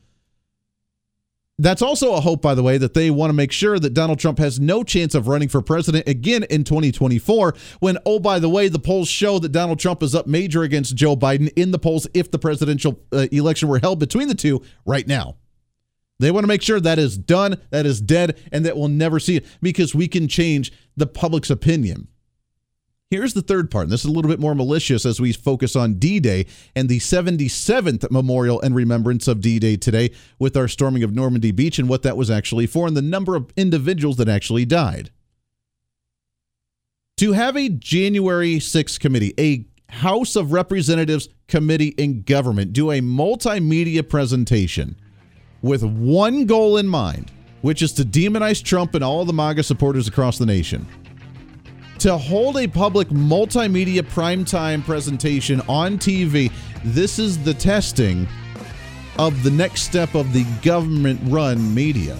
That's 1.60 1.82
also 1.82 2.14
a 2.14 2.22
hope, 2.22 2.40
by 2.40 2.54
the 2.54 2.62
way, 2.62 2.78
that 2.78 2.94
they 2.94 3.10
want 3.10 3.28
to 3.28 3.34
make 3.34 3.52
sure 3.52 3.78
that 3.78 3.92
Donald 3.92 4.18
Trump 4.18 4.38
has 4.38 4.58
no 4.58 4.82
chance 4.82 5.14
of 5.14 5.28
running 5.28 5.50
for 5.50 5.60
president 5.60 6.08
again 6.08 6.44
in 6.44 6.64
2024. 6.64 7.54
When, 7.80 7.98
oh, 8.06 8.18
by 8.18 8.38
the 8.38 8.48
way, 8.48 8.68
the 8.68 8.78
polls 8.78 9.08
show 9.08 9.38
that 9.38 9.50
Donald 9.50 9.78
Trump 9.78 10.02
is 10.02 10.14
up 10.14 10.26
major 10.26 10.62
against 10.62 10.96
Joe 10.96 11.16
Biden 11.16 11.52
in 11.56 11.70
the 11.70 11.78
polls 11.78 12.06
if 12.14 12.30
the 12.30 12.38
presidential 12.38 12.98
uh, 13.12 13.26
election 13.30 13.68
were 13.68 13.78
held 13.78 13.98
between 13.98 14.28
the 14.28 14.34
two 14.34 14.62
right 14.86 15.06
now. 15.06 15.36
They 16.18 16.30
want 16.30 16.44
to 16.44 16.48
make 16.48 16.62
sure 16.62 16.80
that 16.80 16.98
is 16.98 17.18
done, 17.18 17.60
that 17.68 17.84
is 17.84 18.00
dead, 18.00 18.38
and 18.50 18.64
that 18.64 18.78
we'll 18.78 18.88
never 18.88 19.20
see 19.20 19.36
it 19.36 19.44
because 19.60 19.94
we 19.94 20.08
can 20.08 20.28
change 20.28 20.72
the 20.96 21.06
public's 21.06 21.50
opinion. 21.50 22.08
Here's 23.10 23.34
the 23.34 23.42
third 23.42 23.72
part, 23.72 23.84
and 23.84 23.92
this 23.92 24.04
is 24.04 24.06
a 24.08 24.12
little 24.12 24.30
bit 24.30 24.38
more 24.38 24.54
malicious 24.54 25.04
as 25.04 25.20
we 25.20 25.32
focus 25.32 25.74
on 25.74 25.94
D 25.94 26.20
Day 26.20 26.46
and 26.76 26.88
the 26.88 27.00
77th 27.00 28.08
memorial 28.08 28.60
and 28.60 28.72
remembrance 28.72 29.26
of 29.26 29.40
D 29.40 29.58
Day 29.58 29.76
today 29.76 30.12
with 30.38 30.56
our 30.56 30.68
storming 30.68 31.02
of 31.02 31.12
Normandy 31.12 31.50
Beach 31.50 31.80
and 31.80 31.88
what 31.88 32.04
that 32.04 32.16
was 32.16 32.30
actually 32.30 32.68
for 32.68 32.86
and 32.86 32.96
the 32.96 33.02
number 33.02 33.34
of 33.34 33.52
individuals 33.56 34.16
that 34.18 34.28
actually 34.28 34.64
died. 34.64 35.10
To 37.16 37.32
have 37.32 37.56
a 37.56 37.68
January 37.68 38.58
6th 38.58 39.00
committee, 39.00 39.34
a 39.40 39.66
House 39.92 40.36
of 40.36 40.52
Representatives 40.52 41.28
committee 41.48 41.94
in 41.98 42.22
government, 42.22 42.72
do 42.72 42.92
a 42.92 43.00
multimedia 43.00 44.08
presentation 44.08 44.94
with 45.62 45.82
one 45.82 46.46
goal 46.46 46.76
in 46.76 46.86
mind, 46.86 47.32
which 47.62 47.82
is 47.82 47.92
to 47.94 48.04
demonize 48.04 48.62
Trump 48.62 48.94
and 48.94 49.02
all 49.02 49.24
the 49.24 49.32
MAGA 49.32 49.64
supporters 49.64 50.06
across 50.06 50.38
the 50.38 50.46
nation 50.46 50.86
to 52.00 52.16
hold 52.16 52.56
a 52.56 52.66
public 52.66 53.08
multimedia 53.08 54.00
primetime 54.00 54.82
presentation 54.82 55.60
on 55.68 55.98
TV. 55.98 56.50
This 56.82 57.18
is 57.18 57.42
the 57.44 57.52
testing 57.52 58.26
of 59.18 59.42
the 59.42 59.50
next 59.50 59.82
step 59.82 60.14
of 60.14 60.32
the 60.32 60.44
government 60.62 61.20
run 61.24 61.74
media. 61.74 62.16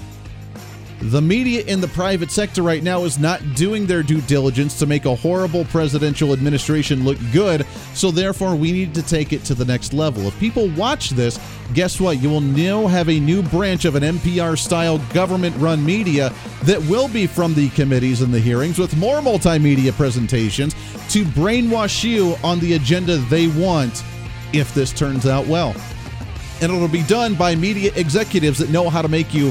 The 1.03 1.23
media 1.23 1.65
in 1.65 1.81
the 1.81 1.89
private 1.89 2.31
sector 2.31 2.63
right 2.63 2.83
now 2.83 3.05
is 3.05 3.19
not 3.19 3.41
doing 3.55 3.87
their 3.87 4.03
due 4.03 4.21
diligence 4.21 4.79
to 4.81 4.87
make 4.87 5.07
a 5.07 5.15
horrible 5.15 5.65
presidential 5.65 6.35
administration 6.35 7.05
look 7.05 7.17
good, 7.33 7.67
so 7.95 8.11
therefore 8.11 8.55
we 8.55 8.71
need 8.71 8.95
to 8.95 9.03
take 9.03 9.33
it 9.33 9.43
to 9.45 9.55
the 9.55 9.65
next 9.65 9.95
level. 9.95 10.27
If 10.27 10.39
people 10.39 10.69
watch 10.73 11.11
this, 11.11 11.41
guess 11.73 11.99
what? 11.99 12.21
You 12.21 12.29
will 12.29 12.43
now 12.43 12.87
have 12.87 13.09
a 13.09 13.19
new 13.19 13.43
branch 13.43 13.87
of 13.87 13.95
an 13.95 14.03
NPR 14.03 14.59
style 14.59 14.99
government 15.15 15.57
run 15.57 15.83
media 15.83 16.35
that 16.65 16.83
will 16.83 17.09
be 17.09 17.27
from 17.27 17.55
the 17.55 17.71
committees 17.71 18.21
and 18.21 18.33
the 18.33 18.39
hearings 18.39 18.79
with 18.79 18.95
more 18.99 19.21
multimedia 19.21 19.93
presentations 19.93 20.75
to 21.09 21.25
brainwash 21.25 22.05
you 22.05 22.37
on 22.45 22.61
the 22.61 22.75
agenda 22.75 23.17
they 23.17 23.47
want 23.49 24.05
if 24.53 24.75
this 24.75 24.93
turns 24.93 25.27
out 25.27 25.47
well. 25.47 25.75
And 26.61 26.71
it'll 26.71 26.89
be 26.89 27.05
done 27.05 27.37
by 27.37 27.55
media 27.55 27.91
executives 27.97 28.59
that 28.59 28.69
know 28.69 28.91
how 28.91 29.01
to 29.01 29.09
make 29.09 29.33
you 29.33 29.51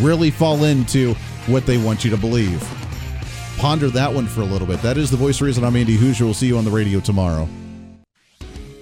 really 0.00 0.30
fall 0.30 0.64
into 0.64 1.14
what 1.46 1.66
they 1.66 1.78
want 1.78 2.04
you 2.04 2.10
to 2.10 2.16
believe. 2.16 2.62
Ponder 3.58 3.88
that 3.90 4.12
one 4.12 4.26
for 4.26 4.42
a 4.42 4.44
little 4.44 4.66
bit. 4.66 4.82
That 4.82 4.98
is 4.98 5.10
the 5.10 5.16
voice 5.16 5.40
reason. 5.40 5.64
I'm 5.64 5.76
Andy 5.76 5.96
Hooser. 5.96 6.22
We'll 6.22 6.34
see 6.34 6.46
you 6.46 6.58
on 6.58 6.64
the 6.64 6.70
radio 6.70 7.00
tomorrow. 7.00 7.48